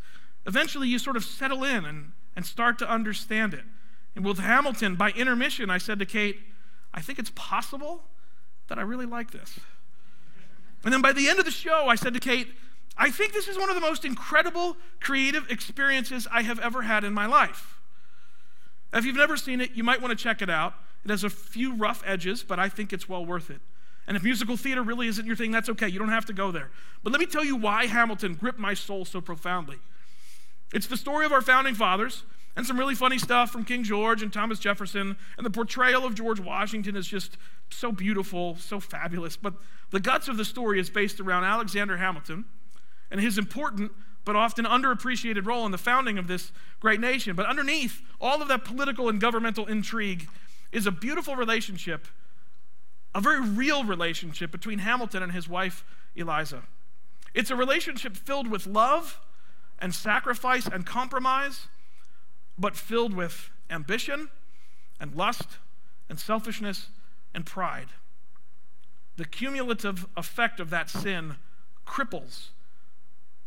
eventually 0.47 0.87
you 0.87 0.97
sort 0.97 1.17
of 1.17 1.25
settle 1.25 1.65
in 1.65 1.83
and, 1.83 2.13
and 2.37 2.45
start 2.45 2.79
to 2.79 2.89
understand 2.89 3.53
it. 3.53 3.65
And 4.15 4.23
with 4.23 4.39
Hamilton, 4.39 4.95
by 4.95 5.09
intermission, 5.11 5.69
I 5.69 5.77
said 5.77 5.99
to 5.99 6.05
Kate, 6.05 6.39
I 6.93 7.01
think 7.01 7.19
it's 7.19 7.33
possible 7.35 8.03
that 8.69 8.79
I 8.79 8.83
really 8.83 9.05
like 9.05 9.31
this. 9.31 9.59
And 10.85 10.93
then 10.93 11.01
by 11.01 11.11
the 11.11 11.27
end 11.27 11.37
of 11.37 11.43
the 11.43 11.51
show, 11.51 11.87
I 11.89 11.95
said 11.95 12.13
to 12.13 12.21
Kate, 12.21 12.47
I 12.99 13.09
think 13.09 13.31
this 13.31 13.47
is 13.47 13.57
one 13.57 13.69
of 13.69 13.75
the 13.75 13.81
most 13.81 14.03
incredible 14.03 14.75
creative 14.99 15.49
experiences 15.49 16.27
I 16.29 16.41
have 16.41 16.59
ever 16.59 16.81
had 16.81 17.05
in 17.05 17.13
my 17.13 17.25
life. 17.25 17.79
If 18.91 19.05
you've 19.05 19.15
never 19.15 19.37
seen 19.37 19.61
it, 19.61 19.71
you 19.73 19.85
might 19.85 20.01
want 20.01 20.11
to 20.11 20.21
check 20.21 20.41
it 20.41 20.49
out. 20.49 20.73
It 21.05 21.09
has 21.09 21.23
a 21.23 21.29
few 21.29 21.75
rough 21.75 22.03
edges, 22.05 22.43
but 22.43 22.59
I 22.59 22.67
think 22.67 22.91
it's 22.91 23.07
well 23.07 23.25
worth 23.25 23.49
it. 23.49 23.61
And 24.05 24.17
if 24.17 24.23
musical 24.23 24.57
theater 24.57 24.83
really 24.83 25.07
isn't 25.07 25.25
your 25.25 25.37
thing, 25.37 25.51
that's 25.51 25.69
okay. 25.69 25.87
You 25.87 25.97
don't 25.97 26.09
have 26.09 26.25
to 26.25 26.33
go 26.33 26.51
there. 26.51 26.71
But 27.01 27.13
let 27.13 27.21
me 27.21 27.25
tell 27.25 27.45
you 27.45 27.55
why 27.55 27.85
Hamilton 27.85 28.33
gripped 28.33 28.59
my 28.59 28.73
soul 28.73 29.05
so 29.05 29.21
profoundly. 29.21 29.77
It's 30.73 30.87
the 30.87 30.97
story 30.97 31.25
of 31.25 31.31
our 31.31 31.41
founding 31.41 31.75
fathers 31.75 32.23
and 32.57 32.65
some 32.65 32.77
really 32.77 32.95
funny 32.95 33.17
stuff 33.17 33.49
from 33.49 33.63
King 33.63 33.83
George 33.83 34.21
and 34.21 34.33
Thomas 34.33 34.59
Jefferson. 34.59 35.15
And 35.37 35.45
the 35.45 35.51
portrayal 35.51 36.05
of 36.05 36.15
George 36.15 36.41
Washington 36.41 36.97
is 36.97 37.07
just 37.07 37.37
so 37.69 37.93
beautiful, 37.93 38.57
so 38.57 38.81
fabulous. 38.81 39.37
But 39.37 39.53
the 39.91 40.01
guts 40.01 40.27
of 40.27 40.35
the 40.35 40.45
story 40.45 40.81
is 40.81 40.89
based 40.89 41.21
around 41.21 41.45
Alexander 41.45 41.95
Hamilton 41.95 42.43
and 43.11 43.19
his 43.19 43.37
important 43.37 43.91
but 44.25 44.35
often 44.35 44.65
underappreciated 44.65 45.45
role 45.45 45.65
in 45.65 45.71
the 45.71 45.77
founding 45.77 46.17
of 46.17 46.27
this 46.27 46.51
great 46.79 46.99
nation. 46.99 47.35
But 47.35 47.47
underneath 47.47 48.01
all 48.21 48.41
of 48.41 48.47
that 48.49 48.63
political 48.63 49.09
and 49.09 49.19
governmental 49.19 49.65
intrigue 49.65 50.27
is 50.71 50.85
a 50.85 50.91
beautiful 50.91 51.35
relationship, 51.35 52.07
a 53.15 53.21
very 53.21 53.41
real 53.41 53.83
relationship 53.83 54.51
between 54.51 54.79
Hamilton 54.79 55.23
and 55.23 55.31
his 55.31 55.49
wife, 55.49 55.83
Eliza. 56.15 56.63
It's 57.33 57.49
a 57.49 57.55
relationship 57.55 58.15
filled 58.15 58.49
with 58.49 58.67
love 58.67 59.19
and 59.79 59.95
sacrifice 59.95 60.67
and 60.67 60.85
compromise, 60.85 61.67
but 62.57 62.75
filled 62.75 63.15
with 63.15 63.49
ambition 63.69 64.29
and 64.99 65.15
lust 65.15 65.57
and 66.09 66.19
selfishness 66.19 66.89
and 67.33 67.45
pride. 67.45 67.87
The 69.17 69.25
cumulative 69.25 70.07
effect 70.15 70.59
of 70.59 70.69
that 70.69 70.89
sin 70.89 71.37
cripples 71.87 72.49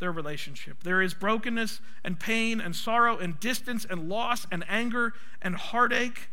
their 0.03 0.13
relationship. 0.13 0.83
There 0.83 1.01
is 1.01 1.15
brokenness 1.15 1.81
and 2.03 2.21
pain 2.21 2.61
and 2.61 2.77
sorrow 2.77 3.17
and 3.17 3.41
distance 3.41 3.87
and 3.89 4.11
loss 4.11 4.47
and 4.51 4.65
anger 4.69 5.15
and 5.41 5.55
heartache 5.55 6.29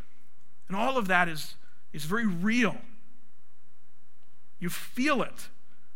and 0.70 0.78
all 0.78 0.97
of 0.97 1.07
that 1.07 1.28
is, 1.28 1.55
is 1.91 2.05
very 2.05 2.28
real. 2.28 2.78
You 4.59 4.70
feel 4.70 5.22
it 5.24 5.49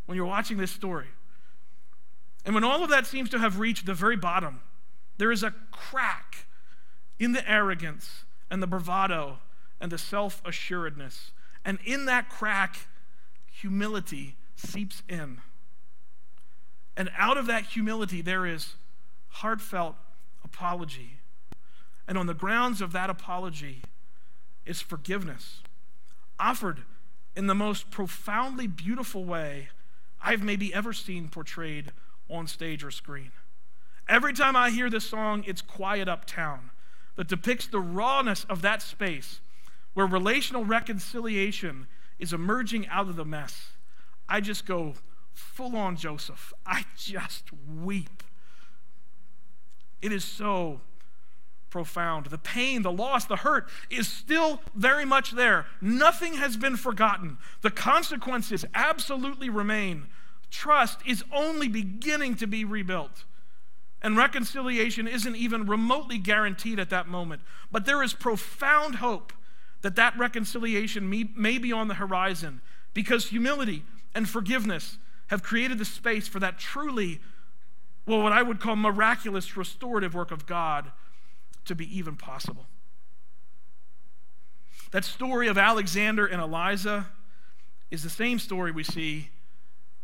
when 0.08 0.18
you're 0.18 0.26
watching 0.26 0.58
this 0.58 0.72
story. 0.72 1.08
And 2.44 2.54
when 2.54 2.64
all 2.64 2.84
of 2.84 2.90
that 2.90 3.06
seems 3.06 3.30
to 3.30 3.40
have 3.40 3.60
reached 3.60 3.86
the 3.86 3.94
very 3.94 4.18
bottom, 4.18 4.62
there 5.18 5.32
is 5.32 5.44
a 5.44 5.54
crack 5.72 6.48
in 7.20 7.32
the 7.32 7.50
arrogance 7.50 8.26
and 8.50 8.62
the 8.62 8.68
bravado 8.68 9.38
and 9.80 9.92
the 9.92 9.98
self 9.98 10.42
assuredness. 10.44 11.32
And 11.64 11.78
in 11.86 12.06
that 12.06 12.30
crack, 12.30 12.88
humility 13.50 14.36
seeps 14.56 15.04
in. 15.08 15.40
And 16.96 17.10
out 17.18 17.38
of 17.38 17.48
that 17.48 17.64
humility, 17.66 18.22
there 18.22 18.46
is 18.46 18.76
heartfelt 19.30 19.96
apology. 20.44 21.18
And 22.08 22.18
on 22.18 22.28
the 22.28 22.34
grounds 22.34 22.82
of 22.82 22.92
that 22.92 23.10
apology, 23.10 23.82
is 24.66 24.82
forgiveness, 24.82 25.62
offered 26.40 26.84
in 27.36 27.48
the 27.48 27.56
most 27.56 27.92
profoundly 27.92 28.68
beautiful 28.68 29.26
way 29.26 29.70
I've 30.22 30.44
maybe 30.44 30.74
ever 30.74 30.94
seen 30.94 31.28
portrayed 31.28 31.92
on 32.30 32.48
stage 32.48 32.84
or 32.84 32.92
screen. 32.92 33.32
Every 34.08 34.34
time 34.34 34.56
I 34.56 34.70
hear 34.70 34.90
this 34.90 35.06
song, 35.06 35.44
it's 35.48 35.62
Quiet 35.62 36.08
Uptown, 36.08 36.72
that 37.16 37.28
depicts 37.28 37.68
the 37.68 37.80
rawness 37.80 38.46
of 38.46 38.62
that 38.62 38.82
space 38.82 39.40
where 39.94 40.08
relational 40.08 40.66
reconciliation 40.66 41.88
is 42.20 42.34
emerging 42.34 42.88
out 42.88 43.08
of 43.08 43.16
the 43.16 43.26
mess. 43.26 43.72
I 44.28 44.40
just 44.42 44.66
go 44.66 44.96
full 45.34 45.76
on 45.76 45.96
Joseph. 45.98 46.54
I 46.66 46.86
just 46.98 47.46
weep. 47.82 48.24
It 50.02 50.12
is 50.12 50.24
so 50.24 50.82
profound. 51.70 52.28
The 52.28 52.38
pain, 52.38 52.84
the 52.84 52.92
loss, 52.92 53.26
the 53.26 53.38
hurt 53.38 53.68
is 53.90 54.08
still 54.08 54.62
very 54.76 55.06
much 55.06 55.32
there. 55.32 55.66
Nothing 55.82 56.36
has 56.36 56.56
been 56.56 56.78
forgotten. 56.78 57.38
The 57.62 57.72
consequences 57.72 58.64
absolutely 58.76 59.50
remain. 59.50 60.08
Trust 60.52 61.00
is 61.04 61.24
only 61.32 61.68
beginning 61.68 62.36
to 62.36 62.48
be 62.48 62.64
rebuilt. 62.64 63.24
And 64.04 64.16
reconciliation 64.16 65.08
isn't 65.08 65.36
even 65.36 65.66
remotely 65.66 66.20
guaranteed 66.20 66.78
at 66.78 66.92
that 66.92 67.08
moment. 67.08 67.42
But 67.72 67.86
there 67.86 68.04
is 68.04 68.14
profound 68.14 68.96
hope 68.96 69.34
that 69.82 69.96
that 69.96 70.16
reconciliation 70.18 71.10
may, 71.10 71.30
may 71.36 71.58
be 71.58 71.72
on 71.72 71.88
the 71.88 71.96
horizon 71.96 72.62
because 72.94 73.28
humility 73.28 73.84
and 74.14 74.30
forgiveness 74.30 74.98
have 75.34 75.42
created 75.42 75.80
the 75.80 75.86
space 75.86 76.28
for 76.28 76.40
that 76.40 76.60
truly, 76.60 77.20
well, 78.06 78.22
what 78.22 78.32
I 78.32 78.44
would 78.44 78.60
call 78.60 78.76
miraculous 78.76 79.58
restorative 79.58 80.14
work 80.14 80.30
of 80.30 80.46
God 80.46 80.92
to 81.66 81.74
be 81.74 81.98
even 81.98 82.16
possible. 82.16 82.68
That 84.92 85.04
story 85.04 85.48
of 85.48 85.58
Alexander 85.58 86.28
and 86.28 86.40
Eliza 86.40 87.08
is 87.90 88.04
the 88.04 88.12
same 88.12 88.38
story 88.38 88.72
we 88.72 88.84
see 88.84 89.30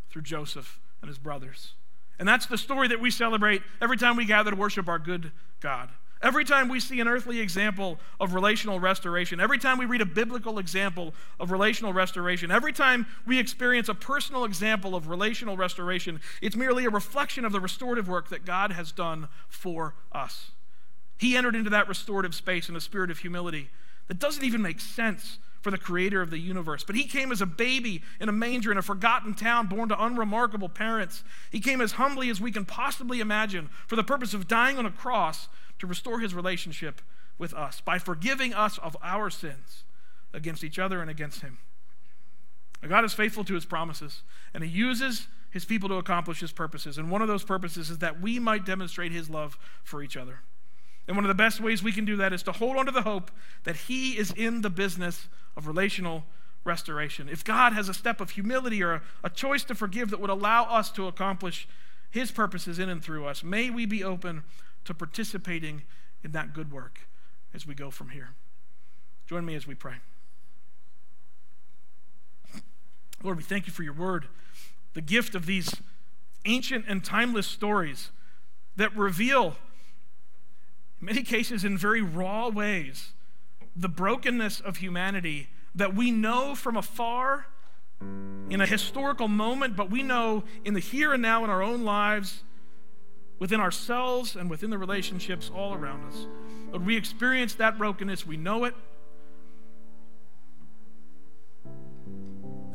through 0.09 0.23
Joseph 0.23 0.79
and 1.01 1.09
his 1.09 1.19
brothers. 1.19 1.73
And 2.17 2.27
that's 2.27 2.47
the 2.47 2.57
story 2.57 2.87
that 2.87 2.99
we 2.99 3.11
celebrate 3.11 3.61
every 3.79 3.97
time 3.97 4.15
we 4.15 4.25
gather 4.25 4.49
to 4.49 4.57
worship 4.57 4.87
our 4.87 4.97
good 4.97 5.31
God. 5.59 5.89
Every 6.21 6.43
time 6.43 6.67
we 6.67 6.81
see 6.81 6.99
an 6.99 7.07
earthly 7.07 7.39
example 7.39 7.97
of 8.19 8.33
relational 8.33 8.79
restoration, 8.79 9.39
every 9.39 9.57
time 9.57 9.77
we 9.77 9.85
read 9.85 10.01
a 10.01 10.05
biblical 10.05 10.59
example 10.59 11.13
of 11.39 11.49
relational 11.49 11.93
restoration, 11.93 12.51
every 12.51 12.73
time 12.73 13.07
we 13.25 13.39
experience 13.39 13.87
a 13.87 13.93
personal 13.93 14.43
example 14.43 14.95
of 14.95 15.07
relational 15.07 15.55
restoration, 15.55 16.19
it's 16.41 16.57
merely 16.57 16.83
a 16.83 16.89
reflection 16.89 17.45
of 17.45 17.53
the 17.53 17.61
restorative 17.61 18.09
work 18.09 18.29
that 18.29 18.45
God 18.45 18.73
has 18.73 18.91
done 18.91 19.29
for 19.47 19.95
us. 20.11 20.51
He 21.17 21.37
entered 21.37 21.55
into 21.55 21.69
that 21.69 21.87
restorative 21.87 22.35
space 22.35 22.67
in 22.67 22.75
a 22.75 22.81
spirit 22.81 23.11
of 23.11 23.19
humility 23.19 23.69
that 24.09 24.19
doesn't 24.19 24.43
even 24.43 24.61
make 24.61 24.81
sense 24.81 25.39
for 25.61 25.71
the 25.71 25.77
creator 25.77 26.21
of 26.21 26.31
the 26.31 26.37
universe. 26.37 26.83
But 26.83 26.95
he 26.95 27.03
came 27.03 27.31
as 27.31 27.41
a 27.41 27.45
baby 27.45 28.01
in 28.19 28.29
a 28.29 28.33
manger 28.33 28.71
in 28.71 28.77
a 28.77 28.81
forgotten 28.81 29.33
town, 29.33 29.67
born 29.67 29.89
to 29.89 30.03
unremarkable 30.03 30.69
parents. 30.69 31.23
He 31.51 31.59
came 31.59 31.81
as 31.81 31.93
humbly 31.93 32.29
as 32.29 32.41
we 32.41 32.51
can 32.51 32.65
possibly 32.65 33.19
imagine 33.19 33.69
for 33.87 33.95
the 33.95 34.03
purpose 34.03 34.33
of 34.33 34.47
dying 34.47 34.77
on 34.77 34.85
a 34.85 34.91
cross 34.91 35.47
to 35.79 35.87
restore 35.87 36.19
his 36.19 36.33
relationship 36.33 37.01
with 37.37 37.53
us 37.53 37.81
by 37.81 37.97
forgiving 37.97 38.53
us 38.53 38.77
of 38.79 38.95
our 39.01 39.29
sins 39.29 39.83
against 40.33 40.63
each 40.63 40.77
other 40.77 41.01
and 41.01 41.09
against 41.09 41.41
him. 41.41 41.57
God 42.87 43.03
is 43.03 43.13
faithful 43.13 43.43
to 43.43 43.55
his 43.55 43.65
promises, 43.65 44.21
and 44.53 44.63
he 44.63 44.69
uses 44.69 45.27
his 45.49 45.65
people 45.65 45.89
to 45.89 45.95
accomplish 45.95 46.39
his 46.39 46.51
purposes. 46.51 46.97
And 46.97 47.11
one 47.11 47.21
of 47.21 47.27
those 47.27 47.43
purposes 47.43 47.89
is 47.89 47.97
that 47.97 48.21
we 48.21 48.39
might 48.39 48.65
demonstrate 48.65 49.11
his 49.11 49.29
love 49.29 49.57
for 49.83 50.01
each 50.01 50.15
other. 50.15 50.39
And 51.09 51.17
one 51.17 51.25
of 51.25 51.29
the 51.29 51.33
best 51.33 51.59
ways 51.59 51.81
we 51.81 51.91
can 51.91 52.05
do 52.05 52.17
that 52.17 52.33
is 52.33 52.43
to 52.43 52.51
hold 52.51 52.77
on 52.77 52.85
to 52.85 52.91
the 52.91 53.01
hope 53.01 53.31
that 53.63 53.75
He 53.75 54.15
is 54.15 54.31
in 54.31 54.61
the 54.61 54.69
business 54.69 55.27
of 55.57 55.65
relational 55.65 56.23
restoration. 56.63 57.27
If 57.27 57.43
God 57.43 57.73
has 57.73 57.89
a 57.89 57.95
step 57.95 58.21
of 58.21 58.29
humility 58.29 58.83
or 58.83 58.93
a, 58.93 59.01
a, 59.23 59.29
choice 59.31 59.63
to 59.63 59.75
forgive 59.75 60.11
that 60.11 60.19
would 60.19 60.29
allow 60.29 60.65
us 60.65 60.91
to 60.91 61.07
accomplish 61.07 61.67
His 62.11 62.29
purposes 62.29 62.77
in 62.77 62.89
and 62.89 63.03
through 63.03 63.25
us, 63.25 63.43
may 63.43 63.71
we 63.71 63.87
be 63.87 64.03
open 64.03 64.43
to 64.85 64.93
participating 64.93 65.83
in 66.23 66.31
that 66.31 66.53
good 66.53 66.71
work 66.71 67.07
as 67.53 67.65
we 67.65 67.73
go 67.73 67.89
from 67.91 68.09
here. 68.09 68.29
Join 69.27 69.45
me 69.45 69.55
as 69.55 69.67
we 69.67 69.75
pray. 69.75 69.95
Lord, 73.23 73.37
we 73.37 73.43
thank 73.43 73.67
you 73.67 73.73
for 73.73 73.83
your 73.83 73.93
word, 73.93 74.27
the 74.93 75.01
gift 75.01 75.35
of 75.35 75.45
these 75.45 75.75
ancient 76.45 76.85
and 76.87 77.03
timeless 77.03 77.47
stories 77.47 78.11
that 78.75 78.95
reveal 78.95 79.57
in 80.99 81.05
many 81.05 81.23
cases 81.23 81.63
in 81.63 81.77
very 81.77 82.01
raw 82.01 82.49
ways, 82.49 83.13
the 83.75 83.89
brokenness 83.89 84.59
of 84.59 84.77
humanity 84.77 85.49
that 85.75 85.95
we 85.95 86.11
know 86.11 86.55
from 86.55 86.75
afar 86.75 87.47
in 88.49 88.61
a 88.61 88.65
historical 88.65 89.27
moment, 89.27 89.75
but 89.75 89.89
we 89.89 90.01
know 90.01 90.43
in 90.65 90.73
the 90.73 90.79
here 90.79 91.13
and 91.13 91.21
now 91.21 91.43
in 91.43 91.49
our 91.49 91.61
own 91.61 91.83
lives 91.83 92.43
within 93.39 93.59
ourselves 93.59 94.35
and 94.35 94.49
within 94.49 94.69
the 94.69 94.77
relationships 94.77 95.49
all 95.53 95.73
around 95.73 96.05
us. 96.05 96.27
Lord, 96.71 96.85
we 96.85 96.95
experience 96.95 97.55
that 97.55 97.77
brokenness, 97.77 98.27
we 98.27 98.37
know 98.37 98.65
it. 98.65 98.75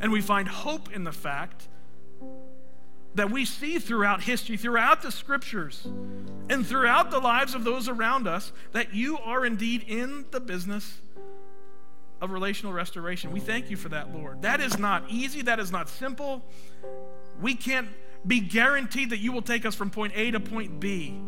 And 0.00 0.10
we 0.10 0.20
find 0.20 0.48
hope 0.48 0.92
in 0.92 1.04
the 1.04 1.12
fact 1.12 1.68
that 3.14 3.30
we 3.30 3.44
see 3.44 3.78
throughout 3.78 4.22
history, 4.22 4.56
throughout 4.56 5.02
the 5.02 5.12
scriptures, 5.12 5.86
and 6.50 6.66
throughout 6.66 7.10
the 7.10 7.20
lives 7.20 7.54
of 7.54 7.64
those 7.64 7.88
around 7.88 8.26
us 8.26 8.52
that 8.72 8.92
you 8.92 9.18
are 9.18 9.46
indeed 9.46 9.84
in 9.86 10.24
the 10.30 10.40
business 10.40 11.00
of 12.20 12.30
relational 12.30 12.72
restoration. 12.72 13.32
We 13.32 13.40
thank 13.40 13.70
you 13.70 13.76
for 13.76 13.88
that, 13.90 14.14
Lord. 14.14 14.42
That 14.42 14.60
is 14.60 14.78
not 14.78 15.04
easy, 15.08 15.42
that 15.42 15.60
is 15.60 15.70
not 15.70 15.88
simple. 15.88 16.42
We 17.40 17.54
can't 17.54 17.88
be 18.26 18.40
guaranteed 18.40 19.10
that 19.10 19.18
you 19.18 19.32
will 19.32 19.42
take 19.42 19.66
us 19.66 19.74
from 19.74 19.90
point 19.90 20.12
A 20.16 20.30
to 20.30 20.40
point 20.40 20.80
B. 20.80 21.18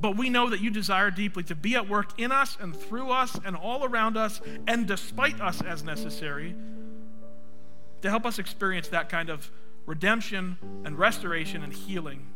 But 0.00 0.16
we 0.16 0.28
know 0.28 0.50
that 0.50 0.60
you 0.60 0.70
desire 0.70 1.10
deeply 1.10 1.44
to 1.44 1.54
be 1.54 1.76
at 1.76 1.88
work 1.88 2.18
in 2.18 2.32
us 2.32 2.56
and 2.60 2.74
through 2.74 3.10
us 3.10 3.38
and 3.44 3.54
all 3.54 3.84
around 3.84 4.16
us 4.16 4.40
and 4.66 4.86
despite 4.86 5.40
us 5.40 5.62
as 5.62 5.82
necessary 5.82 6.54
to 8.02 8.10
help 8.10 8.26
us 8.26 8.38
experience 8.38 8.88
that 8.88 9.08
kind 9.08 9.30
of 9.30 9.50
redemption 9.86 10.58
and 10.84 10.98
restoration 10.98 11.62
and 11.62 11.72
healing 11.72 12.26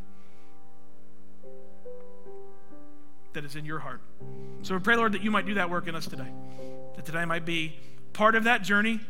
that 3.33 3.45
is 3.45 3.57
in 3.57 3.65
your 3.65 3.79
heart. 3.79 4.01
So 4.63 4.75
we 4.75 4.81
pray, 4.81 4.97
Lord, 4.97 5.13
that 5.13 5.23
you 5.23 5.31
might 5.31 5.47
do 5.47 5.55
that 5.55 5.69
work 5.69 5.87
in 5.89 5.95
us 5.95 6.07
today. 6.07 6.29
That 6.97 7.05
today 7.05 7.25
might 7.25 7.45
be 7.45 7.77
part 8.13 8.35
of 8.35 8.45
that 8.45 8.63
journey 8.63 9.01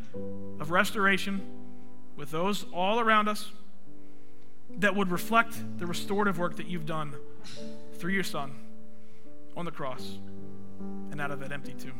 of 0.59 0.71
restoration 0.71 1.58
with 2.19 2.31
those 2.31 2.66
all 2.75 3.01
around 3.01 3.29
us 3.29 3.51
that 4.79 4.95
would 4.95 5.11
reflect 5.11 5.55
the 5.79 5.87
restorative 5.87 6.39
work 6.39 6.57
that 6.57 6.66
you've 6.66 6.85
done 6.85 7.14
through 7.95 8.12
your 8.12 8.25
Son 8.25 8.55
on 9.57 9.64
the 9.64 9.71
cross 9.71 10.19
and 11.11 11.21
out 11.21 11.31
of 11.31 11.41
that 11.41 11.53
empty 11.53 11.73
tomb. 11.73 11.99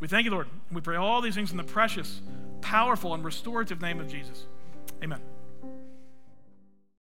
We 0.00 0.08
thank 0.08 0.24
you, 0.24 0.32
Lord. 0.32 0.48
We 0.72 0.80
pray 0.80 0.96
all 0.96 1.20
these 1.20 1.34
things 1.34 1.52
in 1.52 1.56
the 1.56 1.62
precious, 1.62 2.20
powerful, 2.60 3.14
and 3.14 3.22
restorative 3.24 3.80
name 3.80 4.00
of 4.00 4.10
Jesus. 4.10 4.46
Amen. 5.02 5.20